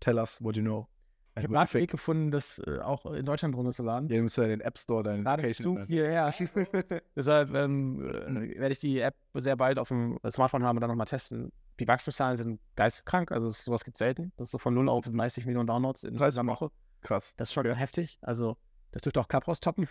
Tell 0.00 0.18
us 0.18 0.42
what 0.42 0.56
you 0.56 0.62
know. 0.62 0.86
Ich 1.34 1.44
habe 1.44 1.58
einen 1.58 1.72
Weg 1.72 1.90
gefunden, 1.90 2.30
das 2.30 2.58
äh, 2.66 2.78
auch 2.80 3.06
in 3.06 3.24
Deutschland 3.24 3.54
runterzuladen. 3.56 4.08
Ja, 4.10 4.16
du 4.16 4.22
musst 4.24 4.36
ja 4.36 4.46
den 4.46 4.60
App 4.60 4.76
Store 4.78 5.02
deinen 5.02 5.24
bist 5.40 5.60
du 5.60 5.78
hierher. 5.86 6.32
Deshalb 7.16 7.54
ähm, 7.54 8.00
äh, 8.06 8.58
werde 8.58 8.72
ich 8.72 8.80
die 8.80 9.00
App 9.00 9.14
sehr 9.34 9.56
bald 9.56 9.78
auf 9.78 9.88
dem 9.88 10.18
Smartphone 10.30 10.62
haben 10.62 10.76
und 10.76 10.82
dann 10.82 10.90
nochmal 10.90 11.06
testen. 11.06 11.50
Die 11.80 11.88
Wachstumszahlen 11.88 12.36
sind 12.36 12.60
geisteskrank, 12.76 13.32
also 13.32 13.46
das- 13.46 13.64
sowas 13.64 13.82
gibt 13.84 13.96
es 13.96 13.98
selten. 14.00 14.32
Das 14.36 14.48
ist 14.48 14.52
so 14.52 14.58
von 14.58 14.74
0 14.74 14.88
auf 14.90 15.06
30 15.06 15.46
Millionen 15.46 15.66
Downloads 15.66 16.04
in 16.04 16.16
30 16.16 16.34
dieser 16.40 16.46
Woche. 16.46 16.70
Krass. 17.00 17.34
Das 17.36 17.48
ist 17.48 17.54
schon 17.54 17.64
heftig. 17.74 18.18
Also, 18.20 18.56
das 18.92 19.02
dürfte 19.02 19.20
auch 19.20 19.28
Clubhouse 19.28 19.60
toppen. 19.60 19.88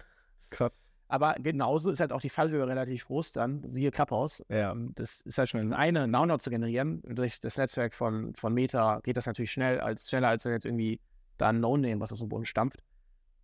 Krass. 0.52 0.72
Aber 1.08 1.34
genauso 1.40 1.92
ist 1.92 2.00
halt 2.00 2.14
auch 2.14 2.22
die 2.22 2.30
Fallhöhe 2.30 2.66
relativ 2.68 3.08
groß 3.08 3.34
dann, 3.34 3.66
siehe 3.70 3.92
Clubhouse. 3.92 4.46
Ja. 4.48 4.72
Ähm, 4.72 4.94
Das 4.96 5.22
ist 5.22 5.38
halt 5.40 5.50
schon 5.50 5.74
eine 5.74 6.08
Download 6.08 6.42
zu 6.42 6.50
generieren. 6.52 7.02
Durch 7.04 7.40
das 7.42 7.58
Netzwerk 7.58 7.94
von, 7.96 8.34
von 8.36 8.54
Meta 8.54 9.02
geht 9.04 9.18
das 9.18 9.26
natürlich 9.26 9.52
schnell, 9.52 9.82
als 9.82 10.08
schneller, 10.08 10.30
als 10.30 10.46
wenn 10.46 10.54
jetzt 10.54 10.66
irgendwie 10.66 11.02
da 11.42 11.50
ein 11.50 11.60
No-Name, 11.60 12.00
was 12.00 12.12
aus 12.12 12.20
dem 12.20 12.30
Boden 12.30 12.46
stampft. 12.46 12.82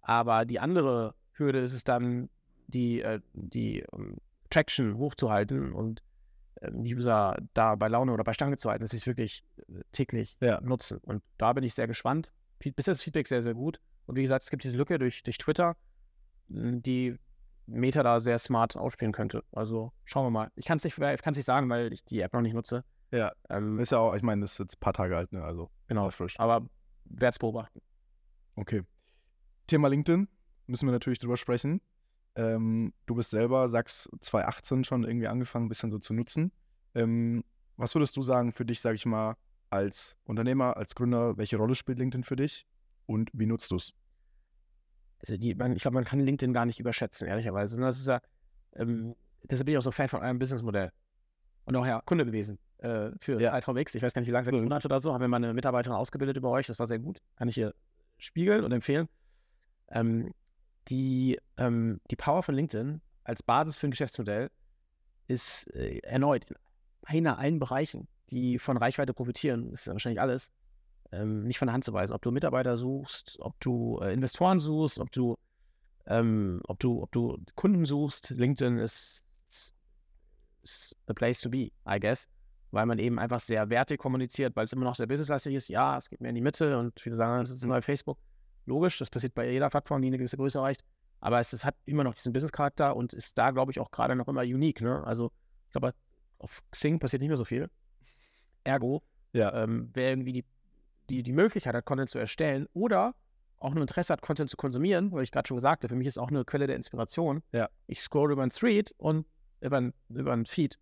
Aber 0.01 0.45
die 0.45 0.59
andere 0.59 1.15
Hürde 1.33 1.59
ist 1.59 1.73
es 1.73 1.83
dann, 1.83 2.29
die, 2.67 3.01
äh, 3.01 3.19
die 3.33 3.79
ähm, 3.93 4.17
Traction 4.49 4.97
hochzuhalten 4.97 5.73
und 5.73 6.01
ähm, 6.61 6.83
die 6.83 6.95
User 6.95 7.37
da 7.53 7.75
bei 7.75 7.87
Laune 7.87 8.11
oder 8.13 8.23
bei 8.23 8.33
Stange 8.33 8.57
zu 8.57 8.69
halten, 8.69 8.83
dass 8.83 8.91
sie 8.91 8.97
es 8.97 9.07
wirklich 9.07 9.43
äh, 9.69 9.81
täglich 9.91 10.37
Ja. 10.41 10.61
nutzen. 10.61 10.99
Und 11.03 11.23
da 11.37 11.53
bin 11.53 11.63
ich 11.63 11.73
sehr 11.75 11.87
gespannt. 11.87 12.31
Bisher 12.59 12.91
ist 12.93 12.99
das 12.99 13.01
Feedback 13.03 13.27
sehr, 13.27 13.43
sehr 13.43 13.53
gut. 13.53 13.79
Und 14.05 14.15
wie 14.15 14.21
gesagt, 14.21 14.43
es 14.43 14.49
gibt 14.49 14.63
diese 14.63 14.77
Lücke 14.77 14.97
durch, 14.99 15.23
durch 15.23 15.37
Twitter, 15.37 15.75
m, 16.49 16.81
die 16.81 17.17
Meta 17.67 18.01
da 18.03 18.19
sehr 18.21 18.39
smart 18.39 18.77
ausspielen 18.77 19.11
könnte. 19.13 19.43
Also 19.51 19.91
schauen 20.05 20.25
wir 20.25 20.31
mal. 20.31 20.51
Ich 20.55 20.65
kann 20.65 20.77
es 20.77 20.83
nicht, 20.85 20.95
kann's 20.97 21.37
nicht 21.37 21.45
sagen, 21.45 21.69
weil 21.69 21.91
ich 21.91 22.05
die 22.05 22.21
App 22.21 22.33
noch 22.33 22.41
nicht 22.41 22.53
nutze. 22.53 22.83
Ja. 23.11 23.31
Ähm, 23.49 23.79
Ist 23.79 23.91
ja 23.91 23.99
auch, 23.99 24.15
ich 24.15 24.23
meine, 24.23 24.41
das 24.41 24.53
ist 24.53 24.59
jetzt 24.59 24.75
ein 24.77 24.79
paar 24.79 24.93
Tage 24.93 25.15
alt, 25.17 25.31
ne? 25.33 25.43
Also 25.43 25.69
genau. 25.87 26.09
frisch. 26.09 26.39
Aber 26.39 26.65
werde 27.05 27.33
es 27.33 27.39
beobachten. 27.39 27.81
Okay. 28.57 28.83
Thema 29.67 29.87
LinkedIn 29.87 30.27
müssen 30.65 30.87
wir 30.87 30.91
natürlich 30.91 31.19
drüber 31.19 31.37
sprechen. 31.37 31.79
Ähm, 32.35 32.93
du 33.05 33.15
bist 33.15 33.29
selber, 33.29 33.69
sagst 33.69 34.09
2018 34.19 34.83
schon 34.83 35.03
irgendwie 35.03 35.27
angefangen, 35.27 35.65
ein 35.65 35.69
bisschen 35.69 35.91
so 35.91 35.99
zu 35.99 36.13
nutzen. 36.13 36.51
Ähm, 36.95 37.43
was 37.77 37.95
würdest 37.95 38.17
du 38.17 38.23
sagen 38.23 38.51
für 38.51 38.65
dich, 38.65 38.81
sag 38.81 38.95
ich 38.95 39.05
mal, 39.05 39.35
als 39.69 40.17
Unternehmer, 40.23 40.77
als 40.77 40.95
Gründer, 40.95 41.37
welche 41.37 41.57
Rolle 41.57 41.75
spielt 41.75 41.99
LinkedIn 41.99 42.23
für 42.23 42.35
dich 42.35 42.65
und 43.05 43.29
wie 43.33 43.45
nutzt 43.45 43.71
du 43.71 43.75
es? 43.75 43.93
Also 45.19 45.37
die, 45.37 45.55
man, 45.55 45.75
ich 45.75 45.81
glaube, 45.81 45.95
man 45.95 46.05
kann 46.05 46.19
LinkedIn 46.19 46.53
gar 46.53 46.65
nicht 46.65 46.79
überschätzen, 46.79 47.27
ehrlicherweise. 47.27 47.75
Und 47.75 47.83
Das 47.83 47.99
ist 47.99 48.07
ja, 48.07 48.21
ähm, 48.75 49.15
deshalb 49.43 49.65
bin 49.65 49.73
ich 49.73 49.77
auch 49.77 49.83
so 49.83 49.91
Fan 49.91 50.09
von 50.09 50.21
eurem 50.21 50.39
Businessmodell. 50.39 50.91
Und 51.65 51.75
auch 51.75 51.85
ja 51.85 52.01
Kunde 52.05 52.25
gewesen 52.25 52.59
äh, 52.77 53.11
für 53.19 53.39
Ja. 53.41 53.51
Zeitraum 53.51 53.77
X. 53.77 53.93
Ich 53.95 54.01
weiß 54.01 54.13
gar 54.13 54.21
nicht, 54.21 54.27
wie 54.29 54.31
lange, 54.31 54.45
sechs 54.45 54.57
Monate 54.57 54.87
oder 54.87 54.99
so, 54.99 55.13
haben 55.13 55.21
wir 55.21 55.27
mal 55.27 55.37
eine 55.37 55.53
Mitarbeiterin 55.53 55.97
ausgebildet 55.97 56.37
über 56.37 56.49
euch. 56.51 56.67
Das 56.67 56.79
war 56.79 56.87
sehr 56.87 56.99
gut. 56.99 57.19
Kann 57.35 57.49
ich 57.49 57.57
ihr 57.57 57.73
spiegeln 58.17 58.63
und 58.63 58.71
empfehlen. 58.71 59.07
Ähm, 59.89 60.33
die, 60.89 61.39
ähm, 61.57 61.99
die 62.09 62.15
Power 62.15 62.43
von 62.43 62.55
LinkedIn 62.55 63.01
als 63.23 63.43
Basis 63.43 63.75
für 63.75 63.87
ein 63.87 63.91
Geschäftsmodell 63.91 64.49
ist 65.27 65.67
äh, 65.75 65.99
erneut 65.99 66.45
in 66.45 66.55
beinahe 67.01 67.37
allen 67.37 67.59
Bereichen, 67.59 68.07
die 68.29 68.59
von 68.59 68.77
Reichweite 68.77 69.13
profitieren, 69.13 69.71
das 69.71 69.81
ist 69.81 69.85
ja 69.87 69.93
wahrscheinlich 69.93 70.21
alles, 70.21 70.51
ähm, 71.11 71.43
nicht 71.43 71.57
von 71.57 71.67
der 71.67 71.73
Hand 71.73 71.83
zu 71.83 71.93
weisen. 71.93 72.13
Ob 72.13 72.21
du 72.21 72.31
Mitarbeiter 72.31 72.77
suchst, 72.77 73.37
ob 73.39 73.59
du 73.59 73.99
äh, 74.01 74.13
Investoren 74.13 74.59
suchst, 74.59 74.99
ob 74.99 75.11
du, 75.11 75.37
ähm, 76.05 76.61
ob 76.65 76.79
du, 76.79 77.01
ob 77.01 77.11
du 77.11 77.37
Kunden 77.55 77.85
suchst, 77.85 78.31
LinkedIn 78.31 78.77
ist, 78.77 79.21
ist 80.63 80.95
the 81.07 81.13
place 81.13 81.39
to 81.39 81.49
be, 81.49 81.71
I 81.87 81.99
guess. 81.99 82.27
Weil 82.71 82.85
man 82.85 82.99
eben 82.99 83.17
einfach 83.17 83.39
sehr 83.39 83.69
wertig 83.69 83.99
kommuniziert, 83.99 84.55
weil 84.55 84.65
es 84.65 84.73
immer 84.73 84.83
noch 84.83 84.95
sehr 84.95 85.07
businesslastig 85.07 85.55
ist. 85.55 85.69
Ja, 85.69 85.97
es 85.97 86.09
geht 86.09 86.19
mehr 86.21 86.29
in 86.29 86.35
die 86.35 86.41
Mitte 86.41 86.77
und 86.77 86.99
viele 86.99 87.15
sagen, 87.15 87.41
es 87.43 87.49
ist 87.49 87.63
ein 87.63 87.69
neues 87.69 87.85
Facebook. 87.85 88.17
Logisch, 88.65 88.97
das 88.97 89.09
passiert 89.09 89.33
bei 89.33 89.49
jeder 89.49 89.69
Plattform, 89.69 90.01
die 90.01 90.09
eine 90.09 90.17
gewisse 90.17 90.35
Größe 90.37 90.57
erreicht. 90.57 90.83
Aber 91.21 91.39
es, 91.39 91.53
es 91.53 91.63
hat 91.63 91.75
immer 91.85 92.03
noch 92.03 92.13
diesen 92.13 92.33
Business-Charakter 92.33 92.95
und 92.95 93.13
ist 93.13 93.37
da, 93.37 93.51
glaube 93.51 93.71
ich, 93.71 93.79
auch 93.79 93.89
gerade 93.89 94.15
noch 94.15 94.27
immer 94.27 94.41
unique. 94.41 94.81
Ne? 94.81 95.01
Also, 95.05 95.31
ich 95.67 95.71
glaube, 95.71 95.93
auf 96.39 96.61
Xing 96.71 96.99
passiert 96.99 97.21
nicht 97.21 97.29
mehr 97.29 97.37
so 97.37 97.45
viel. 97.45 97.69
Ergo, 98.63 99.01
Ja. 99.33 99.53
ähm, 99.63 99.89
wer 99.93 100.09
irgendwie 100.09 100.33
die, 100.33 100.45
die, 101.09 101.23
die 101.23 101.31
Möglichkeit 101.31 101.73
hat, 101.73 101.85
Content 101.85 102.09
zu 102.09 102.19
erstellen 102.19 102.67
oder 102.73 103.15
auch 103.59 103.73
nur 103.73 103.81
Interesse 103.81 104.13
hat, 104.13 104.21
Content 104.21 104.49
zu 104.49 104.57
konsumieren, 104.57 105.11
weil 105.11 105.23
ich 105.23 105.31
gerade 105.31 105.47
schon 105.47 105.57
gesagt 105.57 105.83
habe, 105.83 105.89
für 105.93 105.95
mich 105.95 106.05
ist 106.07 106.19
auch 106.19 106.27
eine 106.29 106.45
Quelle 106.45 106.67
der 106.67 106.75
Inspiration. 106.75 107.41
Ja. 107.53 107.69
Ich 107.87 108.01
scroll 108.01 108.31
über 108.31 108.41
einen 108.43 108.51
Street 108.51 108.93
und 108.97 109.25
über 109.61 109.77
einen, 109.77 109.93
über 110.09 110.33
einen 110.33 110.45
Feed. 110.45 110.77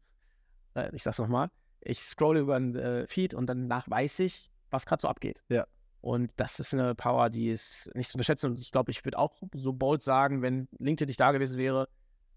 Äh, 0.74 0.94
ich 0.94 1.04
sag's 1.04 1.20
nochmal. 1.20 1.50
Ich 1.86 2.02
scroll 2.02 2.38
über 2.38 2.56
einen 2.56 2.76
äh, 2.76 3.08
Feed 3.08 3.34
und 3.34 3.48
danach 3.48 3.90
weiß 3.90 4.20
ich, 4.20 4.50
was 4.72 4.86
gerade 4.86 5.02
so 5.02 5.08
abgeht. 5.08 5.42
Ja. 5.50 5.66
Und 6.02 6.32
das 6.36 6.60
ist 6.60 6.74
eine 6.74 6.94
Power, 6.94 7.30
die 7.30 7.50
ist 7.50 7.90
nicht 7.96 8.10
zu 8.10 8.18
unterschätzen. 8.18 8.52
Und 8.52 8.60
ich 8.60 8.72
glaube, 8.72 8.92
ich 8.92 9.04
würde 9.06 9.18
auch 9.18 9.42
so 9.54 9.72
bold 9.72 10.02
sagen, 10.02 10.42
wenn 10.42 10.68
LinkedIn 10.78 11.08
nicht 11.08 11.20
da 11.20 11.32
gewesen 11.32 11.58
wäre, 11.58 11.88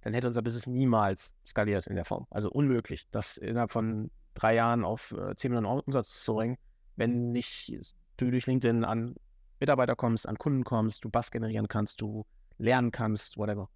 dann 0.02 0.14
hätte 0.14 0.26
unser 0.26 0.42
Business 0.42 0.66
niemals 0.66 1.34
skaliert 1.44 1.86
in 1.86 1.96
der 1.96 2.04
Form. 2.04 2.26
Also 2.30 2.50
unmöglich, 2.50 3.08
das 3.10 3.36
innerhalb 3.36 3.72
von 3.72 4.10
drei 4.34 4.54
Jahren 4.54 4.84
auf 4.84 5.12
äh, 5.12 5.34
10 5.34 5.50
Millionen 5.50 5.80
Umsatz 5.80 6.24
zu 6.24 6.34
bringen, 6.34 6.56
wenn 6.96 7.32
nicht 7.32 7.94
du 8.16 8.30
durch 8.30 8.46
LinkedIn 8.46 8.84
an 8.84 9.16
Mitarbeiter 9.60 9.96
kommst, 9.96 10.28
an 10.28 10.38
Kunden 10.38 10.64
kommst, 10.64 11.04
du 11.04 11.10
Bass 11.10 11.30
generieren 11.30 11.68
kannst, 11.68 12.00
du 12.00 12.26
lernen 12.58 12.90
kannst, 12.90 13.36
whatever. 13.36 13.68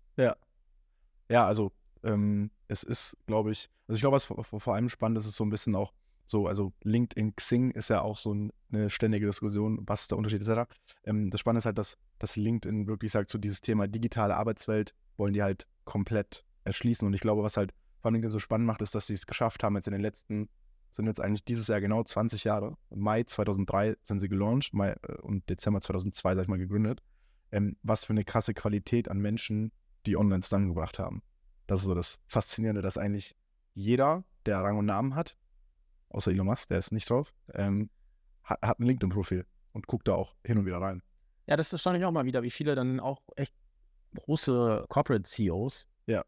Ja, 1.28 1.46
also 1.46 1.72
ähm, 2.04 2.50
es 2.68 2.82
ist, 2.82 3.16
glaube 3.26 3.52
ich, 3.52 3.68
also 3.86 3.96
ich 3.96 4.00
glaube, 4.00 4.14
was 4.14 4.24
vor, 4.24 4.44
vor 4.44 4.74
allem 4.74 4.88
spannend 4.88 5.18
ist, 5.18 5.26
ist 5.26 5.36
so 5.36 5.44
ein 5.44 5.50
bisschen 5.50 5.74
auch 5.74 5.92
so, 6.24 6.46
also 6.46 6.72
LinkedIn, 6.82 7.34
Xing 7.36 7.72
ist 7.72 7.90
ja 7.90 8.00
auch 8.00 8.16
so 8.16 8.32
ein, 8.32 8.52
eine 8.72 8.90
ständige 8.90 9.26
Diskussion, 9.26 9.80
was 9.86 10.08
der 10.08 10.18
Unterschied 10.18 10.46
etc. 10.46 10.72
Ähm, 11.04 11.30
das 11.30 11.40
Spannende 11.40 11.58
ist 11.58 11.66
halt, 11.66 11.78
dass, 11.78 11.98
dass 12.18 12.36
LinkedIn 12.36 12.86
wirklich 12.86 13.12
sagt, 13.12 13.28
so 13.28 13.38
dieses 13.38 13.60
Thema 13.60 13.88
digitale 13.88 14.36
Arbeitswelt 14.36 14.94
wollen 15.16 15.34
die 15.34 15.42
halt 15.42 15.66
komplett 15.84 16.44
erschließen. 16.64 17.06
Und 17.06 17.14
ich 17.14 17.20
glaube, 17.20 17.42
was 17.42 17.56
halt 17.56 17.74
vor 18.00 18.10
allem 18.10 18.28
so 18.30 18.38
spannend 18.38 18.66
macht, 18.66 18.82
ist, 18.82 18.94
dass 18.94 19.06
sie 19.06 19.14
es 19.14 19.26
geschafft 19.26 19.62
haben, 19.62 19.76
jetzt 19.76 19.88
in 19.88 19.92
den 19.92 20.00
letzten, 20.00 20.48
sind 20.90 21.06
jetzt 21.06 21.20
eigentlich 21.20 21.44
dieses 21.44 21.66
Jahr 21.66 21.80
genau 21.80 22.02
20 22.02 22.44
Jahre. 22.44 22.76
Mai 22.90 23.24
2003 23.24 23.96
sind 24.02 24.20
sie 24.20 24.28
gelauncht 24.28 24.74
Mai, 24.74 24.96
äh, 25.06 25.20
und 25.22 25.48
Dezember 25.50 25.80
2002, 25.80 26.34
sag 26.34 26.42
ich 26.42 26.48
mal, 26.48 26.58
gegründet. 26.58 27.02
Ähm, 27.50 27.76
was 27.82 28.04
für 28.04 28.12
eine 28.12 28.24
krasse 28.24 28.54
Qualität 28.54 29.10
an 29.10 29.18
Menschen 29.18 29.72
die 30.06 30.16
online 30.16 30.40
zusammengebracht 30.40 30.98
haben. 30.98 31.22
Das 31.66 31.80
ist 31.80 31.86
so 31.86 31.94
das 31.94 32.20
Faszinierende, 32.26 32.82
dass 32.82 32.98
eigentlich 32.98 33.34
jeder, 33.74 34.24
der 34.46 34.58
Rang 34.58 34.78
und 34.78 34.86
Namen 34.86 35.14
hat, 35.14 35.36
außer 36.10 36.30
Elon 36.30 36.46
Musk, 36.46 36.68
der 36.68 36.78
ist 36.78 36.92
nicht 36.92 37.08
drauf, 37.08 37.32
ähm, 37.54 37.88
hat, 38.44 38.60
hat 38.62 38.80
ein 38.80 38.84
LinkedIn-Profil 38.84 39.46
und 39.72 39.86
guckt 39.86 40.08
da 40.08 40.14
auch 40.14 40.34
hin 40.44 40.58
und 40.58 40.66
wieder 40.66 40.78
rein. 40.80 41.02
Ja, 41.46 41.56
das 41.56 41.72
erstaunt 41.72 41.96
mich 41.96 42.04
auch 42.04 42.12
mal 42.12 42.24
wieder, 42.24 42.42
wie 42.42 42.50
viele 42.50 42.74
dann 42.74 43.00
auch 43.00 43.22
echt 43.36 43.54
große 44.14 44.84
Corporate 44.88 45.22
CEOs 45.24 45.88
Ja. 46.06 46.24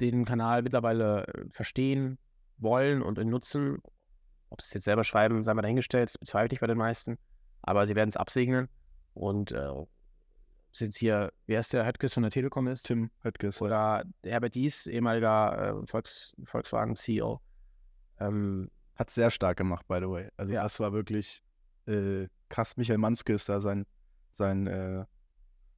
den 0.00 0.24
Kanal 0.24 0.62
mittlerweile 0.62 1.26
äh, 1.26 1.44
verstehen 1.50 2.18
wollen 2.56 3.02
und 3.02 3.18
ihn 3.18 3.28
nutzen. 3.28 3.82
Ob 4.50 4.62
sie 4.62 4.68
es 4.68 4.74
jetzt 4.74 4.84
selber 4.84 5.04
schreiben, 5.04 5.44
sei 5.44 5.52
mal 5.54 5.62
dahingestellt, 5.62 6.08
das 6.08 6.18
bezweifle 6.18 6.54
ich 6.54 6.60
bei 6.60 6.66
den 6.66 6.78
meisten. 6.78 7.18
Aber 7.62 7.84
sie 7.86 7.94
werden 7.94 8.08
es 8.08 8.16
absegnen. 8.16 8.68
Und 9.12 9.52
äh, 9.52 9.68
jetzt 10.72 10.96
hier, 10.98 11.32
wer 11.46 11.60
ist 11.60 11.72
der 11.72 11.86
Höttges 11.86 12.14
von 12.14 12.22
der 12.22 12.30
Telekom 12.30 12.66
ist? 12.68 12.84
Tim 12.84 13.10
Höttges. 13.22 13.60
Oder 13.62 14.04
Herbert 14.22 14.54
Dies, 14.54 14.86
ehemaliger 14.86 15.80
äh, 15.82 15.86
Volks, 15.86 16.34
Volkswagen-CEO. 16.44 17.40
Ähm, 18.20 18.70
Hat 18.94 19.10
sehr 19.10 19.30
stark 19.30 19.56
gemacht, 19.58 19.86
by 19.88 19.98
the 20.00 20.08
way. 20.08 20.28
Also 20.36 20.52
Ja. 20.52 20.62
das 20.62 20.78
war 20.80 20.92
wirklich 20.92 21.42
äh, 21.86 22.28
krass. 22.48 22.76
Michael 22.76 22.98
Manske 22.98 23.32
ist 23.32 23.48
da 23.48 23.60
sein, 23.60 23.86
sein, 24.32 24.66
äh, 24.66 25.04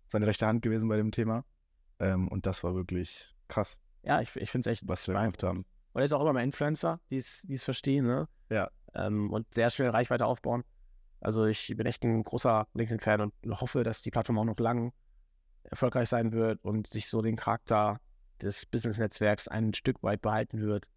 seine 0.09 0.27
rechte 0.27 0.47
Hand 0.47 0.63
gewesen 0.63 0.89
bei 0.89 0.97
dem 0.97 1.13
Thema. 1.13 1.45
Ähm, 1.99 2.29
und 2.29 2.47
das 2.47 2.65
war 2.65 2.75
wirklich 2.75 3.35
krass, 3.49 3.79
Ja, 4.03 4.21
ich, 4.21 4.35
ich 4.37 4.51
finde 4.51 4.69
es 4.71 4.79
echt 4.79 4.89
was 4.89 5.07
wir 5.07 5.15
gemacht 5.15 5.43
haben. 5.43 5.65
Und 5.93 6.03
jetzt 6.03 6.13
auch 6.13 6.21
immer 6.23 6.33
mehr 6.33 6.45
Influencer, 6.45 7.01
die 7.11 7.17
es 7.17 7.43
die 7.43 7.55
es 7.55 7.65
verstehen, 7.65 8.07
ne? 8.07 8.29
Ja. 8.49 8.71
Ähm, 8.95 9.31
und 9.33 9.53
sehr 9.55 9.71
schnell 9.71 9.91
Reichweite 9.91 10.25
aufbauen. 10.27 10.65
Also 11.21 11.45
ich 11.47 11.73
bin 11.77 11.87
echt 11.87 12.03
ein 12.05 12.23
großer 12.23 12.67
LinkedIn-Fan 12.75 13.21
und 13.21 13.61
hoffe, 13.61 13.83
dass 13.85 14.03
die 14.03 14.11
Plattform 14.11 14.39
auch 14.39 14.45
noch 14.45 14.59
lang 14.59 14.93
erfolgreich 15.65 16.09
sein 16.09 16.33
wird 16.33 16.63
und 16.65 16.87
sich 16.87 17.09
so 17.09 17.21
den 17.23 17.37
Charakter 17.37 18.01
des 18.41 18.65
Business-Netzwerks 18.67 19.47
ein 19.49 19.75
Stück 19.75 20.03
weit 20.03 20.23
behalten 20.23 20.61
wird, 20.61 20.89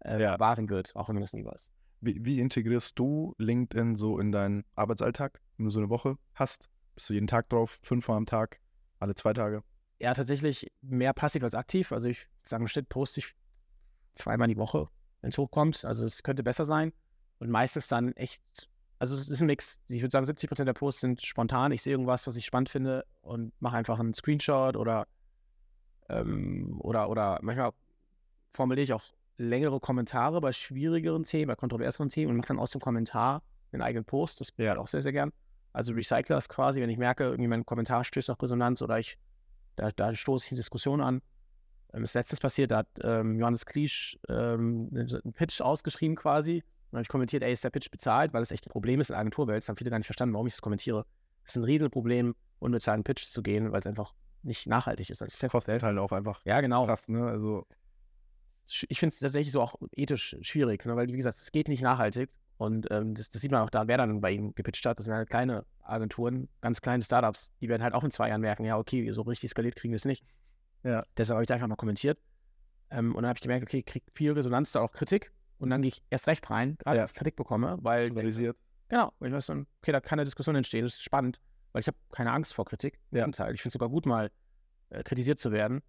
äh, 0.00 0.20
Ja. 0.20 0.38
wahren 0.40 0.68
wird, 0.70 0.96
auch 0.96 1.08
wenn 1.08 1.16
man 1.16 1.22
das 1.22 1.34
nie 1.34 1.44
weiß. 1.44 1.70
Wie, 2.00 2.24
wie 2.24 2.40
integrierst 2.40 2.98
du 2.98 3.34
LinkedIn 3.38 3.94
so 3.96 4.18
in 4.18 4.32
deinen 4.32 4.64
Arbeitsalltag, 4.74 5.40
wenn 5.56 5.64
du 5.66 5.70
so 5.70 5.80
eine 5.80 5.90
Woche 5.90 6.16
hast? 6.34 6.70
Bist 6.94 7.10
du 7.10 7.14
jeden 7.14 7.26
Tag 7.26 7.48
drauf, 7.50 7.78
fünfmal 7.82 8.16
am 8.16 8.26
Tag, 8.26 8.60
alle 8.98 9.14
zwei 9.14 9.34
Tage? 9.34 9.62
Ja, 9.98 10.14
tatsächlich 10.14 10.70
mehr 10.80 11.12
passiv 11.12 11.42
als 11.42 11.54
aktiv. 11.54 11.92
Also 11.92 12.08
ich 12.08 12.28
sage 12.42 12.62
im 12.62 12.68
Schnitt 12.68 12.88
poste 12.88 13.20
ich 13.20 13.34
zweimal 14.14 14.48
die 14.48 14.56
Woche, 14.56 14.88
wenn 15.20 15.30
es 15.30 15.38
hochkommt. 15.38 15.84
Also 15.84 16.06
es 16.06 16.22
könnte 16.22 16.42
besser 16.42 16.64
sein. 16.64 16.92
Und 17.38 17.50
meistens 17.50 17.88
dann 17.88 18.12
echt, 18.12 18.42
also 18.98 19.14
es 19.14 19.28
ist 19.28 19.40
ein 19.40 19.46
Mix. 19.46 19.80
Ich 19.88 20.00
würde 20.00 20.12
sagen, 20.12 20.26
70 20.26 20.48
Prozent 20.48 20.68
der 20.68 20.74
Posts 20.74 21.00
sind 21.00 21.22
spontan. 21.22 21.72
Ich 21.72 21.82
sehe 21.82 21.92
irgendwas, 21.92 22.26
was 22.26 22.36
ich 22.36 22.46
spannend 22.46 22.68
finde 22.68 23.04
und 23.22 23.52
mache 23.60 23.76
einfach 23.76 23.98
einen 23.98 24.14
Screenshot 24.14 24.76
oder, 24.76 25.06
ähm, 26.08 26.80
oder, 26.80 27.10
oder 27.10 27.38
manchmal 27.42 27.72
formuliere 28.50 28.84
ich 28.84 28.92
auch 28.92 29.04
längere 29.38 29.80
Kommentare 29.80 30.40
bei 30.40 30.52
schwierigeren 30.52 31.24
Themen, 31.24 31.48
bei 31.48 31.56
kontroverseren 31.56 32.08
Themen 32.08 32.30
und 32.30 32.36
mache 32.38 32.48
dann 32.48 32.58
aus 32.58 32.70
dem 32.70 32.80
Kommentar 32.80 33.42
einen 33.72 33.82
eigenen 33.82 34.04
Post. 34.04 34.40
Das 34.40 34.48
Ja. 34.56 34.74
ja. 34.74 34.78
auch 34.78 34.86
sehr, 34.86 35.02
sehr 35.02 35.12
gern. 35.12 35.32
Also 35.72 35.92
recycle 35.92 36.34
das 36.34 36.48
quasi, 36.48 36.80
wenn 36.80 36.88
ich 36.88 36.96
merke, 36.96 37.24
irgendwie 37.24 37.48
mein 37.48 37.66
Kommentar 37.66 38.02
stößt 38.02 38.30
auf 38.30 38.42
Resonanz 38.42 38.80
oder 38.80 38.98
ich, 38.98 39.18
da, 39.76 39.90
da 39.90 40.14
stoße 40.14 40.46
ich 40.46 40.52
eine 40.52 40.56
Diskussion 40.56 41.02
an. 41.02 41.20
Ähm, 41.92 42.02
ist 42.02 42.14
letztens 42.14 42.40
passiert, 42.40 42.70
da 42.70 42.78
hat 42.78 42.88
ähm, 43.02 43.38
Johannes 43.38 43.66
Kliesch 43.66 44.18
ähm, 44.28 44.88
einen 44.94 45.32
Pitch 45.34 45.60
ausgeschrieben 45.60 46.16
quasi. 46.16 46.64
Dann 46.96 47.00
habe 47.00 47.08
ich 47.08 47.08
kommentiert, 47.10 47.42
ey, 47.42 47.52
ist 47.52 47.62
der 47.62 47.68
Pitch 47.68 47.90
bezahlt, 47.90 48.32
weil 48.32 48.40
das 48.40 48.50
echt 48.50 48.66
ein 48.66 48.70
Problem 48.70 49.00
ist 49.00 49.10
in 49.10 49.12
der 49.12 49.20
Agenturwelt. 49.20 49.62
Das 49.62 49.68
haben 49.68 49.76
viele 49.76 49.90
gar 49.90 49.98
nicht 49.98 50.06
verstanden, 50.06 50.32
warum 50.32 50.46
ich 50.46 50.54
das 50.54 50.62
kommentiere. 50.62 51.04
Es 51.44 51.50
ist 51.50 51.56
ein 51.56 51.64
Riesenproblem, 51.64 52.34
unbezahlten 52.58 53.04
Pitch 53.04 53.26
zu 53.26 53.42
gehen, 53.42 53.70
weil 53.70 53.80
es 53.80 53.86
einfach 53.86 54.14
nicht 54.42 54.66
nachhaltig 54.66 55.10
ist. 55.10 55.20
als 55.20 55.38
Kostet 55.50 55.82
halt 55.82 55.98
auch 55.98 56.10
einfach 56.10 56.40
Ja, 56.46 56.58
genau. 56.62 56.86
krass, 56.86 57.06
ne? 57.08 57.26
Also, 57.26 57.66
ich 58.64 58.98
finde 58.98 59.12
es 59.12 59.18
tatsächlich 59.18 59.52
so 59.52 59.60
auch 59.60 59.74
ethisch 59.92 60.38
schwierig, 60.40 60.86
ne? 60.86 60.96
weil, 60.96 61.08
wie 61.08 61.18
gesagt, 61.18 61.36
es 61.36 61.52
geht 61.52 61.68
nicht 61.68 61.82
nachhaltig. 61.82 62.30
Und 62.56 62.90
ähm, 62.90 63.14
das, 63.14 63.28
das 63.28 63.42
sieht 63.42 63.50
man 63.50 63.60
auch 63.60 63.68
da, 63.68 63.86
wer 63.88 63.98
dann 63.98 64.22
bei 64.22 64.30
ihm 64.30 64.54
gepitcht 64.54 64.86
hat. 64.86 64.98
Das 64.98 65.04
sind 65.04 65.14
halt 65.14 65.28
kleine 65.28 65.66
Agenturen, 65.82 66.48
ganz 66.62 66.80
kleine 66.80 67.04
Startups. 67.04 67.52
Die 67.60 67.68
werden 67.68 67.82
halt 67.82 67.92
auch 67.92 68.04
in 68.04 68.10
zwei 68.10 68.30
Jahren 68.30 68.40
merken, 68.40 68.64
ja, 68.64 68.78
okay, 68.78 69.12
so 69.12 69.20
richtig 69.20 69.50
skaliert 69.50 69.76
kriegen 69.76 69.92
wir 69.92 69.96
es 69.96 70.06
nicht. 70.06 70.24
Ja. 70.82 71.04
Deshalb 71.18 71.34
habe 71.36 71.42
ich 71.42 71.48
da 71.48 71.54
einfach 71.56 71.68
mal 71.68 71.76
kommentiert. 71.76 72.18
Ähm, 72.88 73.14
und 73.14 73.22
dann 73.22 73.28
habe 73.28 73.36
ich 73.36 73.42
gemerkt, 73.42 73.64
okay, 73.64 73.80
ich 73.80 73.84
kriege 73.84 74.06
viel 74.14 74.32
Resonanz, 74.32 74.72
da 74.72 74.80
auch 74.80 74.92
Kritik. 74.92 75.30
Und 75.58 75.70
dann 75.70 75.82
gehe 75.82 75.88
ich 75.88 76.02
erst 76.10 76.26
recht 76.26 76.48
rein, 76.50 76.76
gerade 76.78 76.96
Ja. 76.96 77.02
wenn 77.02 77.08
ich 77.08 77.14
Kritik 77.14 77.36
bekomme, 77.36 77.78
weil 77.80 78.08
polarisiert. 78.10 78.56
Genau, 78.88 79.12
weil 79.18 79.28
ich 79.30 79.34
weiß 79.34 79.46
dann, 79.46 79.66
okay, 79.82 79.92
da 79.92 80.00
kann 80.00 80.18
eine 80.18 80.24
Diskussion 80.24 80.54
entstehen, 80.54 80.84
das 80.84 80.94
ist 80.94 81.02
spannend, 81.02 81.40
weil 81.72 81.80
ich 81.80 81.86
habe 81.88 81.96
keine 82.12 82.32
Angst 82.32 82.54
vor 82.54 82.64
Kritik. 82.64 83.00
Ja. 83.10 83.26
Ich 83.26 83.34
finde 83.36 83.52
es 83.66 83.72
sogar 83.72 83.88
gut, 83.88 84.06
mal 84.06 84.30
äh, 84.90 85.02
kritisiert 85.02 85.38
zu 85.38 85.50
werden. 85.52 85.82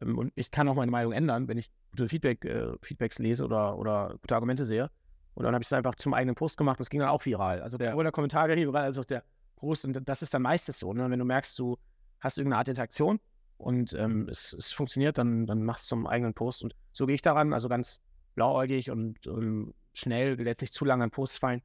Ähm, 0.00 0.16
und 0.18 0.32
ich 0.34 0.50
kann 0.50 0.68
auch 0.68 0.74
meine 0.74 0.90
Meinung 0.90 1.12
ändern, 1.12 1.48
wenn 1.48 1.58
ich 1.58 1.70
gute 1.90 2.08
Feedback, 2.08 2.44
äh, 2.44 2.72
Feedbacks 2.82 3.18
lese 3.18 3.44
oder, 3.44 3.76
oder 3.76 4.16
gute 4.22 4.34
Argumente 4.34 4.64
sehe. 4.66 4.90
Und 5.34 5.44
dann 5.44 5.54
habe 5.54 5.62
ich 5.62 5.68
es 5.68 5.72
einfach 5.72 5.94
zum 5.96 6.14
eigenen 6.14 6.34
Post 6.34 6.56
gemacht 6.56 6.78
und 6.78 6.82
es 6.82 6.90
ging 6.90 7.00
dann 7.00 7.10
auch 7.10 7.24
viral. 7.24 7.60
Also 7.60 7.78
Ja. 7.78 7.90
sowohl 7.90 8.04
der 8.04 8.12
Kommentar 8.12 8.48
ging 8.48 8.58
viral 8.58 8.84
als 8.84 8.98
auch 8.98 9.04
der 9.04 9.22
Post. 9.56 9.84
Und 9.84 10.08
das 10.08 10.22
ist 10.22 10.32
dann 10.32 10.42
meistens 10.42 10.78
so, 10.78 10.92
ne? 10.92 11.10
wenn 11.10 11.18
du 11.18 11.24
merkst, 11.24 11.58
du 11.58 11.76
hast 12.20 12.38
irgendeine 12.38 12.58
Art 12.58 12.68
Interaktion 12.68 13.20
und 13.58 13.92
ähm, 13.94 14.28
es, 14.28 14.52
es 14.52 14.72
funktioniert, 14.72 15.18
dann, 15.18 15.46
dann 15.46 15.62
machst 15.62 15.84
du 15.86 15.88
zum 15.96 16.06
eigenen 16.06 16.32
Post. 16.34 16.62
Und 16.64 16.74
so 16.92 17.06
gehe 17.06 17.14
ich 17.14 17.22
daran, 17.22 17.52
also 17.52 17.68
ganz 17.68 18.00
blauäugig 18.38 18.90
und 18.90 19.26
ähm, 19.26 19.74
schnell, 19.92 20.36
nicht 20.36 20.72
zu 20.72 20.84
lange 20.84 21.02
an 21.04 21.10
Posts 21.10 21.38
fallen. 21.38 21.62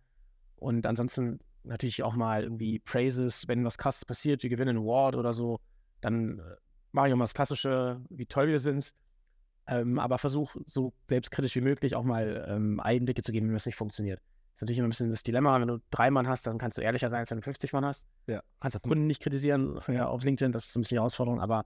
Und 0.55 0.88
ansonsten 0.88 1.39
natürlich 1.63 2.01
auch 2.01 2.15
mal 2.15 2.43
irgendwie 2.43 2.79
Praises, 2.79 3.47
wenn 3.47 3.63
was 3.63 3.77
krasses 3.77 4.05
passiert, 4.05 4.41
wir 4.41 4.49
gewinnen 4.49 4.77
einen 4.77 4.86
Award 4.86 5.15
oder 5.15 5.33
so, 5.33 5.59
dann 6.01 6.39
äh, 6.39 6.41
mache 6.91 7.07
ich 7.07 7.13
auch 7.13 7.17
mal 7.17 7.25
das 7.25 7.36
Klassische, 7.36 8.01
wie 8.09 8.25
toll 8.25 8.47
wir 8.47 8.59
sind. 8.59 8.91
Ähm, 9.67 9.99
aber 9.99 10.17
versuche 10.17 10.59
so 10.65 10.93
selbstkritisch 11.07 11.55
wie 11.55 11.62
möglich 11.62 11.95
auch 11.95 12.03
mal 12.03 12.45
ähm, 12.49 12.79
Einblicke 12.79 13.21
zu 13.21 13.31
geben, 13.31 13.47
wenn 13.47 13.55
es 13.55 13.65
nicht 13.65 13.77
funktioniert. 13.77 14.19
Das 14.19 14.57
ist 14.57 14.62
natürlich 14.62 14.79
immer 14.79 14.88
ein 14.88 14.89
bisschen 14.89 15.12
das 15.12 15.23
Dilemma, 15.23 15.62
wenn 15.62 15.67
du 15.67 15.77
drei 15.91 16.09
Mann 16.09 16.27
hast, 16.27 16.47
dann 16.47 16.57
kannst 16.57 16.77
du 16.77 16.81
ehrlicher 16.81 17.09
sein, 17.09 17.19
als 17.19 17.31
wenn 17.31 17.38
du 17.38 17.43
50 17.43 17.71
Mann 17.71 17.86
hast. 17.86 18.07
Ja. 18.27 18.41
Kannst 18.59 18.75
auch 18.77 18.81
Kunden 18.81 19.07
nicht 19.07 19.21
kritisieren 19.21 19.79
ja, 19.88 20.07
auf 20.07 20.23
LinkedIn, 20.23 20.51
das 20.51 20.65
ist 20.65 20.75
ein 20.75 20.81
bisschen 20.81 20.95
die 20.95 20.99
Herausforderung, 20.99 21.39
aber 21.39 21.65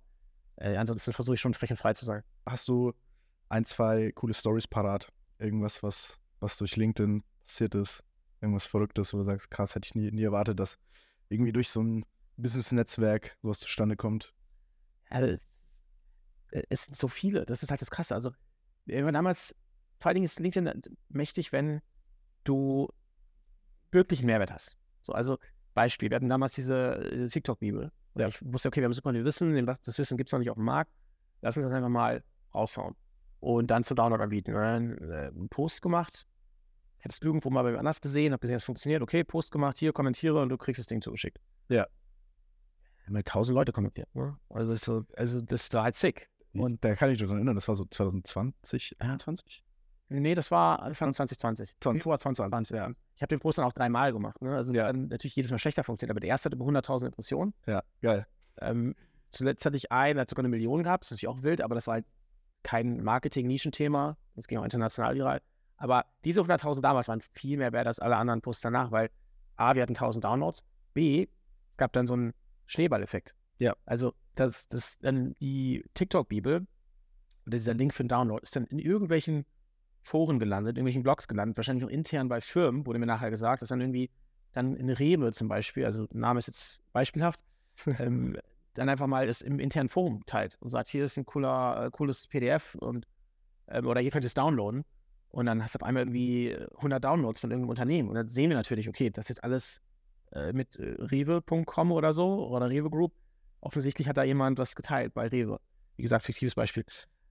äh, 0.57 0.75
ansonsten 0.75 1.13
versuche 1.13 1.35
ich 1.35 1.41
schon 1.41 1.53
frech 1.53 1.71
und 1.71 1.77
frei 1.77 1.93
zu 1.93 2.05
sein. 2.05 2.23
Hast 2.45 2.67
du 2.67 2.93
ein, 3.49 3.65
zwei 3.65 4.11
coole 4.13 4.33
Stories 4.33 4.67
parat? 4.67 5.11
Irgendwas, 5.39 5.83
was, 5.83 6.17
was 6.39 6.57
durch 6.57 6.75
LinkedIn 6.75 7.23
passiert 7.45 7.75
ist? 7.75 8.03
Irgendwas 8.41 8.65
Verrücktes, 8.65 9.13
wo 9.13 9.17
du 9.17 9.23
sagst, 9.23 9.49
krass, 9.49 9.75
hätte 9.75 9.85
ich 9.85 9.95
nie, 9.95 10.11
nie 10.11 10.23
erwartet, 10.23 10.59
dass 10.59 10.77
irgendwie 11.29 11.51
durch 11.51 11.69
so 11.69 11.81
ein 11.81 12.05
Business-Netzwerk 12.37 13.37
sowas 13.41 13.59
zustande 13.59 13.95
kommt. 13.95 14.33
Also, 15.09 15.27
es, 15.27 15.47
es 16.69 16.85
sind 16.85 16.95
so 16.95 17.07
viele, 17.07 17.45
das 17.45 17.63
ist 17.63 17.69
halt 17.69 17.81
das 17.81 17.91
Krasse. 17.91 18.13
Also, 18.13 18.31
damals, 18.85 19.55
vor 19.99 20.09
allen 20.09 20.15
Dingen 20.15 20.25
ist 20.25 20.39
LinkedIn 20.39 20.67
äh, 20.67 20.79
mächtig, 21.09 21.51
wenn 21.51 21.81
du 22.43 22.89
wirklich 23.91 24.19
einen 24.19 24.27
Mehrwert 24.27 24.51
hast. 24.51 24.77
So, 25.01 25.13
also, 25.13 25.37
Beispiel, 25.73 26.09
wir 26.09 26.15
hatten 26.15 26.29
damals 26.29 26.53
diese 26.53 26.95
äh, 26.95 27.27
TikTok-Bibel. 27.27 27.91
Ja. 28.15 28.27
Ich 28.27 28.39
wusste, 28.41 28.67
okay, 28.67 28.81
wir 28.81 28.85
haben 28.85 28.93
super 28.93 29.11
viel 29.11 29.25
Wissen, 29.25 29.65
das 29.65 29.97
Wissen 29.97 30.17
gibt 30.17 30.29
es 30.29 30.31
noch 30.31 30.39
nicht 30.39 30.49
auf 30.49 30.55
dem 30.55 30.65
Markt. 30.65 30.91
Lass 31.41 31.55
uns 31.55 31.65
das 31.65 31.73
einfach 31.73 31.89
mal 31.89 32.23
raushauen. 32.53 32.95
Und 33.47 33.67
dann 33.71 33.83
zum 33.85 33.95
Download 33.95 34.21
anbieten. 34.21 34.53
Und 34.53 34.61
dann 34.61 34.97
äh, 35.09 35.27
einen 35.27 35.47
Post 35.47 35.81
gemacht. 35.81 36.25
Hättest 36.97 37.23
du 37.23 37.27
irgendwo 37.29 37.49
mal 37.49 37.63
bei 37.63 37.71
mir 37.71 37.79
anders 37.79 38.01
gesehen, 38.01 38.33
hab 38.33 38.41
gesehen, 38.41 38.57
es 38.57 38.65
funktioniert. 38.65 39.01
Okay, 39.01 39.23
Post 39.23 39.51
gemacht, 39.53 39.77
hier 39.77 39.93
kommentiere 39.93 40.41
und 40.41 40.49
du 40.49 40.57
kriegst 40.57 40.79
das 40.79 40.87
Ding 40.87 41.01
zugeschickt. 41.01 41.39
Ja. 41.69 41.87
Haben 43.05 43.15
halt 43.15 43.25
tausend 43.27 43.55
Leute 43.55 43.71
kommentiert. 43.71 44.13
Ne? 44.13 44.35
Also, 44.49 44.71
das 44.71 44.81
so, 44.81 45.05
also 45.15 45.39
das 45.39 45.71
war 45.71 45.83
halt 45.83 45.95
sick. 45.95 46.29
Und 46.53 46.83
da 46.83 46.95
kann 46.95 47.09
ich 47.09 47.13
mich 47.13 47.21
daran 47.21 47.37
erinnern, 47.37 47.55
das 47.55 47.67
war 47.69 47.75
so 47.75 47.85
2020, 47.85 48.97
Ja. 48.99 49.05
21? 49.11 49.63
Nee, 50.09 50.35
das 50.35 50.51
war 50.51 50.81
Anfang 50.81 51.13
2020. 51.13 51.75
20. 51.79 52.01
Februar 52.01 52.19
2020, 52.19 52.75
ja. 52.75 52.91
Ich 53.15 53.21
habe 53.21 53.27
den 53.29 53.39
Post 53.39 53.59
dann 53.59 53.65
auch 53.65 53.73
dreimal 53.73 54.11
gemacht. 54.11 54.41
Ne? 54.41 54.55
Also 54.55 54.73
Ja. 54.73 54.87
dann 54.91 55.07
natürlich 55.07 55.35
jedes 55.37 55.51
Mal 55.51 55.59
schlechter 55.59 55.83
funktioniert, 55.85 56.11
aber 56.11 56.19
der 56.19 56.29
erste 56.29 56.47
hat 56.47 56.53
über 56.53 56.65
100.000 56.65 57.05
Impressionen. 57.07 57.53
Ja, 57.65 57.83
geil. 58.01 58.25
Ähm, 58.59 58.95
zuletzt 59.31 59.65
hatte 59.65 59.77
ich 59.77 59.91
einen, 59.91 60.15
der 60.15 60.21
hat 60.23 60.29
sogar 60.29 60.41
eine 60.43 60.49
Million 60.49 60.83
gehabt, 60.83 61.03
das 61.03 61.11
ist 61.11 61.11
natürlich 61.23 61.27
auch 61.37 61.43
wild, 61.43 61.61
aber 61.61 61.75
das 61.75 61.87
war 61.87 61.93
halt 61.93 62.05
kein 62.63 63.03
Marketing-Nischenthema. 63.03 64.17
Das 64.35 64.47
ging 64.47 64.57
auch 64.57 64.63
international 64.63 65.15
viral. 65.15 65.41
Aber 65.77 66.05
diese 66.25 66.41
100.000 66.41 66.81
damals 66.81 67.07
waren 67.07 67.21
viel 67.21 67.57
mehr 67.57 67.71
wert 67.71 67.87
als 67.87 67.99
alle 67.99 68.17
anderen 68.17 68.41
Posts 68.41 68.63
danach, 68.63 68.91
weil 68.91 69.09
A, 69.55 69.75
wir 69.75 69.83
hatten 69.83 69.95
1000 69.95 70.23
Downloads, 70.23 70.63
B, 70.93 71.23
es 71.71 71.77
gab 71.77 71.93
dann 71.93 72.07
so 72.07 72.13
einen 72.13 72.33
Schneeballeffekt. 72.65 73.33
Ja. 73.59 73.75
Also, 73.85 74.13
das, 74.35 74.67
das 74.67 74.99
dann 74.99 75.33
die 75.39 75.83
TikTok-Bibel 75.93 76.67
oder 77.45 77.57
dieser 77.57 77.73
Link 77.73 77.93
für 77.93 78.03
den 78.03 78.09
Download 78.09 78.41
ist 78.41 78.55
dann 78.55 78.65
in 78.65 78.79
irgendwelchen 78.79 79.45
Foren 80.01 80.39
gelandet, 80.39 80.71
in 80.71 80.77
irgendwelchen 80.77 81.03
Blogs 81.03 81.27
gelandet, 81.27 81.57
wahrscheinlich 81.57 81.85
auch 81.85 81.89
intern 81.89 82.29
bei 82.29 82.41
Firmen, 82.41 82.85
wurde 82.85 82.99
mir 82.99 83.05
nachher 83.05 83.29
gesagt, 83.29 83.61
dass 83.61 83.69
dann 83.69 83.81
irgendwie 83.81 84.09
dann 84.53 84.75
in 84.75 84.89
Rewe 84.89 85.31
zum 85.31 85.47
Beispiel, 85.47 85.85
also 85.85 86.07
Name 86.11 86.39
ist 86.39 86.47
jetzt 86.47 86.81
beispielhaft, 86.93 87.39
ähm, 87.99 88.37
dann 88.77 88.89
einfach 88.89 89.07
mal 89.07 89.27
es 89.27 89.41
im 89.41 89.59
internen 89.59 89.89
Forum 89.89 90.25
teilt 90.25 90.57
und 90.59 90.69
sagt, 90.69 90.89
hier 90.89 91.05
ist 91.05 91.17
ein 91.17 91.25
cooler, 91.25 91.85
äh, 91.85 91.91
cooles 91.91 92.27
PDF 92.27 92.75
und 92.75 93.05
ähm, 93.67 93.85
oder 93.85 94.01
ihr 94.01 94.11
könnt 94.11 94.25
es 94.25 94.33
downloaden. 94.33 94.83
Und 95.29 95.45
dann 95.45 95.61
hast 95.61 95.75
du 95.75 95.79
auf 95.79 95.83
einmal 95.83 96.03
irgendwie 96.03 96.57
100 96.77 97.03
Downloads 97.03 97.41
von 97.41 97.51
irgendeinem 97.51 97.69
Unternehmen. 97.69 98.09
Und 98.09 98.15
dann 98.15 98.27
sehen 98.27 98.49
wir 98.49 98.55
natürlich, 98.55 98.87
okay, 98.87 99.09
das 99.09 99.25
ist 99.25 99.29
jetzt 99.29 99.43
alles 99.43 99.81
äh, 100.31 100.53
mit 100.53 100.77
äh, 100.77 100.95
Rewe.com 100.99 101.91
oder 101.91 102.13
so 102.13 102.47
oder 102.47 102.69
Rewe 102.69 102.89
Group. 102.89 103.13
Offensichtlich 103.59 104.07
hat 104.07 104.17
da 104.17 104.23
jemand 104.23 104.57
was 104.57 104.75
geteilt 104.75 105.13
bei 105.13 105.27
Rewe. 105.27 105.59
Wie 105.97 106.03
gesagt, 106.03 106.23
fiktives 106.23 106.55
Beispiel. 106.55 106.85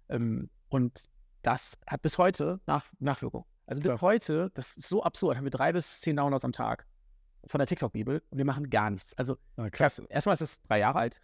Ähm, 0.09 0.51
und 0.69 1.07
das 1.43 1.79
hat 1.87 2.03
bis 2.03 2.19
heute 2.19 2.61
Nach 2.67 2.85
Nachwirkung. 2.99 3.47
Also 3.67 3.83
bis 3.83 3.89
Klar. 3.89 4.01
heute, 4.03 4.51
das 4.55 4.77
ist 4.77 4.89
so 4.89 5.03
absurd, 5.03 5.37
haben 5.37 5.45
wir 5.45 5.51
drei 5.51 5.73
bis 5.73 6.01
zehn 6.01 6.17
Downloads 6.17 6.45
am 6.45 6.53
Tag 6.53 6.87
von 7.47 7.59
der 7.59 7.67
TikTok-Bibel 7.67 8.23
und 8.31 8.39
wir 8.39 8.45
machen 8.45 8.71
gar 8.71 8.91
nichts. 8.91 9.17
Also 9.17 9.37
Ah, 9.57 9.71
krass. 9.71 10.01
Erstmal 10.09 10.35
ist 10.35 10.41
es 10.41 10.63
drei 10.63 10.81
Jahre 10.81 10.99
alt. 10.99 11.21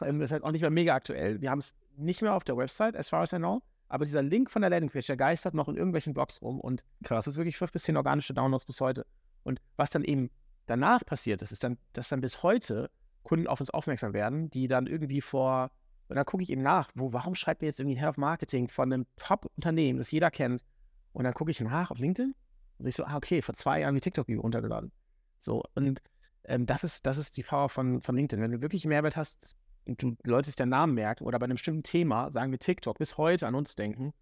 Ähm, 0.00 0.20
ist 0.20 0.32
halt 0.32 0.44
auch 0.44 0.52
nicht 0.52 0.62
mehr 0.62 0.70
mega 0.70 0.94
aktuell. 0.94 1.40
Wir 1.40 1.50
haben 1.50 1.58
es 1.58 1.74
nicht 1.96 2.22
mehr 2.22 2.34
auf 2.34 2.44
der 2.44 2.56
Website, 2.56 2.96
as 2.96 3.08
far 3.08 3.22
as 3.22 3.32
I 3.32 3.36
know. 3.36 3.62
Aber 3.88 4.04
dieser 4.04 4.22
Link 4.22 4.50
von 4.50 4.62
der 4.62 4.70
Landingpage, 4.70 5.06
der 5.06 5.16
geistert 5.16 5.54
noch 5.54 5.68
in 5.68 5.76
irgendwelchen 5.76 6.12
Blogs 6.12 6.42
rum. 6.42 6.60
Und 6.60 6.84
krass, 7.04 7.24
das 7.24 7.34
ist 7.34 7.38
wirklich 7.38 7.56
fünf 7.56 7.72
bis 7.72 7.84
zehn 7.84 7.96
organische 7.96 8.34
Downloads 8.34 8.66
bis 8.66 8.80
heute. 8.80 9.06
Und 9.44 9.60
was 9.76 9.90
dann 9.90 10.02
eben 10.02 10.30
danach 10.66 11.04
passiert 11.04 11.42
ist, 11.42 11.52
ist 11.52 11.62
dann, 11.62 11.78
dass 11.92 12.08
dann 12.08 12.20
bis 12.20 12.42
heute 12.42 12.90
Kunden 13.22 13.46
auf 13.46 13.60
uns 13.60 13.70
aufmerksam 13.70 14.12
werden, 14.12 14.50
die 14.50 14.68
dann 14.68 14.86
irgendwie 14.86 15.20
vor, 15.20 15.70
und 16.08 16.16
dann 16.16 16.24
gucke 16.24 16.42
ich 16.42 16.50
eben 16.50 16.62
nach, 16.62 16.90
wo, 16.94 17.12
warum 17.12 17.34
schreibt 17.34 17.60
mir 17.60 17.68
jetzt 17.68 17.80
irgendwie 17.80 17.96
ein 17.96 18.00
Head 18.00 18.10
of 18.10 18.16
Marketing 18.16 18.68
von 18.68 18.92
einem 18.92 19.06
Top-Unternehmen, 19.16 19.98
das 19.98 20.10
jeder 20.10 20.30
kennt, 20.30 20.64
und 21.12 21.24
dann 21.24 21.34
gucke 21.34 21.50
ich 21.50 21.60
nach 21.60 21.90
auf 21.90 21.98
LinkedIn 21.98 22.34
und 22.78 22.86
ich 22.86 22.94
so, 22.94 23.04
ah, 23.04 23.16
okay, 23.16 23.42
vor 23.42 23.54
zwei 23.54 23.80
Jahren 23.80 23.94
die 23.94 24.00
TikTok-Video 24.00 24.42
runtergeladen. 24.42 24.92
So, 25.38 25.64
und 25.74 26.00
ähm, 26.44 26.66
das, 26.66 26.84
ist, 26.84 27.06
das 27.06 27.18
ist 27.18 27.36
die 27.36 27.42
Power 27.42 27.68
von, 27.68 28.00
von 28.00 28.14
LinkedIn. 28.14 28.42
Wenn 28.42 28.52
du 28.52 28.62
wirklich 28.62 28.84
Mehrwert 28.84 29.16
hast, 29.16 29.56
und 29.86 30.02
du 30.02 30.16
Leute 30.24 30.46
sich 30.46 30.56
den 30.56 30.68
Namen 30.68 30.94
merken 30.94 31.24
oder 31.24 31.38
bei 31.38 31.44
einem 31.44 31.54
bestimmten 31.54 31.82
Thema, 31.82 32.30
sagen 32.32 32.50
wir 32.50 32.58
TikTok, 32.58 32.98
bis 32.98 33.16
heute 33.16 33.46
an 33.46 33.54
uns 33.54 33.74
denken, 33.74 34.12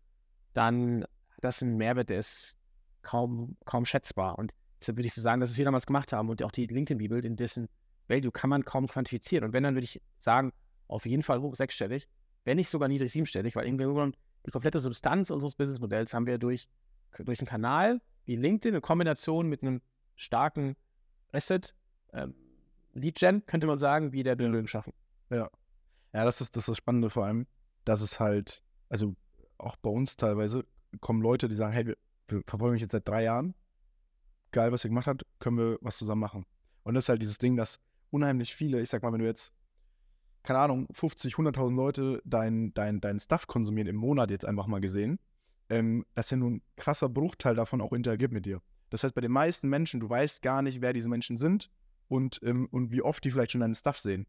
dann 0.52 1.04
hat 1.30 1.44
das 1.44 1.62
einen 1.62 1.76
Mehrwert, 1.76 2.10
der 2.10 2.20
ist 2.20 2.56
kaum, 3.02 3.56
kaum 3.64 3.84
schätzbar. 3.84 4.38
Und 4.38 4.52
deshalb 4.80 4.98
würde 4.98 5.06
ich 5.06 5.14
so 5.14 5.20
sagen, 5.20 5.40
dass 5.40 5.50
es 5.50 5.58
wir 5.58 5.64
damals 5.64 5.86
gemacht 5.86 6.12
haben 6.12 6.28
und 6.28 6.42
auch 6.42 6.52
die 6.52 6.66
LinkedIn-Bibel, 6.66 7.24
in 7.24 7.36
dessen 7.36 7.68
Value 8.08 8.30
kann 8.30 8.50
man 8.50 8.64
kaum 8.64 8.86
quantifizieren. 8.86 9.44
Und 9.44 9.52
wenn, 9.52 9.62
dann 9.62 9.74
würde 9.74 9.84
ich 9.84 10.00
sagen, 10.18 10.52
auf 10.88 11.06
jeden 11.06 11.22
Fall 11.22 11.40
hoch 11.40 11.54
sechsstellig, 11.54 12.08
wenn 12.44 12.56
nicht 12.56 12.68
sogar 12.68 12.88
niedrig 12.88 13.10
siebenstellig, 13.10 13.56
weil 13.56 13.66
irgendwie 13.66 14.12
die 14.46 14.50
komplette 14.50 14.80
Substanz 14.80 15.30
unseres 15.30 15.54
Businessmodells 15.56 16.12
haben 16.12 16.26
wir 16.26 16.38
durch, 16.38 16.68
durch 17.18 17.40
einen 17.40 17.48
Kanal 17.48 18.00
wie 18.26 18.36
LinkedIn 18.36 18.74
in 18.74 18.82
Kombination 18.82 19.48
mit 19.48 19.62
einem 19.62 19.80
starken 20.16 20.76
Asset, 21.32 21.74
ähm, 22.12 22.34
Lead-Gen, 22.92 23.44
könnte 23.46 23.66
man 23.66 23.78
sagen, 23.78 24.12
wie 24.12 24.22
der 24.22 24.36
Bildung 24.36 24.62
geschaffen. 24.62 24.92
Ja. 25.30 25.50
Ja, 26.12 26.24
das 26.24 26.40
ist 26.40 26.56
das, 26.56 26.64
ist 26.64 26.68
das 26.68 26.76
Spannende 26.76 27.10
vor 27.10 27.24
allem, 27.24 27.46
dass 27.84 28.00
es 28.00 28.20
halt, 28.20 28.62
also 28.88 29.16
auch 29.58 29.76
bei 29.76 29.90
uns 29.90 30.16
teilweise 30.16 30.64
kommen 31.00 31.22
Leute, 31.22 31.48
die 31.48 31.56
sagen, 31.56 31.72
hey, 31.72 31.86
wir, 31.86 31.96
wir 32.28 32.42
verfolgen 32.46 32.74
mich 32.74 32.82
jetzt 32.82 32.92
seit 32.92 33.08
drei 33.08 33.24
Jahren. 33.24 33.54
Geil, 34.52 34.70
was 34.70 34.84
ihr 34.84 34.90
gemacht 34.90 35.08
habt, 35.08 35.26
können 35.40 35.58
wir 35.58 35.78
was 35.80 35.98
zusammen 35.98 36.20
machen. 36.20 36.46
Und 36.84 36.94
das 36.94 37.06
ist 37.06 37.08
halt 37.08 37.22
dieses 37.22 37.38
Ding, 37.38 37.56
dass 37.56 37.80
unheimlich 38.10 38.54
viele, 38.54 38.80
ich 38.80 38.88
sag 38.88 39.02
mal, 39.02 39.12
wenn 39.12 39.18
du 39.18 39.26
jetzt, 39.26 39.52
keine 40.44 40.60
Ahnung, 40.60 40.86
50, 40.92 41.34
100.000 41.34 41.74
Leute 41.74 42.22
dein, 42.24 42.72
dein, 42.74 43.00
dein 43.00 43.18
Stuff 43.18 43.46
konsumieren 43.46 43.88
im 43.88 43.96
Monat 43.96 44.30
jetzt 44.30 44.44
einfach 44.44 44.66
mal 44.66 44.80
gesehen, 44.80 45.18
ähm, 45.70 46.04
dass 46.14 46.30
ja 46.30 46.36
nur 46.36 46.50
ein 46.50 46.62
krasser 46.76 47.08
Bruchteil 47.08 47.56
davon 47.56 47.80
auch 47.80 47.92
interagiert 47.92 48.30
mit 48.30 48.46
dir. 48.46 48.60
Das 48.90 49.02
heißt, 49.02 49.14
bei 49.14 49.22
den 49.22 49.32
meisten 49.32 49.68
Menschen, 49.68 49.98
du 49.98 50.08
weißt 50.08 50.42
gar 50.42 50.62
nicht, 50.62 50.80
wer 50.80 50.92
diese 50.92 51.08
Menschen 51.08 51.36
sind 51.36 51.70
und, 52.06 52.38
ähm, 52.44 52.68
und 52.70 52.92
wie 52.92 53.02
oft 53.02 53.24
die 53.24 53.30
vielleicht 53.30 53.52
schon 53.52 53.62
deinen 53.62 53.74
Stuff 53.74 53.98
sehen. 53.98 54.26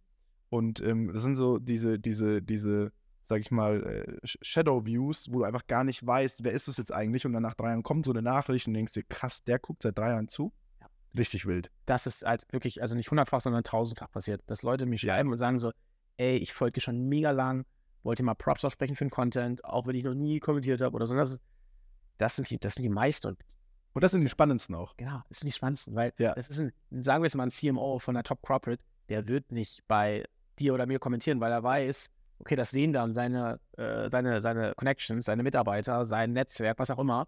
Und 0.50 0.82
ähm, 0.82 1.12
das 1.14 1.24
sind 1.24 1.36
so 1.36 1.58
diese, 1.60 2.00
diese, 2.00 2.41
diese, 2.41 2.91
sag 3.24 3.41
ich 3.41 3.52
mal, 3.52 3.84
äh, 3.84 4.18
Shadow 4.24 4.86
Views, 4.86 5.32
wo 5.32 5.39
du 5.39 5.43
einfach 5.46 5.68
gar 5.68 5.84
nicht 5.84 6.06
weißt, 6.06 6.43
wer 6.43 6.52
ist 6.52 6.68
es 6.68 6.78
jetzt 6.78 6.93
eigentlich. 6.93 7.26
Und 7.26 7.34
dann 7.34 7.43
nach 7.43 7.56
drei 7.56 7.70
Jahren 7.70 7.84
kommt 7.84 8.06
so 8.06 8.12
eine 8.12 8.22
Nachricht 8.22 8.68
und 8.68 8.74
denkst 8.74 8.93
dir, 8.93 9.04
krass, 9.04 9.43
der 9.43 9.60
guckt 9.60 9.84
seit 9.84 9.98
drei 9.98 10.10
Jahren 10.10 10.28
zu. 10.28 10.54
Ja. 10.80 10.88
Richtig 11.18 11.46
wild. 11.46 11.72
Das 11.86 12.06
ist 12.06 12.26
als 12.26 12.46
wirklich, 12.52 12.82
also 12.82 12.96
nicht 12.96 13.10
hundertfach, 13.10 13.41
sondern 13.41 13.64
tausendfach 13.64 14.12
passiert, 14.12 14.41
dass 14.46 14.64
Leute 14.64 14.86
mich 14.86 15.02
schreiben 15.02 15.30
ja. 15.30 15.34
und 15.34 15.38
sagen 15.38 15.60
so, 15.60 15.72
ey, 16.18 16.38
ich 16.38 16.54
folge 16.54 16.74
dir 16.74 16.82
schon 16.82 17.08
mega 17.08 17.32
lang, 17.32 17.66
wollte 18.04 18.24
mal 18.24 18.36
Props 18.36 18.64
aussprechen 18.64 18.96
für 18.96 19.06
den 19.06 19.12
Content, 19.12 19.66
auch 19.66 19.88
wenn 19.88 19.96
ich 19.96 20.04
noch 20.04 20.14
nie 20.14 20.39
kommentiert 20.39 20.82
habe 20.82 20.96
oder 20.96 21.08
so. 21.08 21.16
Das, 21.16 21.39
das, 22.18 22.36
sind 22.36 22.50
die, 22.50 22.60
das 22.60 22.76
sind 22.76 22.84
die 22.84 22.89
meisten. 22.89 23.28
Und, 23.28 23.39
und 23.93 24.04
das 24.04 24.12
sind 24.12 24.22
die 24.22 24.30
spannendsten 24.30 24.76
auch. 24.76 24.96
Genau, 24.98 25.22
das 25.30 25.39
sind 25.39 25.48
die 25.48 25.54
spannendsten, 25.54 25.96
weil 25.96 26.14
ja. 26.20 26.34
das 26.36 26.50
ist 26.50 26.60
ein, 26.60 26.72
sagen 27.04 27.24
wir 27.24 27.26
jetzt 27.26 27.36
mal 27.36 27.43
ein 27.43 27.52
CMO 27.52 28.00
von 28.00 28.16
einer 28.16 28.24
Top 28.24 28.41
Corporate, 28.41 28.84
der 29.10 29.28
wird 29.28 29.52
nicht 29.52 29.86
bei 29.88 30.24
dir 30.60 30.74
oder 30.74 30.86
mir 30.86 30.99
kommentieren, 30.99 31.39
weil 31.39 31.51
er 31.51 31.64
weiß, 31.64 32.10
okay, 32.39 32.56
das 32.56 32.72
sehen 32.72 32.93
dann 32.93 33.14
seine, 33.14 33.60
äh, 33.78 34.10
seine, 34.10 34.41
seine 34.41 34.74
Connections, 34.76 35.26
seine 35.26 35.43
Mitarbeiter, 35.43 36.06
sein 36.06 36.34
Netzwerk, 36.34 36.80
was 36.80 36.91
auch 36.91 36.99
immer. 36.99 37.28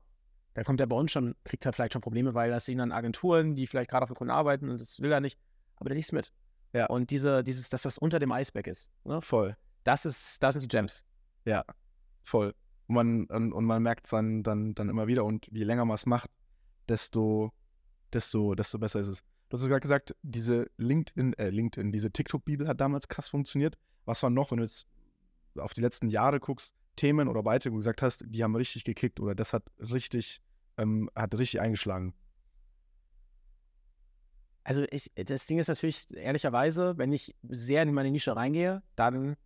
Dann 0.53 0.65
kommt 0.65 0.80
er 0.80 0.88
bei 0.88 0.95
uns 0.95 1.11
schon, 1.11 1.36
kriegt 1.43 1.65
er 1.65 1.73
vielleicht 1.73 1.93
schon 1.93 2.01
Probleme, 2.01 2.34
weil 2.34 2.49
das 2.49 2.65
sehen 2.65 2.80
dann 2.80 2.91
Agenturen, 2.91 3.55
die 3.55 3.67
vielleicht 3.67 3.89
gerade 3.89 4.03
auf 4.03 4.09
den 4.09 4.15
Kunden 4.15 4.32
arbeiten 4.32 4.69
und 4.69 4.82
das 4.82 4.99
will 4.99 5.11
er 5.11 5.19
nicht, 5.19 5.39
aber 5.75 5.89
der 5.89 5.95
liest 5.95 6.13
mit. 6.13 6.32
Ja. 6.73 6.88
Und 6.88 7.11
diese, 7.11 7.43
dieses, 7.43 7.69
das, 7.69 7.86
was 7.86 7.97
unter 7.97 8.19
dem 8.19 8.32
Eisberg 8.32 8.67
ist. 8.67 8.91
Ne? 9.03 9.21
Voll. 9.21 9.55
Das 9.84 10.05
ist, 10.05 10.41
das 10.43 10.53
sind 10.53 10.63
die 10.63 10.67
Gems. 10.67 11.05
Ja, 11.45 11.63
voll. 12.23 12.53
Und 12.88 12.95
man, 12.95 13.25
und, 13.25 13.53
und 13.53 13.65
man 13.65 13.82
merkt 13.84 14.05
es 14.05 14.11
dann, 14.11 14.43
dann, 14.43 14.75
dann 14.75 14.89
immer 14.89 15.07
wieder. 15.07 15.23
Und 15.25 15.47
je 15.47 15.63
länger 15.63 15.86
man 15.86 15.95
es 15.95 16.05
macht, 16.05 16.30
desto, 16.89 17.53
desto, 18.11 18.55
desto 18.55 18.80
besser 18.80 18.99
ist 18.99 19.07
es. 19.07 19.23
Du 19.50 19.58
hast 19.58 19.66
gerade 19.68 19.80
gesagt, 19.80 20.16
diese 20.24 20.70
LinkedIn, 20.78 21.34
äh, 21.34 21.50
LinkedIn, 21.50 21.91
diese 21.91 22.12
TikTok-Bibel 22.12 22.68
hat 22.68 22.82
damals 22.82 23.08
krass 23.08 23.30
funktioniert. 23.30 23.78
Was 24.06 24.22
war 24.24 24.30
noch, 24.30 24.52
wenn 24.52 24.58
du 24.58 24.64
jetzt 24.64 24.88
auf 25.58 25.74
die 25.74 25.82
letzten 25.82 26.10
Jahre 26.10 26.39
guckst, 26.39 26.76
Themen 26.98 27.28
oder 27.28 27.43
Beiträge, 27.43 27.74
wo 27.74 27.78
du 27.78 27.80
gesagt 27.80 28.02
hast, 28.02 28.26
die 28.28 28.43
haben 28.43 28.56
richtig 28.56 28.84
gekickt 28.84 29.20
oder 29.20 29.36
das 29.36 29.54
hat 29.54 29.64
richtig, 29.80 30.41
ähm, 30.78 31.10
hat 31.16 31.34
richtig 31.38 31.62
eingeschlagen? 31.62 32.14
Also 34.64 34.86
ich, 34.91 35.12
das 35.16 35.45
Ding 35.48 35.60
ist 35.60 35.70
natürlich, 35.70 36.14
ehrlicherweise, 36.14 36.98
wenn 36.98 37.14
ich 37.14 37.34
sehr 37.48 37.84
in 37.84 37.93
meine 37.93 38.12
Nische 38.12 38.36
reingehe, 38.36 38.84
dann 38.98 39.38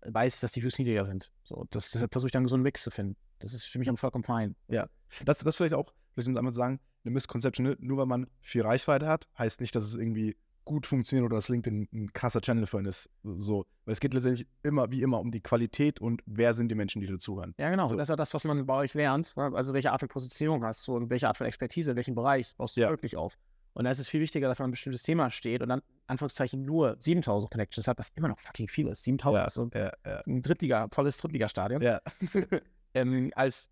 weiß 0.00 0.36
ich, 0.36 0.40
dass 0.40 0.52
die 0.52 0.62
Views 0.62 0.78
niedriger 0.78 1.04
sind. 1.04 1.30
So, 1.42 1.66
das, 1.70 1.90
deshalb 1.90 2.12
versuche 2.12 2.28
ich 2.28 2.32
dann 2.32 2.48
so 2.48 2.54
einen 2.54 2.62
Mix 2.62 2.82
zu 2.82 2.90
finden. 2.90 3.16
Das 3.38 3.52
ist 3.52 3.64
für 3.64 3.78
mich 3.78 3.90
vollkommen 3.96 4.24
fein. 4.24 4.56
Ja. 4.68 4.88
Das, 5.26 5.38
das 5.38 5.56
vielleicht 5.56 5.74
auch, 5.74 5.92
vielleicht 6.12 6.28
um 6.28 6.36
einmal 6.36 6.52
zu 6.52 6.58
sagen, 6.58 6.80
eine 7.04 7.12
Misconception, 7.12 7.66
ne? 7.66 7.76
nur 7.80 7.98
weil 7.98 8.06
man 8.06 8.26
viel 8.40 8.62
Reichweite 8.62 9.06
hat, 9.06 9.28
heißt 9.38 9.60
nicht, 9.60 9.74
dass 9.74 9.84
es 9.84 9.94
irgendwie 9.94 10.36
gut 10.64 10.86
funktioniert 10.86 11.26
oder 11.26 11.36
dass 11.36 11.48
LinkedIn 11.48 11.88
ein 11.92 12.12
krasser 12.12 12.40
Channel 12.40 12.66
für 12.66 12.78
einen 12.78 12.86
ist. 12.86 13.08
So. 13.24 13.66
Weil 13.84 13.94
es 13.94 14.00
geht 14.00 14.14
letztendlich 14.14 14.46
immer, 14.62 14.90
wie 14.90 15.02
immer, 15.02 15.18
um 15.20 15.30
die 15.30 15.40
Qualität 15.40 16.00
und 16.00 16.22
wer 16.26 16.54
sind 16.54 16.68
die 16.68 16.74
Menschen, 16.74 17.00
die 17.00 17.06
dir 17.06 17.18
zuhören. 17.18 17.54
Ja, 17.58 17.70
genau. 17.70 17.86
So. 17.88 17.96
Das 17.96 18.04
ist 18.04 18.10
ja 18.10 18.16
das, 18.16 18.32
was 18.34 18.44
man 18.44 18.64
bei 18.64 18.74
euch 18.74 18.94
lernt. 18.94 19.36
Ne? 19.36 19.50
Also 19.54 19.72
welche 19.74 19.90
Art 19.90 20.00
von 20.00 20.08
Positionierung 20.08 20.64
hast 20.64 20.86
du 20.86 20.94
und 20.94 21.10
welche 21.10 21.28
Art 21.28 21.36
von 21.36 21.46
Expertise, 21.46 21.90
in 21.90 21.96
welchem 21.96 22.14
Bereich 22.14 22.54
baust 22.56 22.76
du 22.76 22.82
ja. 22.82 22.90
wirklich 22.90 23.16
auf. 23.16 23.36
Und 23.74 23.84
da 23.84 23.90
ist 23.90 23.98
es 23.98 24.08
viel 24.08 24.20
wichtiger, 24.20 24.48
dass 24.48 24.58
man 24.58 24.68
ein 24.68 24.72
bestimmtes 24.72 25.02
Thema 25.02 25.30
steht 25.30 25.62
und 25.62 25.70
dann, 25.70 25.80
Anführungszeichen, 26.06 26.62
nur 26.62 26.96
7000 26.98 27.50
Connections 27.50 27.88
hat, 27.88 27.98
was 27.98 28.10
immer 28.16 28.28
noch 28.28 28.38
fucking 28.38 28.68
viel 28.68 28.86
ist. 28.88 29.02
7000 29.04 29.40
ja, 29.40 29.46
ist 29.46 29.54
so 29.54 29.70
ja, 29.74 29.92
ja. 30.04 30.22
ein 30.26 30.42
Drittliga, 30.42 30.88
volles 30.92 31.16
Drittligastadion. 31.18 31.80
Ja. 31.80 32.00
ähm, 32.94 33.32
als 33.34 33.70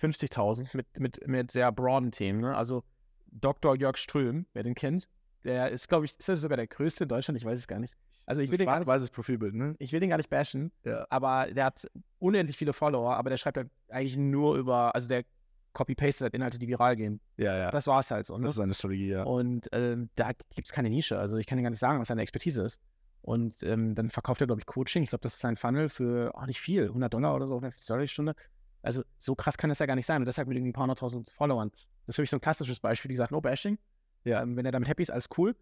50.000 0.00 0.68
mit, 0.74 0.86
mit, 0.98 1.26
mit 1.26 1.50
sehr 1.50 1.72
broaden 1.72 2.10
Themen. 2.10 2.40
Ne? 2.40 2.56
Also 2.56 2.84
Dr. 3.30 3.76
Jörg 3.76 3.96
Ström, 3.96 4.46
wer 4.52 4.62
den 4.62 4.74
kennt, 4.74 5.08
der 5.44 5.70
ist, 5.70 5.88
glaube 5.88 6.04
ich, 6.04 6.12
ist 6.18 6.28
das 6.28 6.40
sogar 6.40 6.56
der 6.56 6.66
größte 6.66 7.04
in 7.04 7.08
Deutschland, 7.08 7.38
ich 7.38 7.44
weiß 7.44 7.58
es 7.58 7.66
gar 7.66 7.78
nicht. 7.78 7.94
Also 8.26 8.42
ich 8.42 8.50
will, 8.50 8.58
nicht, 8.58 9.12
Profilbild, 9.12 9.54
ne? 9.54 9.74
ich 9.78 9.92
will 9.92 10.00
den 10.00 10.10
gar 10.10 10.18
nicht 10.18 10.28
bashen, 10.28 10.70
ja. 10.84 11.06
aber 11.08 11.46
der 11.50 11.64
hat 11.64 11.88
unendlich 12.18 12.58
viele 12.58 12.74
Follower, 12.74 13.16
aber 13.16 13.30
der 13.30 13.38
schreibt 13.38 13.56
halt 13.56 13.70
eigentlich 13.88 14.18
nur 14.18 14.56
über, 14.56 14.94
also 14.94 15.08
der 15.08 15.24
copy-pastet 15.72 16.24
halt 16.24 16.34
Inhalte, 16.34 16.58
die 16.58 16.68
viral 16.68 16.96
gehen. 16.96 17.20
Ja, 17.36 17.56
ja. 17.56 17.70
Das 17.70 17.86
war 17.86 18.00
es 18.00 18.10
halt 18.10 18.26
so. 18.26 18.36
Ne? 18.36 18.44
Das 18.44 18.50
ist 18.50 18.56
seine 18.56 18.74
Strategie, 18.74 19.08
ja. 19.08 19.22
Und 19.22 19.68
ähm, 19.72 20.10
da 20.16 20.32
gibt 20.54 20.66
es 20.66 20.72
keine 20.72 20.90
Nische. 20.90 21.18
Also 21.18 21.36
ich 21.36 21.46
kann 21.46 21.56
dir 21.56 21.62
gar 21.62 21.70
nicht 21.70 21.78
sagen, 21.78 22.00
was 22.00 22.08
seine 22.08 22.22
Expertise 22.22 22.62
ist. 22.62 22.80
Und 23.22 23.62
ähm, 23.62 23.94
dann 23.94 24.10
verkauft 24.10 24.40
er, 24.40 24.46
glaube 24.46 24.60
ich, 24.60 24.66
Coaching. 24.66 25.02
Ich 25.02 25.10
glaube, 25.10 25.22
das 25.22 25.34
ist 25.34 25.40
sein 25.40 25.56
Funnel 25.56 25.88
für 25.88 26.34
auch 26.34 26.46
nicht 26.46 26.60
viel, 26.60 26.84
100 26.88 27.12
Dollar 27.12 27.34
oder 27.34 27.46
so, 27.46 27.56
100 27.56 28.10
Stunde. 28.10 28.34
Also 28.82 29.02
so 29.18 29.34
krass 29.34 29.56
kann 29.58 29.70
das 29.70 29.78
ja 29.78 29.86
gar 29.86 29.96
nicht 29.96 30.06
sein. 30.06 30.22
Und 30.22 30.26
deshalb 30.26 30.48
mit 30.48 30.56
irgendwie 30.56 30.70
ein 30.70 30.74
paar 30.74 30.84
hunderttausend 30.84 31.30
Followern. 31.30 31.70
Das 32.06 32.14
ist 32.14 32.16
für 32.16 32.22
mich 32.22 32.30
so 32.30 32.36
ein 32.36 32.40
klassisches 32.40 32.80
Beispiel, 32.80 33.08
die 33.08 33.16
sagt, 33.16 33.32
no 33.32 33.40
bashing. 33.40 33.78
Ja. 34.24 34.42
Ähm, 34.42 34.56
wenn 34.56 34.66
er 34.66 34.72
damit 34.72 34.88
happy 34.88 35.02
ist, 35.02 35.10
alles 35.10 35.28
cool. 35.36 35.56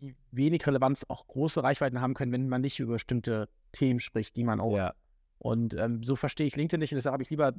Wie 0.00 0.14
wenig 0.30 0.66
Relevanz 0.66 1.04
auch 1.08 1.26
große 1.26 1.62
Reichweiten 1.62 2.00
haben 2.00 2.14
können, 2.14 2.32
wenn 2.32 2.48
man 2.48 2.60
nicht 2.60 2.78
über 2.78 2.94
bestimmte 2.94 3.48
Themen 3.72 4.00
spricht, 4.00 4.36
die 4.36 4.44
man 4.44 4.60
auch. 4.60 4.76
Ja. 4.76 4.94
Und 5.38 5.74
ähm, 5.74 6.02
so 6.02 6.16
verstehe 6.16 6.46
ich 6.46 6.56
LinkedIn 6.56 6.80
nicht 6.80 6.92
und 6.92 6.96
deshalb 6.96 7.12
habe 7.12 7.22
ich 7.22 7.30
lieber 7.30 7.54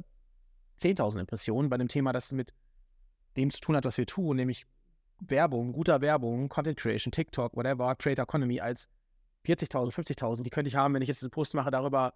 10.000 0.80 1.20
Impressionen 1.20 1.70
bei 1.70 1.76
einem 1.76 1.88
Thema, 1.88 2.14
das 2.14 2.32
mit 2.32 2.54
dem 3.38 3.52
zu 3.52 3.62
tun 3.62 3.76
hat, 3.76 3.86
was 3.86 3.98
wir 3.98 4.06
tun, 4.06 4.38
nämlich 4.38 4.66
Werbung, 5.20 5.74
guter 5.74 6.02
Werbung, 6.02 6.50
Content 6.50 6.78
Creation, 6.78 7.12
TikTok, 7.12 7.56
whatever, 7.56 7.96
Creator 7.96 8.24
Economy 8.24 8.60
als 8.60 8.90
40.000, 9.46 9.92
50.000, 9.92 10.44
die 10.44 10.50
könnte 10.50 10.68
ich 10.68 10.76
haben, 10.76 10.94
wenn 10.94 11.02
ich 11.02 11.08
jetzt 11.08 11.24
einen 11.24 11.32
Post 11.32 11.54
mache 11.54 11.72
darüber, 11.72 12.14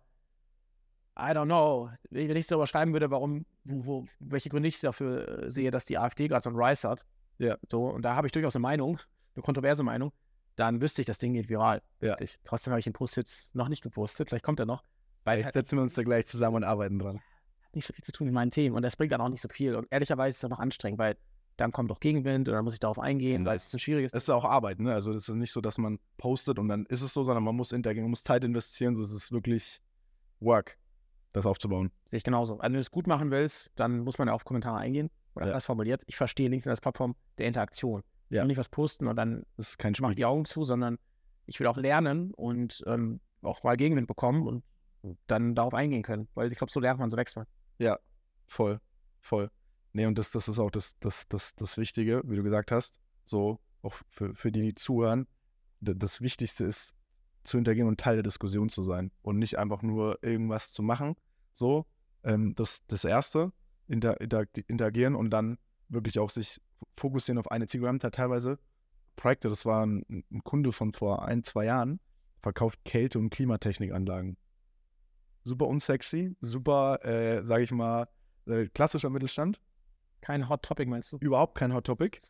I 1.18 1.32
don't 1.32 1.46
know, 1.46 1.92
wenn 2.10 2.36
ich 2.36 2.48
darüber 2.48 2.66
schreiben 2.66 2.92
würde, 2.94 3.12
warum, 3.12 3.46
wo, 3.64 4.06
welche 4.20 4.50
Gründe 4.50 4.68
ich 4.68 4.80
dafür 4.80 5.44
äh, 5.44 5.52
sehe, 5.52 5.70
dass 5.70 5.86
die 5.86 5.98
AfD 5.98 6.28
gerade 6.28 6.44
so 6.44 6.50
einen 6.50 6.60
Rise 6.60 6.90
hat. 6.90 7.06
Ja. 7.38 7.58
So, 7.70 7.88
und 7.88 8.02
da 8.02 8.16
habe 8.16 8.28
ich 8.28 8.32
durchaus 8.32 8.56
eine 8.56 8.64
Meinung, 8.64 9.00
eine 9.36 9.44
kontroverse 9.44 9.84
Meinung, 9.84 10.12
dann 10.56 10.82
wüsste 10.82 11.02
ich, 11.02 11.06
das 11.06 11.20
Ding 11.20 11.34
geht 11.34 11.50
viral. 11.50 11.82
Ja. 12.02 12.16
Trotzdem 12.44 12.72
habe 12.72 12.80
ich 12.80 12.86
den 12.86 12.94
Post 12.94 13.18
jetzt 13.18 13.54
noch 13.56 13.70
nicht 13.70 13.84
gepostet, 13.84 14.30
vielleicht 14.30 14.44
kommt 14.44 14.60
er 14.60 14.66
noch. 14.66 14.84
Weil 15.24 15.40
vielleicht 15.40 15.54
setzen 15.54 15.78
wir 15.78 15.84
uns 15.84 15.94
da 15.94 16.04
gleich 16.04 16.26
zusammen 16.26 16.58
und 16.58 16.64
arbeiten 16.64 17.00
dran. 17.00 17.22
Hat 17.62 17.76
nicht 17.76 17.86
so 17.86 17.94
viel 17.94 18.04
zu 18.04 18.12
tun 18.12 18.26
mit 18.26 18.34
meinen 18.34 18.52
Themen 18.52 18.76
und 18.76 18.82
das 18.82 18.96
bringt 18.96 19.12
dann 19.12 19.22
auch 19.22 19.30
nicht 19.30 19.42
so 19.42 19.50
viel. 19.50 19.76
Und 19.76 19.88
ehrlicherweise 19.92 20.34
ist 20.34 20.38
es 20.38 20.46
auch 20.46 20.50
noch 20.50 20.60
anstrengend, 20.60 21.00
weil 21.00 21.16
dann 21.58 21.72
kommt 21.72 21.92
doch 21.92 22.00
Gegenwind 22.00 22.50
und 22.50 22.56
dann 22.56 22.64
muss 22.64 22.74
ich 22.74 22.80
darauf 22.80 22.98
eingehen, 22.98 23.46
weil 23.46 23.56
es 23.56 23.68
ist 23.68 23.76
ein 23.76 23.80
schwieriges. 23.80 24.12
Es 24.14 24.24
ist 24.24 24.30
auch 24.32 24.44
Arbeit, 24.44 24.80
ne? 24.80 24.92
Also 24.92 25.14
es 25.14 25.30
ist 25.30 25.36
nicht 25.36 25.52
so, 25.52 25.62
dass 25.62 25.78
man 25.78 26.00
postet 26.18 26.58
und 26.58 26.68
dann 26.68 26.88
ist 26.88 27.04
es 27.04 27.14
so, 27.14 27.24
sondern 27.24 27.44
man 27.44 27.56
muss 27.56 27.72
interagieren, 27.72 28.06
man 28.06 28.10
muss 28.12 28.24
Zeit 28.24 28.44
investieren. 28.44 28.96
So 28.96 29.04
es 29.04 29.12
ist 29.12 29.32
wirklich 29.32 29.80
Work 30.40 30.78
das 31.34 31.46
aufzubauen. 31.46 31.92
Sehe 32.06 32.18
ich 32.18 32.24
genauso. 32.24 32.54
Also, 32.54 32.64
wenn 32.64 32.74
du 32.74 32.80
es 32.80 32.92
gut 32.92 33.08
machen 33.08 33.32
willst, 33.32 33.72
dann 33.76 34.00
muss 34.00 34.18
man 34.18 34.28
ja 34.28 34.34
auf 34.34 34.46
Kommentare 34.46 34.78
eingehen. 34.78 35.10
Oder 35.36 35.48
ja. 35.48 35.54
das 35.54 35.66
formuliert. 35.66 36.04
Ich 36.06 36.16
verstehe 36.16 36.48
LinkedIn 36.48 36.70
als 36.70 36.80
Plattform 36.80 37.16
der 37.38 37.48
Interaktion. 37.48 38.04
Ich 38.30 38.40
will 38.40 38.46
nicht 38.46 38.58
was 38.58 38.70
posten 38.70 39.08
und 39.08 39.16
dann 39.16 39.46
das 39.58 39.70
ist 39.70 39.78
kein 39.78 39.94
mache 40.00 40.16
die 40.16 40.26
Augen 40.26 40.46
zu, 40.46 40.64
sondern 40.64 40.98
ich 41.46 41.60
will 41.60 41.68
auch 41.68 41.78
lernen 41.78 42.34
und 42.34 42.84
ähm, 42.88 43.20
auch 43.44 43.62
mal 43.64 43.78
Gegenwind 43.78 44.08
bekommen 44.08 44.48
und 44.48 44.64
dann 45.28 45.54
darauf 45.54 45.74
eingehen 45.74 46.02
können. 46.02 46.28
Weil 46.34 46.52
ich 46.52 46.58
glaube, 46.58 46.72
so 46.72 46.80
lernt 46.80 47.00
man, 47.00 47.12
so 47.12 47.18
wächst 47.18 47.36
man. 47.36 47.46
Ja, 47.78 48.00
voll, 48.48 48.80
voll. 49.22 49.52
Nee, 49.92 50.08
und 50.08 50.18
das, 50.18 50.32
das 50.32 50.48
ist 50.48 50.58
auch 50.58 50.72
das, 50.72 50.98
das, 51.00 51.28
das, 51.28 51.54
das 51.56 51.78
Wichtige, 51.78 52.24
wie 52.26 52.36
du 52.36 52.44
gesagt 52.44 52.72
hast. 52.72 53.00
So, 53.24 53.60
auch 53.84 53.94
für, 54.10 54.34
für 54.34 54.52
die, 54.52 54.62
die 54.62 54.76
zuhören. 54.76 55.28
Das 55.80 56.22
Wichtigste 56.22 56.66
ist, 56.66 56.96
zu 57.44 57.58
interagieren 57.58 57.90
und 57.90 58.00
Teil 58.00 58.16
der 58.16 58.24
Diskussion 58.24 58.70
zu 58.70 58.84
sein 58.84 59.12
und 59.22 59.38
nicht 59.38 59.58
einfach 59.58 59.82
nur 59.82 60.18
irgendwas 60.24 60.72
zu 60.72 60.82
machen. 60.82 61.16
So, 61.54 61.86
ähm, 62.24 62.56
das, 62.56 62.86
das 62.88 63.06
Erste, 63.06 63.52
inter, 63.88 64.20
inter, 64.20 64.46
interagieren 64.68 65.16
und 65.16 65.30
dann 65.30 65.58
wirklich 65.90 66.20
auch 66.20 66.30
sich 66.30 66.60
fokussieren 66.96 67.38
auf 67.38 67.52
eine 67.52 67.68
Zielgruppe. 67.68 68.12
teilweise 68.12 68.60
Projekte, 69.16 69.50
das 69.50 69.66
war 69.66 69.86
ein, 69.86 70.04
ein, 70.10 70.44
Kunde 70.44 70.72
von 70.72 70.94
vor 70.94 71.26
ein, 71.26 71.44
zwei 71.44 71.66
Jahren, 71.66 72.00
verkauft 72.42 72.84
Kälte- 72.84 73.20
und 73.20 73.30
Klimatechnikanlagen. 73.30 74.38
Super 75.44 75.68
unsexy, 75.68 76.36
super, 76.42 77.04
äh, 77.06 77.44
sage 77.44 77.64
ich 77.64 77.72
mal, 77.72 78.08
äh, 78.48 78.68
klassischer 78.68 79.10
Mittelstand. 79.10 79.60
Kein 80.22 80.48
Hot 80.50 80.64
Topic, 80.64 80.90
meinst 80.90 81.12
du? 81.12 81.18
Überhaupt 81.18 81.56
kein 81.56 81.74
Hot 81.74 81.86
Topic. 81.86 82.22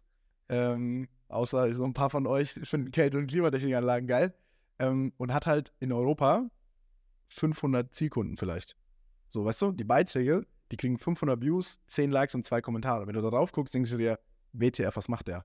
Ähm, 0.49 1.07
außer 1.29 1.73
so 1.73 1.85
ein 1.85 1.93
paar 1.93 2.09
von 2.09 2.27
euch 2.27 2.51
finden 2.63 2.91
Kälte- 2.91 3.17
und 3.17 3.27
Klimatechnikanlagen 3.27 4.07
geil. 4.07 4.33
Ähm, 4.79 5.13
und 5.17 5.33
hat 5.33 5.45
halt 5.45 5.73
in 5.79 5.91
Europa 5.91 6.49
500 7.29 7.93
Zielkunden 7.93 8.37
vielleicht. 8.37 8.75
So, 9.33 9.43
weißt 9.43 9.63
du, 9.63 9.71
die 9.71 9.83
Beiträge, 9.83 10.45
die 10.71 10.77
kriegen 10.77 10.99
500 10.99 11.41
Views, 11.41 11.79
10 11.87 12.11
Likes 12.11 12.35
und 12.35 12.45
zwei 12.45 12.61
Kommentare. 12.61 13.07
Wenn 13.07 13.15
du 13.15 13.21
da 13.21 13.31
drauf 13.31 13.51
guckst, 13.51 13.73
denkst 13.73 13.89
du 13.89 13.97
dir, 13.97 14.19
WTF, 14.51 14.95
was 14.95 15.09
macht 15.09 15.27
der? 15.27 15.43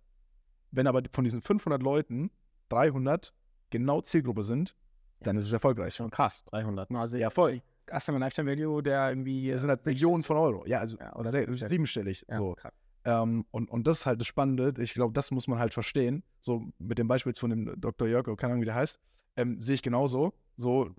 Wenn 0.71 0.87
aber 0.87 1.01
von 1.11 1.25
diesen 1.25 1.41
500 1.41 1.83
Leuten 1.83 2.31
300 2.69 3.33
genau 3.71 4.03
Zielgruppe 4.03 4.45
sind, 4.45 4.77
dann 5.21 5.39
ist 5.39 5.47
es 5.47 5.53
erfolgreich. 5.55 5.95
Schon 5.95 6.11
krass, 6.11 6.45
300. 6.45 6.91
Ne? 6.91 7.01
Also 7.01 7.17
Ja, 7.17 7.31
voll. 7.31 7.63
Customer 7.91 8.19
Lifetime 8.19 8.51
Value, 8.51 8.83
der 8.83 9.09
irgendwie. 9.09 9.51
Das 9.51 9.63
sind 9.63 9.71
halt 9.71 9.87
Millionen 9.87 10.23
von 10.23 10.37
Euro. 10.37 10.67
Ja, 10.67 10.81
also 10.81 10.99
Ja, 10.99 11.17
oder 11.17 11.33
siebenstellig. 11.71 12.27
ja, 12.29 12.37
so. 12.37 12.53
krass. 12.57 12.75
Ähm, 13.07 13.47
und, 13.51 13.71
und 13.71 13.87
das 13.87 14.01
ist 14.01 14.07
halt 14.07 14.21
das 14.21 14.27
Spannende. 14.27 14.75
Ich 14.83 14.93
glaube, 14.93 15.15
das 15.15 15.31
muss 15.31 15.49
man 15.49 15.59
halt 15.59 15.73
verstehen. 15.73 16.23
So 16.41 16.63
mit 16.79 16.99
dem 16.99 17.09
Beispiel 17.09 17.33
von 17.33 17.49
dem 17.49 17.81
Dr. 17.81 18.07
Jörg, 18.07 18.27
keine 18.37 18.53
Ahnung, 18.53 18.61
wie 18.61 18.67
der 18.67 18.75
heißt, 18.75 19.01
ähm, 19.37 19.59
sehe 19.63 19.77
ich 19.77 19.83
genauso. 19.83 20.35
So, 20.57 20.91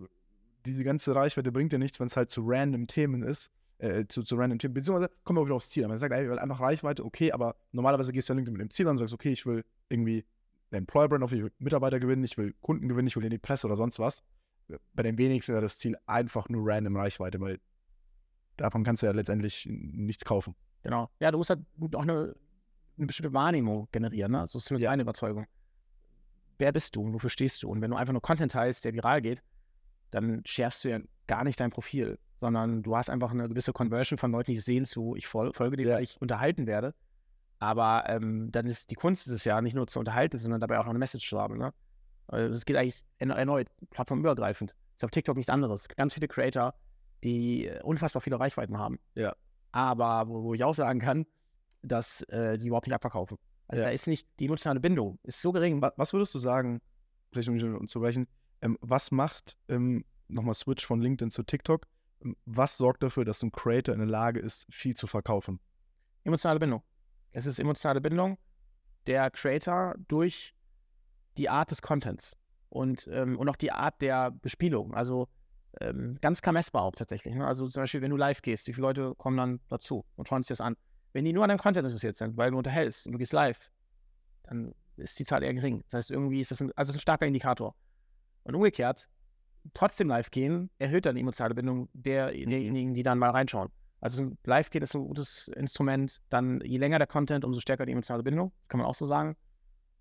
diese 0.66 0.84
ganze 0.84 1.16
Reichweite 1.16 1.52
bringt 1.52 1.72
dir 1.72 1.80
nichts, 1.80 2.00
wenn 2.00 2.08
es 2.08 2.18
halt 2.18 2.30
zu 2.30 2.42
random 2.46 2.88
Themen 2.88 3.24
ist. 3.24 3.52
Äh, 3.80 4.08
zu, 4.08 4.24
zu 4.24 4.36
random 4.36 4.60
Themen. 4.60 4.74
Beziehungsweise 4.74 5.10
kommen 5.24 5.38
wir 5.38 5.42
auch 5.42 5.46
wieder 5.46 5.56
aufs 5.56 5.70
Ziel. 5.70 5.88
Man 5.88 5.98
sagt, 5.98 6.14
ey, 6.14 6.24
ich 6.24 6.30
will 6.30 6.38
einfach 6.38 6.60
Reichweite, 6.60 7.06
okay, 7.06 7.32
aber 7.32 7.56
normalerweise 7.72 8.12
gehst 8.12 8.28
du 8.28 8.34
ja 8.34 8.36
LinkedIn 8.36 8.58
mit 8.58 8.62
dem 8.62 8.72
Ziel 8.72 8.86
an 8.88 8.92
und 8.92 8.98
sagst, 8.98 9.14
okay, 9.14 9.32
ich 9.32 9.46
will 9.46 9.64
irgendwie 9.88 10.26
eine 10.70 10.80
Employer-Brand 10.80 11.24
auf, 11.24 11.32
ich 11.32 11.42
will 11.44 11.54
Mitarbeiter 11.60 12.00
gewinnen, 12.02 12.26
ich 12.26 12.38
will 12.38 12.54
Kunden 12.60 12.90
gewinnen, 12.90 13.08
ich 13.08 13.16
will 13.16 13.24
in 13.24 13.30
die 13.30 13.38
Presse 13.38 13.68
oder 13.68 13.78
sonst 13.78 13.98
was. 14.00 14.22
Bei 14.94 15.02
den 15.02 15.18
wenigsten 15.18 15.54
ist 15.54 15.56
ja 15.56 15.62
das 15.62 15.78
Ziel 15.78 15.96
einfach 16.06 16.50
nur 16.50 16.70
random 16.70 16.98
Reichweite, 16.98 17.40
weil 17.40 17.60
davon 18.58 18.84
kannst 18.84 19.02
du 19.02 19.08
ja 19.08 19.14
letztendlich 19.14 19.66
nichts 19.72 20.26
kaufen. 20.26 20.56
Genau. 20.84 21.10
Ja, 21.20 21.32
du 21.32 21.38
musst 21.38 21.50
halt 21.50 21.62
auch 21.94 22.02
eine, 22.02 22.36
eine 22.98 23.08
bestimmte 23.08 23.34
Wahrnehmung 23.34 23.88
generieren. 23.94 24.34
Ne? 24.34 24.46
So 24.46 24.58
ist 24.58 24.70
mit 24.72 24.82
Ja. 24.82 24.90
meine 24.92 25.04
Überzeugung. 25.04 25.46
Wer 26.58 26.74
bist 26.74 26.98
du 26.98 27.02
und 27.02 27.14
wofür 27.14 27.30
stehst 27.30 27.64
du? 27.64 27.70
Und 27.70 27.82
wenn 27.82 27.92
du 27.92 27.98
einfach 27.98 28.12
nur 28.12 28.22
Content 28.22 28.52
teilst, 28.52 28.84
der 28.84 28.94
viral 28.94 29.22
geht, 29.22 29.42
dann 30.12 30.42
schärfst 30.46 30.84
du 30.84 30.90
ja 30.90 31.00
gar 31.28 31.44
nicht 31.44 31.60
dein 31.60 31.70
Profil, 31.70 32.18
sondern 32.40 32.84
du 32.84 32.96
hast 32.96 33.10
einfach 33.10 33.32
eine 33.32 33.48
gewisse 33.50 33.74
Conversion 33.74 34.18
von 34.18 34.32
Leuten, 34.32 34.52
die 34.52 34.58
sehen 34.60 34.86
zu, 34.86 35.16
ich 35.16 35.28
fol 35.28 35.54
folge 35.54 35.78
dir, 35.78 35.88
Ja. 35.88 35.96
weil 35.96 36.04
ich 36.04 36.20
unterhalten 36.22 36.68
werde. 36.68 36.94
Aber 37.60 38.06
ähm, 38.08 38.52
dann 38.52 38.68
ist 38.68 38.90
die 38.90 38.96
Kunst 38.96 39.28
ist 39.28 39.34
es 39.34 39.44
ja 39.44 39.62
nicht 39.62 39.74
nur 39.76 39.88
zu 39.88 40.00
unterhalten, 40.00 40.38
sondern 40.38 40.62
dabei 40.62 40.80
auch 40.80 40.84
noch 40.86 40.92
eine 40.92 41.00
Message 41.00 41.30
zu 41.30 41.40
haben. 41.40 41.58
Ne? 41.58 41.74
Also 42.28 42.54
es 42.56 42.66
geht 42.66 42.78
eigentlich 42.78 43.04
erne- 43.20 43.36
erneut 43.36 43.68
plattformübergreifend. 43.90 44.76
Ist 44.96 45.04
auf 45.04 45.12
TikTok 45.12 45.36
nichts 45.36 45.50
anderes. 45.50 45.88
Ganz 45.90 46.14
viele 46.14 46.28
Creator, 46.30 46.74
die 47.24 47.68
äh, 47.68 47.82
unfassbar 47.84 48.22
viele 48.22 48.40
Reichweiten 48.40 48.78
haben. 48.78 48.98
Ja. 49.16 49.36
Aber 49.74 50.30
wo, 50.30 50.44
wo 50.44 50.54
ich 50.54 50.64
auch 50.64 50.74
sagen 50.74 51.00
kann, 51.00 51.26
dass 51.82 52.22
äh, 52.24 52.58
die 52.58 52.68
überhaupt 52.68 52.88
nicht 52.88 52.96
abverkaufen. 52.96 53.38
Also 53.68 53.82
Ja. 53.82 53.88
da 53.90 53.94
ist 53.94 54.08
nicht, 54.08 54.28
die 54.40 54.46
emotionale 54.46 54.80
Bindung 54.80 55.20
ist 55.24 55.42
so 55.42 55.52
gering. 55.52 55.82
Wa- 55.82 55.94
Was 55.98 56.14
würdest 56.14 56.34
du 56.34 56.40
sagen, 56.40 56.82
vielleicht 57.32 57.50
um 57.50 57.56
dich 57.56 57.64
unterzubrechen, 57.66 58.28
ähm, 58.62 58.78
was 58.82 59.12
macht, 59.12 59.58
ähm, 59.68 60.06
nochmal 60.28 60.54
Switch 60.54 60.86
von 60.86 61.02
LinkedIn 61.02 61.32
zu 61.32 61.44
TikTok, 61.44 61.88
ähm, 62.24 62.36
was 62.46 62.78
sorgt 62.78 63.04
dafür, 63.04 63.26
dass 63.26 63.44
ein 63.44 63.52
Creator 63.52 63.94
in 63.94 64.00
der 64.00 64.10
Lage 64.10 64.40
ist, 64.40 64.66
viel 64.74 64.96
zu 64.96 65.08
verkaufen? 65.08 65.60
Emotionale 66.24 66.60
Bindung. 66.60 66.84
Es 67.32 67.46
ist 67.46 67.60
emotionale 67.60 68.02
Bindung 68.02 68.38
der 69.08 69.32
Creator 69.32 69.96
durch 70.08 70.54
die 71.38 71.50
Art 71.50 71.72
des 71.72 71.82
Contents 71.82 72.38
und, 72.70 73.10
ähm, 73.12 73.38
und 73.38 73.50
auch 73.50 73.56
die 73.56 73.72
Art 73.72 74.02
der 74.02 74.32
Bespielung. 74.32 74.94
Also 74.94 75.28
ähm, 75.82 76.18
ganz 76.22 76.42
klar 76.42 76.54
messbar 76.54 76.84
auch 76.84 76.96
tatsächlich. 76.96 77.34
Ne? 77.34 77.46
Also 77.46 77.68
zum 77.70 77.84
Beispiel, 77.84 78.02
wenn 78.02 78.12
du 78.12 78.18
live 78.18 78.42
gehst, 78.42 78.68
wie 78.68 78.74
viele 78.74 78.88
Leute 78.88 79.16
kommen 79.16 79.38
dann 79.38 79.60
dazu 79.70 80.06
und 80.16 80.28
schauen 80.28 80.44
sich 80.44 80.50
das 80.50 80.62
an? 80.62 80.76
Wenn 81.14 81.26
die 81.26 81.34
nur 81.34 81.44
an 81.44 81.50
deinem 81.50 81.60
Content 81.60 81.86
interessiert 81.86 82.16
sind, 82.16 82.38
weil 82.38 82.52
du 82.52 82.58
unterhältst 82.58 83.08
und 83.08 83.14
du 83.14 83.18
gehst 83.18 83.34
live, 83.34 83.72
dann 84.44 84.76
ist 84.98 85.18
die 85.18 85.26
Zahl 85.26 85.44
eher 85.44 85.54
gering. 85.54 85.82
Das 85.86 85.98
heißt, 85.98 86.12
irgendwie 86.12 86.42
ist 86.42 86.52
das 86.52 86.62
ein, 86.62 86.72
also 86.76 86.92
ist 86.92 86.98
ein 86.98 87.02
starker 87.02 87.26
Indikator. 87.26 87.76
Und 88.50 88.56
umgekehrt, 88.56 89.08
trotzdem 89.76 90.08
live 90.08 90.32
gehen 90.32 90.72
erhöht 90.80 91.06
dann 91.06 91.14
die 91.14 91.22
emotionale 91.22 91.54
Bindung 91.54 91.88
der, 91.94 92.32
derjenigen, 92.32 92.96
die 92.96 93.04
dann 93.04 93.20
mal 93.20 93.30
reinschauen. 93.30 93.70
Also 94.02 94.32
live 94.44 94.72
gehen 94.72 94.82
ist 94.82 94.96
ein 94.96 95.06
gutes 95.06 95.50
Instrument. 95.50 96.20
Dann 96.30 96.60
je 96.62 96.80
länger 96.80 96.98
der 96.98 97.06
Content, 97.06 97.46
umso 97.46 97.60
stärker 97.60 97.86
die 97.86 97.92
emotionale 97.92 98.24
Bindung, 98.24 98.52
kann 98.68 98.80
man 98.80 98.88
auch 98.88 98.96
so 98.96 99.06
sagen. 99.06 99.36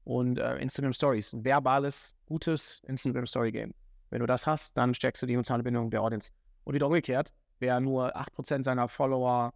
Und 0.05 0.39
äh, 0.39 0.57
Instagram 0.57 0.95
Stories, 0.95 1.35
ein 1.35 1.45
verbales, 1.45 2.17
gutes 2.25 2.83
Instagram 2.87 3.27
Story 3.27 3.53
Game. 3.53 3.75
Wenn 4.09 4.21
du 4.21 4.27
das 4.27 4.47
hast, 4.47 4.79
dann 4.79 4.95
stärkst 4.95 5.23
du 5.23 5.27
die 5.27 5.35
emotionale 5.35 5.63
Bindung 5.63 5.91
der 5.91 6.01
Audience. 6.01 6.33
Und 6.65 6.73
wieder 6.73 6.87
umgekehrt, 6.87 7.35
wer 7.59 7.81
nur 7.81 8.17
8% 8.17 8.65
seiner 8.65 8.89
Follower 8.89 9.53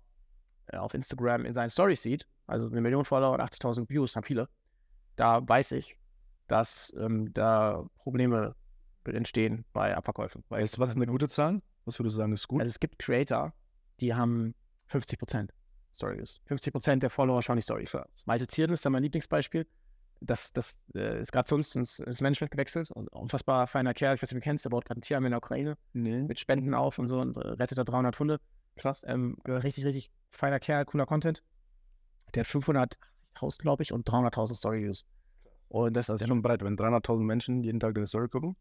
äh, 0.67 0.77
auf 0.77 0.93
Instagram 0.93 1.47
in 1.47 1.55
seinen 1.55 1.71
Stories 1.71 2.03
sieht, 2.03 2.27
also 2.47 2.67
eine 2.67 2.83
Million 2.83 3.07
Follower 3.07 3.33
und 3.33 3.41
80.000 3.41 3.89
Views, 3.89 4.17
haben 4.17 4.25
viele, 4.25 4.51
da 5.17 5.41
weiß 5.49 5.73
ich, 5.73 5.97
dass 6.47 6.93
ähm, 6.99 7.33
da 7.33 7.87
Probleme 7.97 8.55
entstehen 9.07 9.65
bei 9.73 9.97
Abverkäufen. 9.97 10.45
Weil 10.49 10.63
was 10.63 10.73
ist 10.73 10.81
eine 10.81 11.07
gute 11.07 11.29
Zahl? 11.29 11.63
Was 11.85 11.99
würdest 11.99 12.17
du 12.17 12.19
sagen, 12.19 12.33
ist 12.33 12.49
gut? 12.49 12.61
also 12.61 12.71
es 12.71 12.81
gibt 12.81 12.99
Creator, 12.99 13.53
die 14.01 14.15
haben 14.15 14.55
50% 14.91 15.49
Stories. 15.95 16.41
50% 16.49 16.97
der 16.97 17.11
Follower 17.11 17.43
schauen 17.43 17.57
die 17.57 17.63
Stories. 17.63 17.97
Malte 18.27 18.47
Zierden 18.47 18.75
ist 18.75 18.85
da 18.85 18.91
mein 18.91 19.03
Lieblingsbeispiel. 19.03 19.67
Das, 20.21 20.53
das 20.53 20.77
äh, 20.95 21.21
ist 21.21 21.33
gerade 21.33 21.49
zu 21.49 21.57
uns 21.57 21.75
ins, 21.75 21.99
ins 21.99 22.21
Management 22.21 22.53
gewechselt. 22.53 22.91
Und 22.93 23.09
unfassbar 23.09 23.67
feiner 23.67 23.93
Kerl. 23.93 24.15
Ich 24.15 24.23
weiß 24.23 24.31
nicht, 24.31 24.39
ob 24.39 24.43
du 24.43 24.45
kennst. 24.45 24.65
Der 24.65 24.71
baut 24.71 24.85
gerade 24.85 25.01
ein 25.01 25.03
Tierheim 25.03 25.25
in 25.25 25.33
der 25.33 25.39
Ukraine 25.39 25.77
nee. 25.93 26.23
mit 26.23 26.39
Spenden 26.39 26.75
auf 26.75 26.99
und 26.99 27.09
so 27.09 27.21
und 27.21 27.37
äh, 27.37 27.41
rettet 27.41 27.79
da 27.79 27.85
300 27.85 28.19
Hunde. 28.19 28.41
Krass. 28.77 29.05
Ähm, 29.07 29.37
richtig, 29.47 29.85
richtig 29.85 30.11
feiner 30.31 30.61
Kerl, 30.61 30.85
cooler 30.85 31.07
Content. 31.07 31.43
Der 32.35 32.45
hat 32.45 32.51
580.000, 32.51 33.59
glaube 33.61 33.83
ich, 33.83 33.93
und 33.93 34.09
300.000 34.09 34.55
Story-Views. 34.55 35.05
Und 35.69 35.95
das 35.95 36.09
ist 36.09 36.21
ist 36.21 36.29
schon 36.29 36.43
breit, 36.43 36.63
wenn 36.63 36.77
300.000 36.77 37.23
Menschen 37.23 37.65
jeden 37.65 37.81
Tag 37.81 37.95
deine 37.95 38.07
Story 38.07 38.29
gucken. 38.29 38.57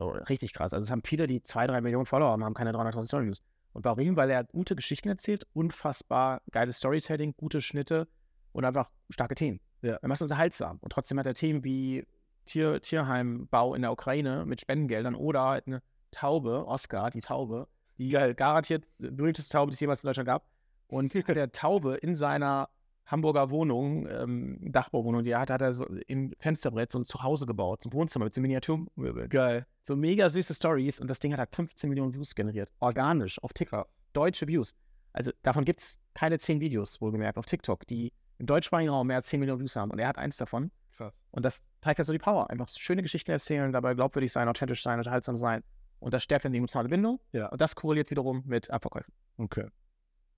So 0.00 0.08
richtig 0.08 0.54
krass. 0.54 0.72
Also 0.72 0.84
es 0.84 0.90
haben 0.90 1.02
viele, 1.04 1.26
die 1.26 1.42
zwei, 1.42 1.66
drei 1.66 1.80
Millionen 1.80 2.06
Follower 2.06 2.30
haben, 2.30 2.42
haben 2.42 2.54
keine 2.54 2.72
300.000 2.72 3.06
Story-Views. 3.06 3.42
Und 3.72 3.84
warum? 3.84 4.16
Weil 4.16 4.30
er 4.30 4.44
gute 4.44 4.74
Geschichten 4.74 5.08
erzählt, 5.08 5.46
unfassbar 5.52 6.40
geiles 6.50 6.78
Storytelling, 6.78 7.34
gute 7.36 7.60
Schnitte 7.60 8.08
und 8.52 8.64
einfach 8.64 8.90
starke 9.10 9.34
Themen. 9.34 9.60
Ja. 9.82 9.96
Er 9.96 10.08
macht 10.08 10.16
es 10.16 10.22
unterhaltsam. 10.22 10.78
Und 10.80 10.90
trotzdem 10.92 11.18
hat 11.18 11.26
er 11.26 11.34
Themen 11.34 11.64
wie 11.64 12.06
Tier, 12.46 12.80
Tierheimbau 12.80 13.74
in 13.74 13.82
der 13.82 13.92
Ukraine 13.92 14.44
mit 14.46 14.62
Spendengeldern 14.62 15.14
oder 15.14 15.42
halt 15.42 15.66
eine 15.66 15.82
Taube, 16.10 16.66
Oscar, 16.66 17.10
die 17.10 17.20
Taube, 17.20 17.68
die 17.98 18.08
garantiert 18.08 18.86
die 18.98 19.10
berühmteste 19.10 19.52
Taube, 19.52 19.70
die 19.70 19.74
es 19.74 19.80
jemals 19.80 20.02
in 20.02 20.08
Deutschland 20.08 20.26
gab. 20.26 20.46
Und 20.88 21.12
der 21.28 21.52
Taube 21.52 21.96
in 21.96 22.14
seiner 22.14 22.70
Hamburger 23.10 23.50
Wohnung, 23.50 24.06
ähm, 24.06 24.58
Dachbauwohnung, 24.60 25.24
die 25.24 25.30
er 25.30 25.40
hat, 25.40 25.50
hat 25.50 25.62
er 25.62 25.72
so 25.72 25.84
im 26.06 26.32
Fensterbrett 26.38 26.92
so 26.92 27.00
ein 27.00 27.04
Zuhause 27.04 27.44
gebaut, 27.44 27.82
so 27.82 27.88
ein 27.88 27.92
Wohnzimmer 27.92 28.26
mit 28.26 28.34
so 28.34 28.40
Miniaturmöbeln. 28.40 29.28
Geil. 29.28 29.66
So 29.82 29.96
mega 29.96 30.28
süße 30.28 30.54
Stories 30.54 31.00
und 31.00 31.08
das 31.08 31.18
Ding 31.18 31.32
hat 31.32 31.38
halt 31.38 31.54
15 31.54 31.90
Millionen 31.90 32.14
Views 32.14 32.34
generiert. 32.34 32.70
Organisch 32.78 33.42
auf 33.42 33.52
TikTok. 33.52 33.88
Deutsche 34.12 34.46
Views. 34.46 34.76
Also 35.12 35.32
davon 35.42 35.64
gibt 35.64 35.80
es 35.80 35.98
keine 36.14 36.38
10 36.38 36.60
Videos, 36.60 37.00
wohlgemerkt, 37.00 37.36
auf 37.36 37.46
TikTok, 37.46 37.86
die 37.86 38.12
im 38.38 38.46
deutschsprachigen 38.46 38.90
Raum 38.90 39.08
mehr 39.08 39.16
als 39.16 39.26
10 39.26 39.40
Millionen 39.40 39.60
Views 39.60 39.74
haben. 39.74 39.90
Und 39.90 39.98
er 39.98 40.06
hat 40.06 40.18
eins 40.18 40.36
davon. 40.36 40.70
Krass. 40.96 41.12
Und 41.32 41.44
das 41.44 41.62
zeigt 41.82 41.98
halt 41.98 42.06
so 42.06 42.12
die 42.12 42.18
Power. 42.18 42.48
Einfach 42.50 42.68
schöne 42.68 43.02
Geschichten 43.02 43.30
erzählen, 43.32 43.72
dabei 43.72 43.94
glaubwürdig 43.94 44.32
sein, 44.32 44.48
authentisch 44.48 44.82
sein, 44.82 44.98
unterhaltsam 44.98 45.36
sein. 45.36 45.64
Und 45.98 46.14
das 46.14 46.22
stärkt 46.22 46.44
dann 46.44 46.52
die 46.52 46.58
emotionale 46.58 46.88
Bindung. 46.88 47.20
Ja. 47.32 47.48
Und 47.48 47.60
das 47.60 47.74
korreliert 47.74 48.10
wiederum 48.10 48.42
mit 48.46 48.70
Abverkäufen. 48.70 49.12
Okay. 49.36 49.66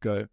Geil. 0.01 0.29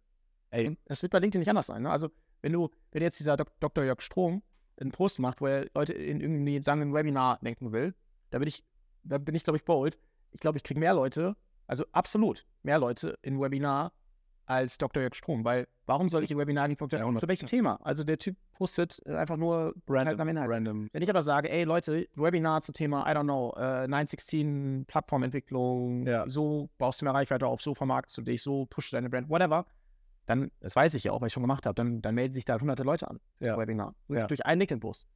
Und 0.52 0.78
das 0.86 1.02
wird 1.02 1.12
bei 1.12 1.18
LinkedIn 1.18 1.40
nicht 1.40 1.48
anders 1.48 1.68
sein. 1.68 1.82
Ne? 1.82 1.90
Also, 1.90 2.10
wenn 2.42 2.52
du, 2.52 2.70
wenn 2.92 3.02
jetzt 3.02 3.18
dieser 3.20 3.36
Dok 3.36 3.48
Dr. 3.60 3.84
Jörg 3.84 4.00
Strom 4.00 4.42
einen 4.80 4.92
Post 4.92 5.18
macht, 5.18 5.40
wo 5.40 5.46
er 5.46 5.66
Leute 5.74 5.92
in 5.92 6.20
irgendwie, 6.20 6.62
sagen, 6.62 6.80
ein 6.82 6.94
Webinar 6.94 7.38
lenken 7.42 7.72
will, 7.72 7.94
da 8.30 8.38
bin 8.38 8.48
ich, 8.48 8.64
da 9.04 9.18
bin 9.18 9.34
ich, 9.34 9.44
glaube 9.44 9.56
ich, 9.58 9.64
bold. 9.64 9.98
Ich 10.32 10.40
glaube, 10.40 10.56
ich 10.56 10.62
kriege 10.64 10.80
mehr 10.80 10.94
Leute, 10.94 11.36
also 11.66 11.84
absolut 11.92 12.46
mehr 12.62 12.78
Leute 12.78 13.18
in 13.22 13.40
Webinar 13.40 13.92
als 14.46 14.78
Dr. 14.78 15.00
Jörg 15.02 15.14
Strom, 15.14 15.44
weil 15.44 15.68
warum 15.86 16.08
soll 16.08 16.24
ich 16.24 16.30
ein 16.32 16.38
Webinar 16.38 16.66
nicht 16.66 16.80
Ja, 16.80 16.86
100%. 16.86 17.20
Zu 17.20 17.28
welchem 17.28 17.46
Thema? 17.46 17.78
Also 17.84 18.02
der 18.02 18.18
Typ 18.18 18.36
postet 18.52 19.04
einfach 19.06 19.36
nur 19.36 19.74
Random. 19.88 20.28
Inhalt. 20.28 20.50
Random. 20.50 20.88
Wenn 20.92 21.02
ich 21.02 21.10
aber 21.10 21.22
sage, 21.22 21.48
ey 21.50 21.62
Leute, 21.64 22.08
Webinar 22.16 22.62
zum 22.62 22.74
Thema, 22.74 23.06
I 23.08 23.14
don't 23.14 23.22
know, 23.24 23.52
äh, 23.56 23.86
916 23.86 24.86
Plattformentwicklung, 24.88 26.06
Ja. 26.06 26.24
so 26.28 26.68
baust 26.78 27.00
du 27.00 27.04
mehr 27.04 27.14
Reichweite 27.14 27.46
auf, 27.46 27.62
so 27.62 27.74
vermarktest 27.74 28.18
du 28.18 28.22
dich, 28.22 28.42
so 28.42 28.66
pushst 28.66 28.92
du 28.92 28.96
deine 28.96 29.08
Brand, 29.10 29.28
whatever, 29.28 29.66
dann, 30.26 30.50
das 30.60 30.76
weiß 30.76 30.94
ich 30.94 31.04
ja 31.04 31.12
auch, 31.12 31.20
weil 31.20 31.28
ich 31.28 31.32
schon 31.32 31.42
gemacht 31.42 31.66
habe, 31.66 31.74
dann, 31.74 32.02
dann 32.02 32.14
melden 32.14 32.34
sich 32.34 32.44
da 32.44 32.58
hunderte 32.60 32.82
Leute 32.82 33.08
an, 33.10 33.20
Ja. 33.40 33.56
Webinar, 33.58 33.94
Ja. 34.08 34.26
durch 34.26 34.44
einen 34.46 34.60
LinkedIn-Post. 34.60 35.06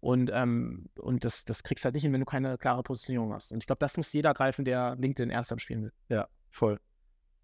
Und, 0.00 0.30
ähm, 0.32 0.86
und 0.98 1.24
das, 1.24 1.44
das 1.44 1.62
kriegst 1.62 1.84
du 1.84 1.86
halt 1.86 1.94
nicht 1.94 2.04
hin, 2.04 2.12
wenn 2.12 2.20
du 2.20 2.26
keine 2.26 2.56
klare 2.56 2.82
Positionierung 2.82 3.32
hast. 3.32 3.52
Und 3.52 3.62
ich 3.62 3.66
glaube, 3.66 3.80
das 3.80 3.96
muss 3.96 4.12
jeder 4.12 4.32
greifen, 4.34 4.64
der 4.64 4.94
LinkedIn 4.96 5.30
ernsthaft 5.30 5.60
spielen 5.62 5.82
will. 5.82 5.92
Ja, 6.08 6.28
voll. 6.50 6.78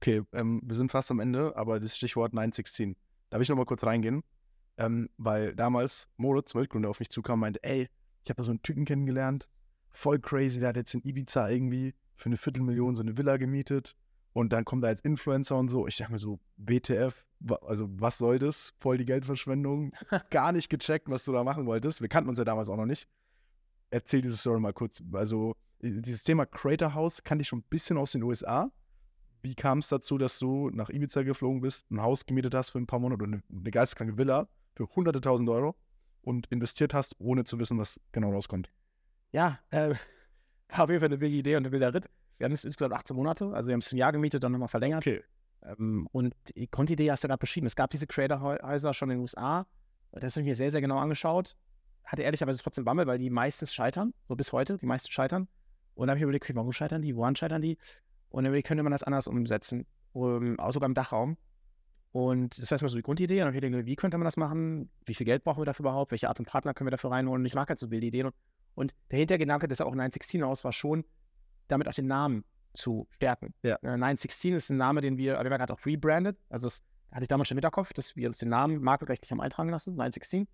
Okay, 0.01 0.23
ähm, 0.33 0.61
wir 0.65 0.77
sind 0.77 0.91
fast 0.91 1.11
am 1.11 1.19
Ende, 1.21 1.57
aber 1.57 1.81
das 1.81 1.97
Stichwort 1.97 2.33
916. 2.33 2.97
Darf 3.31 3.41
ich 3.43 3.49
noch 3.49 3.57
mal 3.57 3.65
kurz 3.65 3.85
reingehen? 3.85 4.23
Ähm, 4.77 5.09
weil 5.17 5.55
damals 5.55 6.09
Moritz, 6.17 6.55
Weltgründer, 6.55 6.89
auf 6.91 6.99
mich 7.01 7.09
zukam 7.11 7.35
und 7.35 7.41
meinte, 7.41 7.63
ey, 7.65 7.89
ich 8.23 8.31
habe 8.31 8.37
da 8.37 8.43
so 8.43 8.51
einen 8.51 8.63
Typen 8.63 8.85
kennengelernt, 8.85 9.49
voll 9.91 10.19
crazy, 10.19 10.59
der 10.61 10.71
hat 10.71 10.77
jetzt 10.77 10.95
in 10.95 11.03
Ibiza 11.05 11.49
irgendwie 11.49 11.95
für 12.17 12.27
eine 12.27 12.37
Viertelmillion 12.37 12.95
so 12.97 13.03
eine 13.03 13.17
Villa 13.17 13.37
gemietet 13.37 13.97
und 14.35 14.53
dann 14.53 14.65
kommt 14.65 14.85
er 14.85 14.89
als 14.89 15.01
Influencer 15.01 15.57
und 15.57 15.69
so. 15.69 15.87
Ich 15.87 15.97
dachte 15.97 16.13
mir 16.13 16.19
so, 16.19 16.41
WTF, 16.57 17.25
also 17.63 17.89
was 18.01 18.19
soll 18.19 18.41
das? 18.41 18.75
Voll 18.81 18.99
die 18.99 19.05
Geldverschwendung. 19.07 19.93
Gar 20.31 20.53
nicht 20.53 20.69
gecheckt, 20.69 21.09
was 21.09 21.25
du 21.25 21.33
da 21.33 21.45
machen 21.45 21.67
wolltest. 21.67 22.01
Wir 22.01 22.09
kannten 22.09 22.29
uns 22.29 22.39
ja 22.39 22.45
damals 22.45 22.69
auch 22.69 22.77
noch 22.77 22.85
nicht. 22.85 23.09
Erzähl 23.91 24.23
diese 24.23 24.37
Story 24.37 24.59
mal 24.59 24.73
kurz. 24.73 25.03
Also 25.13 25.55
dieses 25.81 26.25
Thema 26.25 26.47
Creator 26.47 26.95
House 26.95 27.23
kannte 27.23 27.43
ich 27.43 27.49
schon 27.49 27.61
ein 27.61 27.69
bisschen 27.71 27.97
aus 27.97 28.11
den 28.11 28.25
USA. 28.25 28.73
Wie 29.43 29.55
kam 29.55 29.79
es 29.79 29.89
dazu, 29.89 30.19
dass 30.19 30.41
du 30.41 30.69
nach 30.71 30.91
Ibiza 30.91 31.23
geflogen 31.23 31.61
bist, 31.61 31.91
ein 31.93 32.03
Haus 32.03 32.27
gemietet 32.27 32.55
hast 32.55 32.71
für 32.71 32.79
ein 32.79 32.87
paar 32.87 32.99
Monate 32.99 33.23
oder 33.23 33.35
eine, 33.35 33.43
eine 33.49 33.71
geisteskranke 33.71 34.19
Villa 34.19 34.49
für 34.75 34.89
hunderte 34.97 35.21
tausend 35.21 35.49
Euro 35.49 35.77
und 36.23 36.49
investiert 36.49 36.93
hast, 36.93 37.15
ohne 37.21 37.45
zu 37.45 37.59
wissen, 37.61 37.79
was 37.79 38.01
genau 38.11 38.33
rauskommt? 38.33 38.69
Ja, 39.31 39.61
äh, 39.71 39.95
auf 40.73 40.91
jeden 40.91 41.01
Fall 41.01 41.11
eine 41.11 41.21
wilde 41.21 41.37
Idee 41.37 41.55
und 41.55 41.67
ein 41.67 41.73
wilder 41.73 41.95
Ritt. 41.95 42.09
Wir 42.39 42.47
haben 42.47 42.53
es 42.53 42.65
insgesamt 42.65 42.95
18 42.95 43.17
Monate, 43.17 43.53
also 43.53 43.69
wir 43.69 43.75
haben 43.75 43.81
es 43.81 43.93
ein 43.93 43.97
Jahr 43.97 44.13
gemietet, 44.13 44.43
dann 44.43 44.53
nochmal 44.53 44.69
verlängert. 44.69 45.07
Okay. 45.07 45.23
Ähm, 45.63 46.09
und 46.13 46.35
die 46.57 46.71
Grundidee 46.71 47.11
hast 47.11 47.25
du 47.25 47.29
gerade 47.29 47.39
beschrieben. 47.39 47.67
Es 47.67 47.77
gab 47.77 47.91
diese 47.91 48.07
Creator-Häuser 48.07 48.93
schon 48.95 49.11
in 49.11 49.17
den 49.17 49.23
USA. 49.23 49.67
Das 50.13 50.37
habe 50.37 50.43
ich 50.43 50.49
mir 50.49 50.55
sehr, 50.55 50.71
sehr 50.71 50.81
genau 50.81 50.99
angeschaut. 50.99 51.57
Hatte 52.05 52.23
ehrlicherweise 52.23 52.63
trotzdem 52.63 52.85
Bammel, 52.85 53.07
weil 53.07 53.19
die 53.19 53.31
meistens 53.31 53.73
scheitern, 53.73 54.13
so 54.29 54.37
bis 54.37 54.53
heute, 54.53 54.77
die 54.77 54.87
meisten 54.87 55.11
scheitern. 55.11 55.49
Und 55.95 56.07
dann 56.07 56.11
habe 56.11 56.19
ich 56.19 56.23
überlegt, 56.23 56.45
okay, 56.45 56.55
warum 56.55 56.73
scheitern 56.73 57.03
die? 57.03 57.17
Woran 57.17 57.35
scheitern 57.35 57.63
die? 57.63 57.79
Und 58.29 58.45
dann 58.45 58.63
könnte 58.63 58.83
man 58.83 58.93
das 58.93 59.03
anders 59.03 59.27
umsetzen, 59.27 59.87
um, 60.13 60.59
auch 60.59 60.73
sogar 60.73 60.89
im 60.89 60.95
Dachraum. 60.95 61.37
Und 62.13 62.59
das 62.59 62.71
war 62.71 62.77
erstmal 62.77 62.91
so 62.91 62.97
die 62.97 63.03
Grundidee. 63.03 63.35
Und 63.35 63.47
dann 63.47 63.49
habe 63.49 63.57
ich 63.57 63.73
gedacht, 63.73 63.87
wie 63.87 63.97
könnte 63.97 64.19
man 64.19 64.25
das 64.25 64.37
machen? 64.37 64.91
Wie 65.05 65.15
viel 65.15 65.25
Geld 65.25 65.45
brauchen 65.45 65.61
wir 65.61 65.67
dafür 65.67 65.85
überhaupt? 65.85 66.11
Welche 66.11 66.29
Art 66.29 66.37
von 66.37 66.47
Partner 66.47 66.75
können 66.75 66.87
wir 66.87 66.93
dafür 66.93 67.11
reinholen? 67.11 67.43
Und 67.43 67.47
ich 67.47 67.55
mag 67.55 67.69
halt 67.69 67.79
so 67.79 67.91
wilde 67.91 68.07
Ideen. 68.07 68.27
Und, 68.27 68.35
und 68.75 68.95
der 69.11 69.19
Hintergedanke 69.21 69.67
des 69.67 69.81
auch 69.81 69.93
916 69.93 70.43
aus 70.43 70.65
war 70.65 70.73
schon, 70.73 71.05
damit 71.69 71.89
auch 71.89 71.93
den 71.95 72.07
Namen 72.07 72.45
zu 72.75 73.07
stärken. 73.11 73.55
Ja. 73.63 73.77
Äh, 73.77 73.97
916 73.97 74.55
ist 74.55 74.71
ein 74.71 74.77
Name, 74.77 75.01
den 75.01 75.17
wir, 75.17 75.33
wir 75.35 75.39
haben 75.39 75.47
gerade 75.47 75.73
auch 75.73 75.87
rebranded. 75.87 76.37
Also 76.49 76.69
das 76.69 76.83
hatte 77.13 77.23
ich 77.23 77.29
damals 77.29 77.49
schon 77.49 77.57
im 77.57 77.59
Hinterkopf, 77.59 77.93
dass 77.93 78.17
wir 78.17 78.29
uns 78.29 78.39
den 78.39 78.49
Namen 78.49 78.83
markenrechtlich 78.83 79.31
haben 79.31 79.41
eintragen 79.41 79.71
lassen, 79.71 79.93
916, 79.93 80.49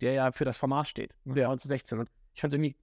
der 0.00 0.12
ja 0.12 0.32
für 0.32 0.44
das 0.44 0.56
Format 0.56 0.88
steht. 0.88 1.14
Ja. 1.24 1.48
9 1.48 1.58
zu 1.58 1.68
16. 1.68 2.00
Und 2.00 2.10
ich 2.34 2.40
fand 2.40 2.52
es 2.52 2.56
irgendwie 2.56 2.76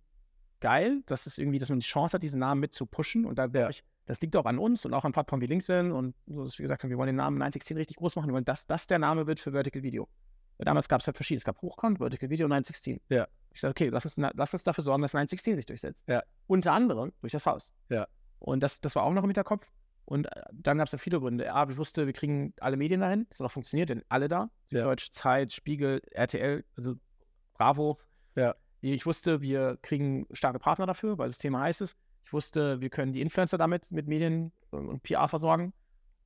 geil, 0.62 1.02
dass 1.06 1.26
es 1.26 1.38
irgendwie, 1.38 1.58
dass 1.58 1.70
man 1.70 1.80
die 1.80 1.86
Chance 1.86 2.14
hat, 2.14 2.24
diesen 2.24 2.40
Namen 2.40 2.62
mit 2.62 2.74
zu 2.74 2.86
pushen. 2.86 3.26
Und 3.26 3.38
da 3.38 3.48
Ja. 3.48 3.70
ich, 3.70 3.84
das 4.06 4.22
liegt 4.22 4.36
auch 4.36 4.46
an 4.46 4.58
uns 4.58 4.86
und 4.86 4.94
auch 4.94 5.04
an 5.06 5.12
Plattformen 5.12 5.42
wie 5.42 5.48
LinkedIn 5.48 5.92
und 5.92 6.16
so, 6.28 6.44
dass 6.44 6.58
wir 6.58 6.64
gesagt 6.64 6.84
haben, 6.84 6.90
wir 6.90 6.98
wollen 6.98 7.08
den 7.08 7.18
Namen 7.18 7.38
916 7.38 7.78
richtig 7.78 7.98
groß 7.98 8.16
machen, 8.16 8.28
wir 8.28 8.34
wollen, 8.34 8.46
dass 8.46 8.66
das 8.68 8.88
der 8.88 9.00
Name 9.00 9.28
wird 9.28 9.40
für 9.40 9.52
Vertical 9.52 9.84
Video. 9.84 10.08
Damals 10.66 10.90
gab 10.90 11.02
es 11.02 11.08
halt 11.08 11.16
verschiedene. 11.16 11.40
Es 11.40 11.46
gab 11.46 11.62
Hochkant, 11.62 12.00
Vertical 12.00 12.30
Video 12.30 12.46
und 12.46 12.50
916. 12.50 13.00
Ja. 13.10 13.28
Ich 13.54 13.62
sagte, 13.62 13.84
okay, 13.84 13.90
lass 13.90 14.06
uns, 14.06 14.18
lass 14.18 14.54
uns 14.54 14.64
dafür 14.64 14.84
sorgen, 14.84 15.02
dass 15.02 15.14
916 15.14 15.56
sich 15.56 15.66
durchsetzt. 15.66 16.04
Ja. 16.08 16.22
Unter 16.48 16.74
anderem 16.74 17.14
durch 17.22 17.32
das 17.32 17.46
Haus. 17.46 17.74
Ja. 17.90 18.08
Und 18.40 18.62
das, 18.62 18.82
das 18.82 18.96
war 18.96 19.04
auch 19.04 19.14
noch 19.14 19.24
im 19.24 19.30
Hinterkopf. 19.30 19.72
Und 20.06 20.26
äh, 20.26 20.42
dann 20.52 20.78
gab 20.78 20.88
es 20.88 20.92
ja 20.92 20.98
viele 20.98 21.20
Gründe. 21.20 21.46
Ja, 21.46 21.70
ich 21.70 21.78
wusste, 21.78 22.06
wir 22.06 22.14
kriegen 22.14 22.54
alle 22.60 22.78
Medien 22.78 23.02
dahin. 23.02 23.26
Das 23.30 23.40
hat 23.40 23.46
auch 23.46 23.52
funktioniert, 23.52 23.90
denn 23.90 24.04
alle 24.10 24.28
da. 24.28 24.50
Ja. 24.72 24.84
Deutsche 24.84 25.12
Zeit, 25.12 25.54
Spiegel, 25.54 26.02
RTL, 26.12 26.66
also 26.76 26.96
Bravo. 27.54 28.00
Ja. 28.36 28.56
Ich 28.82 29.06
wusste, 29.06 29.42
wir 29.42 29.78
kriegen 29.82 30.26
starke 30.32 30.60
Partner 30.60 30.86
dafür, 30.86 31.18
weil 31.18 31.28
das 31.28 31.38
Thema 31.38 31.62
heiß 31.62 31.82
ist. 31.82 31.98
Ich 32.24 32.34
wusste, 32.34 32.80
wir 32.82 32.90
können 32.90 33.14
die 33.14 33.22
Influencer 33.22 33.58
damit 33.58 33.92
mit 33.92 34.08
Medien 34.08 34.52
und 34.72 35.04
PR 35.04 35.28
versorgen. 35.28 35.74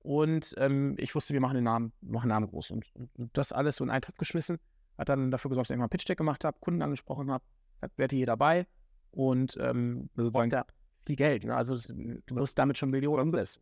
Und 0.04 0.54
ähm, 0.58 0.96
ich 1.00 1.16
wusste, 1.16 1.34
wir 1.34 1.42
machen 1.42 1.56
den 1.56 1.64
Namen, 1.64 1.94
machen 2.02 2.28
Namen 2.28 2.48
groß. 2.48 2.72
Und, 2.72 2.86
und, 2.96 3.10
und 3.18 3.38
das 3.38 3.52
alles 3.52 3.78
so 3.78 3.84
in 3.84 3.90
einen 3.90 4.02
Topf 4.02 4.18
geschmissen. 4.18 4.60
Hat 4.98 5.10
dann 5.10 5.32
dafür 5.32 5.50
gesorgt, 5.50 5.66
dass 5.66 5.72
ich 5.72 5.74
irgendwann 5.76 5.86
einen 5.86 5.90
Pitch-Deck 5.98 6.18
gemacht 6.18 6.44
habe, 6.46 6.58
Kunden 6.60 6.82
angesprochen 6.82 7.32
habe. 7.32 7.44
Sagt, 7.82 7.94
wer 7.98 8.08
hier 8.12 8.26
dabei? 8.28 8.68
Und 9.12 9.58
ähm, 9.60 10.10
Also 10.16 10.28
sozusagen- 10.30 10.52
ja 10.52 10.66
viel 11.06 11.16
Geld. 11.18 11.44
Ne? 11.44 11.54
Also 11.56 11.76
du 11.94 12.36
musst 12.36 12.58
damit 12.58 12.78
schon 12.78 12.90
Millionen 12.90 13.24
umsetzen. 13.24 13.62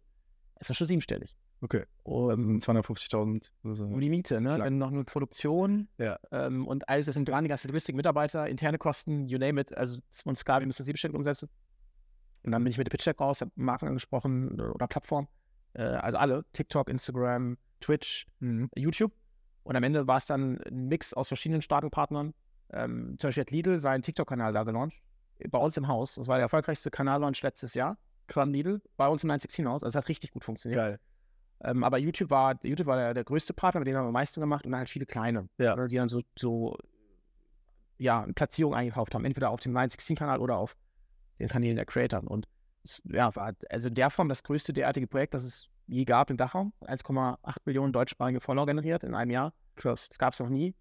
Es 0.56 0.70
war 0.70 0.76
schon 0.76 0.86
siebenstellig. 0.88 1.38
Okay. 1.62 1.86
Und 2.04 2.30
Also 2.32 2.44
sind 2.44 2.64
250.000. 2.64 3.52
Also, 3.64 3.86
nur 3.88 4.00
die 4.02 4.10
Miete, 4.10 4.42
ne? 4.42 4.56
Klacks. 4.56 4.64
Wenn 4.66 4.78
noch 4.80 4.92
eine 4.92 5.04
Produktion 5.04 5.88
Ja. 5.98 6.20
ähm, 6.32 6.68
und 6.68 6.88
alles 6.90 7.06
das 7.08 7.16
mit 7.16 7.28
dran, 7.30 7.44
die 7.44 7.50
ganze 7.50 7.68
Logistik, 7.68 7.96
Mitarbeiter, 7.96 8.48
interne 8.48 8.78
Kosten, 8.80 9.28
you 9.28 9.38
name 9.40 9.62
it. 9.62 9.76
Also 9.78 10.00
uns 10.26 10.44
klar, 10.46 10.60
wir 10.60 10.68
müssen 10.68 10.84
siebenstellig 10.84 11.16
umsetzen. 11.16 11.50
Und 12.44 12.52
dann 12.52 12.64
bin 12.64 12.72
ich 12.72 12.78
mit 12.78 12.88
der 12.88 12.92
Pitch 12.92 13.06
Deck 13.06 13.20
raus, 13.20 13.42
habe 13.42 13.52
Marken 13.56 13.88
angesprochen 13.88 14.58
äh, 14.60 14.64
oder 14.64 14.88
Plattform. 14.88 15.28
Äh, 15.74 15.84
also 15.84 16.18
alle, 16.18 16.46
TikTok, 16.54 16.90
Instagram, 16.90 17.58
Twitch, 17.80 18.28
Mhm. 18.40 18.70
YouTube. 18.76 19.12
Und 19.64 19.76
am 19.76 19.84
Ende 19.84 20.08
war 20.08 20.18
es 20.18 20.26
dann 20.26 20.60
ein 20.62 20.88
Mix 20.88 21.14
aus 21.14 21.28
verschiedenen 21.28 21.62
starken 21.62 21.92
Partnern. 21.92 22.34
Ähm, 22.72 23.16
zum 23.20 23.28
Beispiel 23.28 23.42
hat 23.42 23.52
Lidl 23.52 23.80
seinen 23.80 24.02
TikTok-Kanal 24.02 24.54
da 24.54 24.64
gelauncht. 24.64 24.98
Bei 25.50 25.60
uns 25.60 25.78
im 25.78 25.88
Haus. 25.88 26.16
Das 26.16 26.28
war 26.28 26.38
der 26.38 26.44
erfolgreichste 26.44 26.90
Kanal-Launch 26.92 27.42
letztes 27.44 27.74
Jahr. 27.74 27.98
Kran 28.28 28.50
Lidl. 28.52 28.82
Bei 28.98 29.08
uns 29.08 29.24
im 29.24 29.28
916 29.28 29.68
Haus. 29.68 29.84
Also 29.84 29.98
es 29.98 30.04
hat 30.04 30.10
richtig 30.10 30.32
gut 30.32 30.44
funktioniert. 30.44 30.80
Geil. 30.80 31.00
Ähm, 31.64 31.84
aber 31.84 31.98
YouTube 32.00 32.30
war, 32.32 32.58
YouTube 32.64 32.88
war 32.88 32.98
der, 32.98 33.14
der 33.14 33.24
größte 33.24 33.54
Partner, 33.54 33.82
mit 33.82 33.88
dem 33.88 33.96
haben 33.96 34.06
wir 34.06 34.08
am 34.08 34.14
meisten 34.14 34.40
gemacht 34.40 34.66
und 34.66 34.72
dann 34.72 34.80
halt 34.80 34.90
viele 34.90 35.06
kleine. 35.06 35.48
Ja. 35.60 35.74
Oder 35.74 35.88
Die 35.88 35.96
dann 35.96 36.10
so, 36.10 36.22
so 36.36 36.76
ja, 37.98 38.24
eine 38.24 38.34
Platzierung 38.34 38.74
eingekauft 38.74 39.14
haben. 39.14 39.26
Entweder 39.26 39.52
auf 39.52 39.60
dem 39.60 39.78
916-Kanal 39.78 40.40
oder 40.40 40.58
auf 40.58 40.76
den 41.40 41.50
Kanälen 41.50 41.76
der 41.76 41.86
Creator. 41.86 42.24
Und 42.24 42.48
ja, 43.06 43.36
war 43.36 43.54
also 43.70 43.88
in 43.90 43.96
der 43.96 44.10
Form 44.10 44.30
das 44.30 44.44
größte 44.44 44.74
derartige 44.74 45.08
Projekt, 45.08 45.34
das 45.34 45.44
es 45.44 45.70
je 45.88 46.06
gab 46.06 46.30
im 46.30 46.38
Dachraum. 46.38 46.74
1,8 46.82 47.38
Millionen 47.66 47.94
deutschsprachige 47.94 48.40
Follower 48.40 48.66
generiert 48.66 49.04
in 49.04 49.14
einem 49.14 49.32
Jahr. 49.32 49.54
Krass. 49.76 50.10
Das 50.10 50.18
gab 50.18 50.34
es 50.34 50.40
noch 50.40 50.50
nie. 50.50 50.74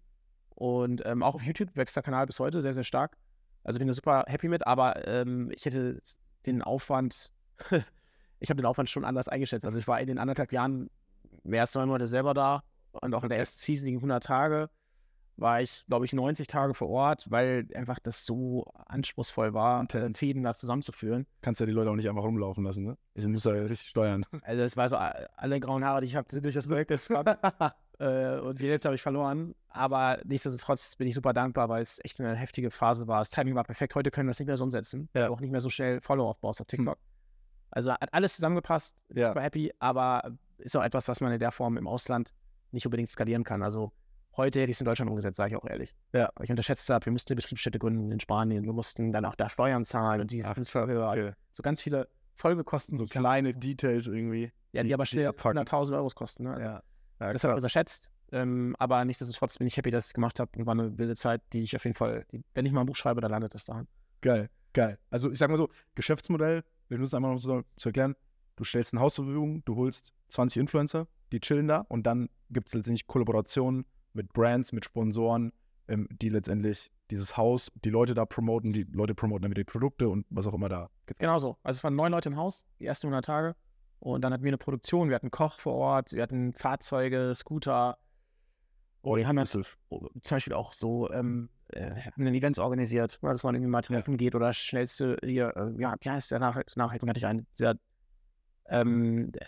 Und 0.55 1.05
ähm, 1.05 1.23
auch 1.23 1.35
auf 1.35 1.43
YouTube 1.43 1.75
wächst 1.75 1.95
der 1.95 2.03
Kanal 2.03 2.25
bis 2.25 2.39
heute 2.39 2.61
sehr, 2.61 2.73
sehr 2.73 2.83
stark. 2.83 3.17
Also 3.63 3.79
bin 3.79 3.87
da 3.87 3.93
super 3.93 4.23
happy 4.27 4.47
mit, 4.47 4.65
aber 4.65 5.07
ähm, 5.07 5.51
ich 5.55 5.65
hätte 5.65 6.01
den 6.45 6.61
Aufwand, 6.61 7.31
ich 8.39 8.49
habe 8.49 8.61
den 8.61 8.65
Aufwand 8.65 8.89
schon 8.89 9.05
anders 9.05 9.27
eingeschätzt. 9.27 9.65
Also 9.65 9.77
ich 9.77 9.87
war 9.87 9.99
in 9.99 10.07
den 10.07 10.17
anderthalb 10.17 10.51
Jahren 10.51 10.89
mehr 11.43 11.61
als 11.61 11.75
neun 11.75 11.87
Monate 11.87 12.07
selber 12.07 12.33
da 12.33 12.63
und 12.91 13.13
auch 13.13 13.23
in 13.23 13.29
der 13.29 13.37
ersten 13.37 13.59
Season, 13.59 13.87
die 13.87 13.95
100 13.95 14.23
Tage, 14.23 14.69
war 15.37 15.61
ich, 15.61 15.85
glaube 15.87 16.05
ich, 16.05 16.13
90 16.13 16.47
Tage 16.47 16.73
vor 16.73 16.89
Ort, 16.89 17.29
weil 17.29 17.67
einfach 17.73 17.99
das 17.99 18.25
so 18.25 18.65
anspruchsvoll 18.85 19.53
war, 19.53 19.81
Intens. 19.81 20.19
Themen 20.19 20.43
da 20.43 20.53
zusammenzuführen. 20.53 21.25
Kannst 21.41 21.59
ja 21.59 21.65
die 21.65 21.71
Leute 21.71 21.89
auch 21.89 21.95
nicht 21.95 22.09
einfach 22.09 22.23
rumlaufen 22.23 22.63
lassen, 22.63 22.83
ne? 22.83 22.97
Also 23.15 23.29
musst 23.29 23.45
du 23.45 23.49
ja 23.49 23.61
richtig 23.61 23.89
steuern. 23.89 24.25
Also 24.43 24.63
es 24.63 24.75
war 24.75 24.89
so, 24.89 24.97
alle 24.97 25.59
grauen 25.59 25.85
Haare, 25.85 26.01
die 26.01 26.07
ich 26.07 26.15
habe, 26.15 26.27
sind 26.29 26.43
durch 26.43 26.55
das 26.55 26.67
Projekt 26.67 26.91
äh, 27.99 28.39
und 28.39 28.59
die 28.59 28.69
Hälfte 28.69 28.87
habe 28.87 28.95
ich 28.95 29.01
verloren. 29.01 29.55
Aber 29.69 30.19
nichtsdestotrotz 30.25 30.95
bin 30.95 31.07
ich 31.07 31.15
super 31.15 31.33
dankbar, 31.33 31.69
weil 31.69 31.83
es 31.83 31.99
echt 32.03 32.19
eine 32.19 32.35
heftige 32.35 32.71
Phase 32.71 33.07
war. 33.07 33.19
Das 33.19 33.29
Timing 33.29 33.55
war 33.55 33.63
perfekt. 33.63 33.95
Heute 33.95 34.11
können 34.11 34.27
wir 34.27 34.31
das 34.31 34.39
nicht 34.39 34.47
mehr 34.47 34.57
so 34.57 34.63
umsetzen. 34.63 35.09
Ja. 35.15 35.29
Auch 35.29 35.39
nicht 35.39 35.51
mehr 35.51 35.61
so 35.61 35.69
schnell 35.69 36.01
Follow 36.01 36.27
aufbaust 36.27 36.61
auf 36.61 36.67
TikTok. 36.67 36.97
Also 37.71 37.91
hat 37.91 38.13
alles 38.13 38.35
zusammengepasst. 38.35 38.97
Ja. 39.13 39.29
Super 39.29 39.41
happy, 39.41 39.71
aber 39.79 40.31
ist 40.57 40.75
auch 40.75 40.83
etwas, 40.83 41.07
was 41.07 41.21
man 41.21 41.31
in 41.31 41.39
der 41.39 41.51
Form 41.51 41.77
im 41.77 41.87
Ausland 41.87 42.33
nicht 42.71 42.85
unbedingt 42.85 43.09
skalieren 43.09 43.43
kann. 43.43 43.63
Also 43.63 43.91
heute 44.37 44.59
hätte 44.61 44.71
ich 44.71 44.77
es 44.77 44.81
in 44.81 44.85
Deutschland 44.85 45.09
umgesetzt, 45.09 45.37
sage 45.37 45.55
ich 45.55 45.61
auch 45.61 45.67
ehrlich. 45.67 45.95
Ja. 46.13 46.29
Weil 46.35 46.45
ich 46.45 46.49
unterschätzt 46.49 46.89
habe, 46.89 47.05
wir 47.05 47.11
mussten 47.11 47.33
eine 47.33 47.37
Betriebsstätte 47.41 47.79
gründen 47.79 48.11
in 48.11 48.19
Spanien. 48.19 48.63
Wir 48.63 48.73
mussten 48.73 49.11
dann 49.11 49.25
auch 49.25 49.35
da 49.35 49.49
Steuern 49.49 49.85
zahlen 49.85 50.21
und 50.21 50.31
die 50.31 50.43
Ach, 50.43 50.55
so 50.57 51.63
ganz 51.63 51.81
viele 51.81 52.07
Folgekosten. 52.35 52.97
So 52.97 53.05
kleine 53.05 53.53
Details 53.53 54.07
irgendwie. 54.07 54.51
ja, 54.71 54.81
die, 54.83 54.89
die- 54.89 54.93
aber 54.93 55.05
schnell 55.05 55.27
abfucken. 55.27 55.57
100.000 55.59 55.93
Euro 55.95 56.07
kosten. 56.09 56.43
Ne? 56.43 56.51
Ja. 56.59 56.83
ja 57.19 57.33
Das 57.33 57.43
man 57.43 57.51
krass. 57.51 57.57
unterschätzt. 57.57 58.09
Ähm, 58.33 58.75
aber 58.79 59.03
nichtsdestotrotz 59.03 59.57
bin 59.57 59.67
ich 59.67 59.75
happy, 59.75 59.91
dass 59.91 60.05
ich 60.05 60.09
es 60.11 60.13
gemacht 60.13 60.39
habe 60.39 60.49
und 60.57 60.65
war 60.65 60.71
eine 60.73 60.97
wilde 60.97 61.15
Zeit, 61.15 61.41
die 61.51 61.63
ich 61.63 61.75
auf 61.75 61.83
jeden 61.83 61.95
Fall, 61.97 62.25
die, 62.31 62.41
wenn 62.53 62.65
ich 62.65 62.71
mal 62.71 62.79
ein 62.81 62.85
Buch 62.85 62.95
schreibe, 62.95 63.19
dann 63.19 63.31
landet 63.31 63.53
das 63.53 63.65
da. 63.65 63.83
Geil, 64.21 64.49
geil. 64.73 64.97
Also 65.09 65.29
ich 65.29 65.37
sag 65.37 65.49
mal 65.49 65.57
so, 65.57 65.67
Geschäftsmodell, 65.95 66.63
wenn 66.87 66.99
du 66.99 67.03
es 67.03 67.13
einmal 67.13 67.31
noch 67.33 67.39
so 67.39 67.63
zu 67.75 67.89
erklären, 67.89 68.15
du 68.55 68.63
stellst 68.63 68.93
ein 68.93 69.01
Haus 69.01 69.15
zur 69.15 69.25
Verfügung, 69.25 69.63
du 69.65 69.75
holst 69.75 70.13
20 70.29 70.61
Influencer, 70.61 71.07
die 71.33 71.41
chillen 71.41 71.67
da 71.67 71.79
und 71.89 72.07
dann 72.07 72.29
gibt 72.49 72.69
es 72.69 72.73
letztendlich 72.73 73.05
Kollaborationen 73.05 73.85
mit 74.13 74.31
Brands, 74.33 74.71
mit 74.73 74.85
Sponsoren, 74.85 75.53
ähm, 75.87 76.07
die 76.11 76.29
letztendlich 76.29 76.91
dieses 77.09 77.35
Haus, 77.37 77.71
die 77.83 77.89
Leute 77.89 78.13
da 78.13 78.25
promoten, 78.25 78.71
die 78.73 78.83
Leute 78.83 79.13
promoten 79.13 79.43
dann 79.43 79.51
wieder 79.51 79.61
die 79.61 79.71
Produkte 79.71 80.09
und 80.09 80.25
was 80.29 80.47
auch 80.47 80.53
immer 80.53 80.69
da. 80.69 80.89
Genau 81.17 81.39
so. 81.39 81.57
Also 81.63 81.79
es 81.79 81.83
waren 81.83 81.95
neun 81.95 82.11
Leute 82.11 82.29
im 82.29 82.37
Haus, 82.37 82.65
die 82.79 82.85
ersten 82.85 83.07
100 83.07 83.25
Tage. 83.25 83.55
Und 83.99 84.21
dann 84.23 84.33
hatten 84.33 84.43
wir 84.43 84.49
eine 84.49 84.57
Produktion, 84.57 85.09
wir 85.09 85.15
hatten 85.15 85.27
einen 85.27 85.31
Koch 85.31 85.59
vor 85.59 85.73
Ort, 85.75 86.13
wir 86.13 86.23
hatten 86.23 86.53
Fahrzeuge, 86.53 87.33
Scooter. 87.35 87.97
Oh, 89.03 89.15
die 89.15 89.27
haben 89.27 89.35
dann 89.35 89.45
zum 89.45 89.63
Beispiel 90.29 90.53
auch 90.53 90.73
so 90.73 91.11
ähm, 91.11 91.49
äh, 91.73 91.91
haben 92.01 92.25
dann 92.25 92.33
Events 92.33 92.59
organisiert, 92.59 93.19
ne, 93.21 93.29
dass 93.29 93.43
man 93.43 93.55
irgendwie 93.55 93.71
mal 93.71 93.81
treffen 93.81 94.17
geht 94.17 94.35
oder 94.35 94.53
schnellste 94.53 95.17
hier, 95.23 95.55
äh, 95.55 95.81
ja, 95.81 95.95
wie 95.99 96.09
heißt 96.09 96.31
der 96.31 96.39
Nachhalt, 96.39 96.73
Nachhaltung 96.75 97.09
hatte 97.09 97.19
ich 97.19 97.25
einen, 97.25 97.47
sehr 97.53 97.77
ähm, 98.67 99.31
der 99.31 99.47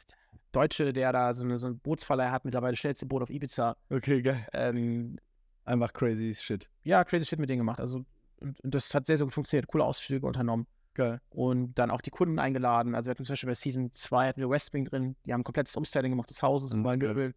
Deutsche, 0.53 0.93
der 0.93 1.11
da 1.11 1.33
so 1.33 1.43
eine, 1.43 1.57
so 1.57 1.67
eine 1.67 1.75
Bootsverleih 1.75 2.31
hat, 2.31 2.45
mittlerweile 2.45 2.75
schnellste 2.77 3.05
Boot 3.05 3.21
auf 3.21 3.29
Ibiza. 3.29 3.75
Okay, 3.89 4.21
geil. 4.21 4.47
Ähm, 4.53 5.17
Einfach 5.65 5.93
crazy 5.93 6.33
shit. 6.35 6.69
ja, 6.83 7.03
crazy 7.03 7.25
shit 7.25 7.39
mit 7.39 7.49
denen 7.49 7.59
gemacht. 7.59 7.79
Also, 7.79 8.05
und, 8.37 8.59
und 8.61 8.75
das 8.75 8.93
hat 8.93 9.05
sehr, 9.05 9.17
sehr 9.17 9.25
gut 9.25 9.33
funktioniert. 9.33 9.67
Coole 9.67 9.83
Ausflüge 9.83 10.25
unternommen. 10.25 10.67
Geil. 10.93 11.19
Und 11.29 11.73
dann 11.75 11.89
auch 11.89 12.01
die 12.01 12.11
Kunden 12.11 12.37
eingeladen. 12.39 12.95
Also, 12.95 13.07
wir 13.07 13.11
hatten 13.11 13.25
zum 13.25 13.33
Beispiel 13.33 13.49
bei 13.49 13.55
Season 13.55 13.91
2 13.91 14.27
hatten 14.27 14.41
wir 14.41 14.49
Westwing 14.49 14.85
drin. 14.85 15.15
Die 15.25 15.33
haben 15.33 15.41
ein 15.41 15.43
komplettes 15.45 15.75
Umstyling 15.75 16.11
gemacht 16.11 16.29
des 16.29 16.41
Hauses 16.43 16.71
und 16.73 16.81
Mhm, 16.81 16.99
geil. 16.99 17.33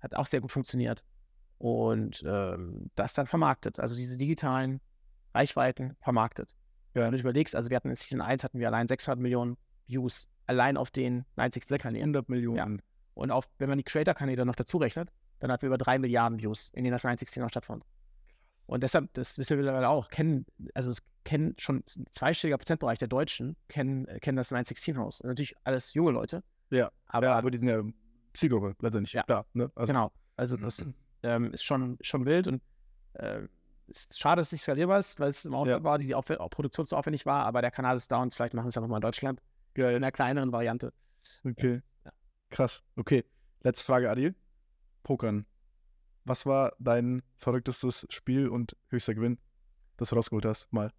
Hat 0.00 0.14
auch 0.14 0.26
sehr 0.26 0.40
gut 0.40 0.52
funktioniert. 0.52 1.02
Und 1.58 2.22
ähm, 2.26 2.90
das 2.94 3.14
dann 3.14 3.26
vermarktet. 3.26 3.80
Also, 3.80 3.96
diese 3.96 4.16
digitalen 4.16 4.80
Reichweiten 5.34 5.96
vermarktet. 6.00 6.54
Wenn 6.94 7.12
du 7.12 7.18
überlegst, 7.18 7.54
also 7.54 7.68
wir 7.68 7.76
hatten 7.76 7.90
in 7.90 7.96
Season 7.96 8.22
1 8.22 8.42
hatten 8.42 8.58
wir 8.58 8.68
allein 8.68 8.88
600 8.88 9.20
Millionen 9.20 9.58
Views, 9.86 10.28
allein 10.46 10.76
auf 10.76 10.90
den 10.90 11.24
90-Kanälen. 11.36 12.02
100 12.02 12.28
Millionen. 12.28 12.82
Und 13.14 13.30
auf, 13.30 13.48
wenn 13.58 13.68
man 13.68 13.78
die 13.78 13.84
Creator-Kanäle 13.84 14.44
noch 14.44 14.56
dazu 14.56 14.76
rechnet, 14.76 15.12
dann 15.38 15.50
hatten 15.50 15.62
wir 15.62 15.68
über 15.68 15.78
3 15.78 15.98
Milliarden 15.98 16.38
Views, 16.38 16.70
in 16.74 16.84
denen 16.84 16.92
das 16.92 17.04
90 17.04 17.34
noch 17.36 17.48
stattfand. 17.48 17.84
Und 18.66 18.82
deshalb, 18.82 19.12
das 19.14 19.38
wissen 19.38 19.50
wir 19.50 19.56
mittlerweile 19.58 19.88
auch, 19.88 20.08
kennen, 20.10 20.44
also 20.74 20.90
es 20.90 21.02
kennen 21.24 21.54
schon 21.58 21.84
ein 21.96 22.06
zweistelliger 22.10 22.58
Prozentbereich 22.58 22.98
der 22.98 23.08
Deutschen, 23.08 23.56
kennen, 23.68 24.06
äh, 24.08 24.18
kennen 24.18 24.36
das 24.36 24.52
916-Haus. 24.52 25.22
Natürlich 25.22 25.54
alles 25.64 25.94
junge 25.94 26.10
Leute. 26.10 26.42
Ja, 26.70 26.90
aber, 27.06 27.26
ja, 27.26 27.34
aber 27.36 27.50
die 27.50 27.58
sind 27.58 27.68
ja 27.68 27.82
Zielgruppe 28.34 28.74
letztendlich. 28.80 29.12
Ja. 29.12 29.22
Klar, 29.22 29.46
ne? 29.52 29.70
also, 29.76 29.86
genau. 29.86 30.12
Also 30.36 30.56
das 30.56 30.84
ähm, 31.22 31.52
ist 31.52 31.64
schon, 31.64 31.96
schon 32.00 32.26
wild 32.26 32.48
und 32.48 32.62
äh, 33.14 33.42
ist 33.86 34.18
schade, 34.18 34.40
dass 34.40 34.48
es 34.48 34.52
nicht 34.52 34.62
skalierbar 34.62 34.98
ist, 34.98 35.20
weil 35.20 35.30
es 35.30 35.44
im 35.44 35.54
Aufwand 35.54 35.78
Ja. 35.78 35.84
war, 35.84 35.98
die, 35.98 36.08
die 36.08 36.14
Produktion 36.50 36.86
zu 36.86 36.96
aufwendig 36.96 37.24
war, 37.24 37.46
aber 37.46 37.60
der 37.62 37.70
Kanal 37.70 37.96
ist 37.96 38.10
down. 38.10 38.30
Vielleicht 38.32 38.52
machen 38.52 38.66
wir 38.66 38.70
es 38.70 38.74
ja 38.74 38.80
nochmal 38.80 38.98
in 38.98 39.02
Deutschland 39.02 39.40
in 39.76 39.82
Geil. 39.82 39.96
einer 39.96 40.12
kleineren 40.12 40.52
Variante. 40.52 40.92
Okay. 41.44 41.82
Ja. 42.04 42.12
Krass. 42.50 42.82
Okay. 42.96 43.24
Letzte 43.62 43.84
Frage, 43.84 44.10
Adil. 44.10 44.34
Pokern. 45.02 45.46
Was 46.24 46.46
war 46.46 46.72
dein 46.78 47.22
verrücktestes 47.36 48.06
Spiel 48.10 48.48
und 48.48 48.76
höchster 48.88 49.14
Gewinn, 49.14 49.38
das 49.96 50.10
du 50.10 50.16
rausgeholt 50.16 50.44
hast? 50.44 50.72
Mal. 50.72 50.90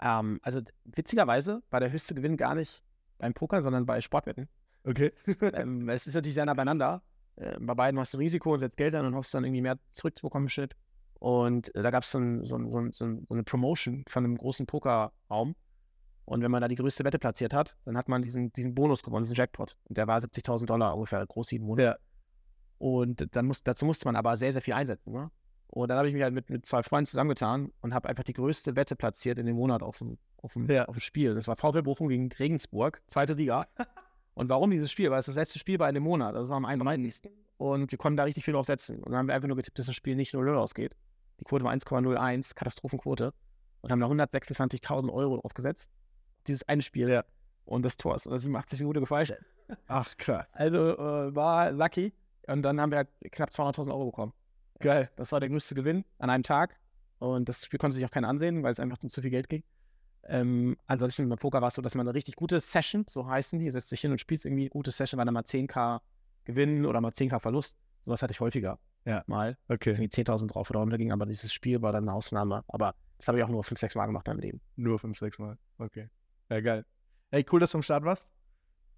Ähm, 0.00 0.40
also 0.42 0.60
witzigerweise 0.84 1.62
war 1.70 1.80
der 1.80 1.92
höchste 1.92 2.14
Gewinn 2.14 2.36
gar 2.36 2.54
nicht 2.54 2.82
beim 3.18 3.34
Pokern, 3.34 3.62
sondern 3.62 3.86
bei 3.86 4.00
Sportwetten. 4.00 4.48
Okay. 4.84 5.12
ähm, 5.54 5.88
es 5.88 6.06
ist 6.06 6.14
natürlich 6.14 6.34
sehr 6.34 6.46
nah 6.46 6.54
beieinander. 6.54 7.02
Äh, 7.36 7.58
bei 7.60 7.74
beiden 7.74 8.00
hast 8.00 8.14
du 8.14 8.18
Risiko 8.18 8.52
und 8.54 8.58
setzt 8.60 8.76
Geld 8.76 8.94
an 8.94 9.06
und 9.06 9.14
hoffst 9.14 9.34
dann 9.34 9.44
irgendwie 9.44 9.62
mehr 9.62 9.78
zurückzubekommen. 9.92 10.46
im 10.46 10.50
Schnitt. 10.50 10.74
Und 11.14 11.74
äh, 11.74 11.82
da 11.82 11.90
gab 11.90 12.02
es 12.02 12.10
so, 12.10 12.18
so, 12.44 12.56
ein, 12.56 12.70
so, 12.70 12.78
ein, 12.78 12.92
so 12.92 13.04
ein- 13.04 13.26
so 13.28 13.34
eine 13.34 13.44
Promotion 13.44 14.04
von 14.08 14.24
einem 14.24 14.36
großen 14.36 14.66
Pokerraum. 14.66 15.54
Und 16.24 16.42
wenn 16.42 16.50
man 16.50 16.60
da 16.62 16.68
die 16.68 16.76
größte 16.76 17.04
Wette 17.04 17.18
platziert 17.18 17.52
hat, 17.52 17.76
dann 17.84 17.96
hat 17.96 18.08
man 18.08 18.22
diesen, 18.22 18.52
diesen 18.52 18.74
Bonus 18.74 19.02
gewonnen, 19.02 19.24
diesen 19.24 19.36
Jackpot. 19.36 19.76
Und 19.84 19.98
der 19.98 20.06
war 20.06 20.18
70.000 20.18 20.66
Dollar 20.66 20.94
ungefähr, 20.94 21.26
groß 21.26 21.48
sieben 21.48 21.66
Monate. 21.66 21.82
Ja. 21.82 21.96
Und 22.78 23.34
dann 23.36 23.46
muss, 23.46 23.62
dazu 23.62 23.84
musste 23.86 24.06
man 24.06 24.16
aber 24.16 24.36
sehr, 24.36 24.52
sehr 24.52 24.62
viel 24.62 24.74
einsetzen. 24.74 25.12
Ne? 25.12 25.30
Und 25.68 25.88
dann 25.88 25.98
habe 25.98 26.08
ich 26.08 26.14
mich 26.14 26.22
halt 26.22 26.34
mit, 26.34 26.50
mit 26.50 26.66
zwei 26.66 26.82
Freunden 26.82 27.06
zusammengetan 27.06 27.72
und 27.80 27.94
habe 27.94 28.08
einfach 28.08 28.24
die 28.24 28.34
größte 28.34 28.76
Wette 28.76 28.94
platziert 28.94 29.38
in 29.38 29.46
dem 29.46 29.56
Monat 29.56 29.82
auf 29.82 29.98
dem, 29.98 30.18
auf 30.36 30.52
dem, 30.52 30.68
Ja. 30.68 30.84
auf 30.84 30.96
dem 30.96 31.00
Spiel. 31.00 31.34
Das 31.34 31.48
war 31.48 31.56
VfL 31.56 31.82
Bochum 31.82 32.08
gegen 32.08 32.30
Regensburg, 32.30 33.02
zweite 33.06 33.34
Liga. 33.34 33.66
und 34.34 34.48
warum 34.48 34.70
dieses 34.70 34.90
Spiel? 34.90 35.10
Weil 35.10 35.20
es 35.20 35.26
das 35.26 35.36
letzte 35.36 35.58
Spiel 35.58 35.78
war 35.78 35.88
in 35.88 35.94
dem 35.94 36.04
Monat. 36.04 36.34
Das 36.34 36.48
war 36.50 36.56
am 36.56 36.64
31. 36.64 37.32
Und 37.56 37.90
wir 37.90 37.98
konnten 37.98 38.16
da 38.16 38.24
richtig 38.24 38.44
viel 38.44 38.54
drauf 38.54 38.66
setzen. 38.66 38.96
Und 38.98 39.12
dann 39.12 39.18
haben 39.18 39.28
wir 39.28 39.34
einfach 39.34 39.48
nur 39.48 39.56
getippt, 39.56 39.78
dass 39.78 39.86
das 39.86 39.94
Spiel 39.94 40.16
nicht 40.16 40.34
0-0 40.34 40.54
ausgeht. 40.54 40.96
Die 41.40 41.44
Quote 41.44 41.64
war 41.64 41.72
1,01, 41.72 42.54
Katastrophenquote. 42.54 43.32
Und 43.80 43.90
haben 43.90 44.00
da 44.00 44.06
126.000 44.06 45.12
Euro 45.12 45.38
drauf 45.38 45.54
gesetzt. 45.54 45.90
Dieses 46.46 46.68
eine 46.68 46.82
Spiel. 46.82 47.08
Ja. 47.08 47.24
Und 47.64 47.84
das 47.84 47.96
Tor 47.96 48.14
ist. 48.14 48.26
Und 48.26 48.32
das 48.32 48.44
ist 48.44 48.54
80 48.54 48.80
Minuten 48.80 49.00
gefalscht. 49.00 49.34
Ach, 49.86 50.16
krass. 50.16 50.46
Also 50.52 50.96
äh, 50.98 51.34
war 51.34 51.72
lucky. 51.72 52.12
Und 52.46 52.62
dann 52.62 52.80
haben 52.80 52.90
wir 52.90 52.98
halt 52.98 53.08
knapp 53.30 53.50
200.000 53.50 53.90
Euro 53.90 54.06
bekommen. 54.06 54.32
Geil. 54.80 55.10
Das 55.16 55.32
war 55.32 55.40
der 55.40 55.48
größte 55.48 55.74
Gewinn 55.74 56.04
an 56.18 56.30
einem 56.30 56.42
Tag. 56.42 56.76
Und 57.18 57.48
das 57.48 57.64
Spiel 57.64 57.78
konnte 57.78 57.94
sich 57.94 58.04
auch 58.04 58.10
keiner 58.10 58.28
ansehen, 58.28 58.62
weil 58.62 58.72
es 58.72 58.80
einfach 58.80 58.98
um 59.02 59.08
zu 59.08 59.22
viel 59.22 59.30
Geld 59.30 59.48
ging. 59.48 59.62
Ähm, 60.24 60.76
ansonsten 60.86 61.28
beim 61.28 61.38
Poker 61.38 61.60
war 61.60 61.68
es 61.68 61.74
so, 61.74 61.82
dass 61.82 61.94
man 61.94 62.06
eine 62.06 62.14
richtig 62.14 62.36
gute 62.36 62.58
Session, 62.60 63.04
so 63.08 63.26
heißen 63.26 63.58
die, 63.58 63.70
setzt 63.70 63.88
sich 63.88 64.00
hin 64.00 64.12
und 64.12 64.20
spielt 64.20 64.44
irgendwie 64.44 64.68
gute 64.68 64.90
Session, 64.90 65.18
war 65.18 65.24
dann 65.24 65.34
mal 65.34 65.42
10k 65.42 66.00
Gewinn 66.44 66.86
oder 66.86 67.00
mal 67.00 67.10
10k 67.10 67.38
Verlust. 67.38 67.76
Sowas 68.04 68.22
hatte 68.22 68.32
ich 68.32 68.40
häufiger. 68.40 68.78
Ja. 69.04 69.22
Mal. 69.26 69.56
Okay. 69.68 69.90
Irgendwie 69.90 70.08
10.000 70.08 70.48
drauf 70.48 70.70
oder 70.70 70.80
runter 70.80 70.98
ging, 70.98 71.12
aber 71.12 71.26
dieses 71.26 71.52
Spiel 71.52 71.82
war 71.82 71.92
dann 71.92 72.04
eine 72.08 72.12
Ausnahme. 72.12 72.64
Aber 72.68 72.94
das 73.18 73.28
habe 73.28 73.38
ich 73.38 73.44
auch 73.44 73.48
nur 73.48 73.62
5, 73.62 73.78
6 73.78 73.94
Mal 73.94 74.06
gemacht 74.06 74.26
in 74.26 74.34
meinem 74.34 74.40
Leben. 74.40 74.60
Nur 74.76 74.98
fünf, 74.98 75.18
sechs 75.18 75.38
Mal. 75.38 75.58
Okay. 75.78 76.08
Ja, 76.52 76.60
geil. 76.60 76.84
Ey, 77.30 77.46
cool, 77.50 77.60
dass 77.60 77.70
du 77.70 77.78
am 77.78 77.82
Start 77.82 78.04
warst. 78.04 78.28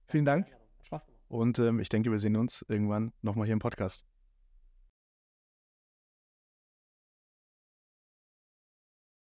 Vielen 0.09 0.25
Dank. 0.25 0.49
Spaß 0.83 1.07
gemacht. 1.07 1.23
Und 1.29 1.61
ähm, 1.61 1.79
ich 1.79 1.89
denke, 1.89 2.11
wir 2.11 2.19
sehen 2.19 2.35
uns 2.35 2.65
irgendwann 2.67 3.13
nochmal 3.23 3.47
hier 3.47 3.53
im 3.53 3.61
Podcast. 3.61 4.05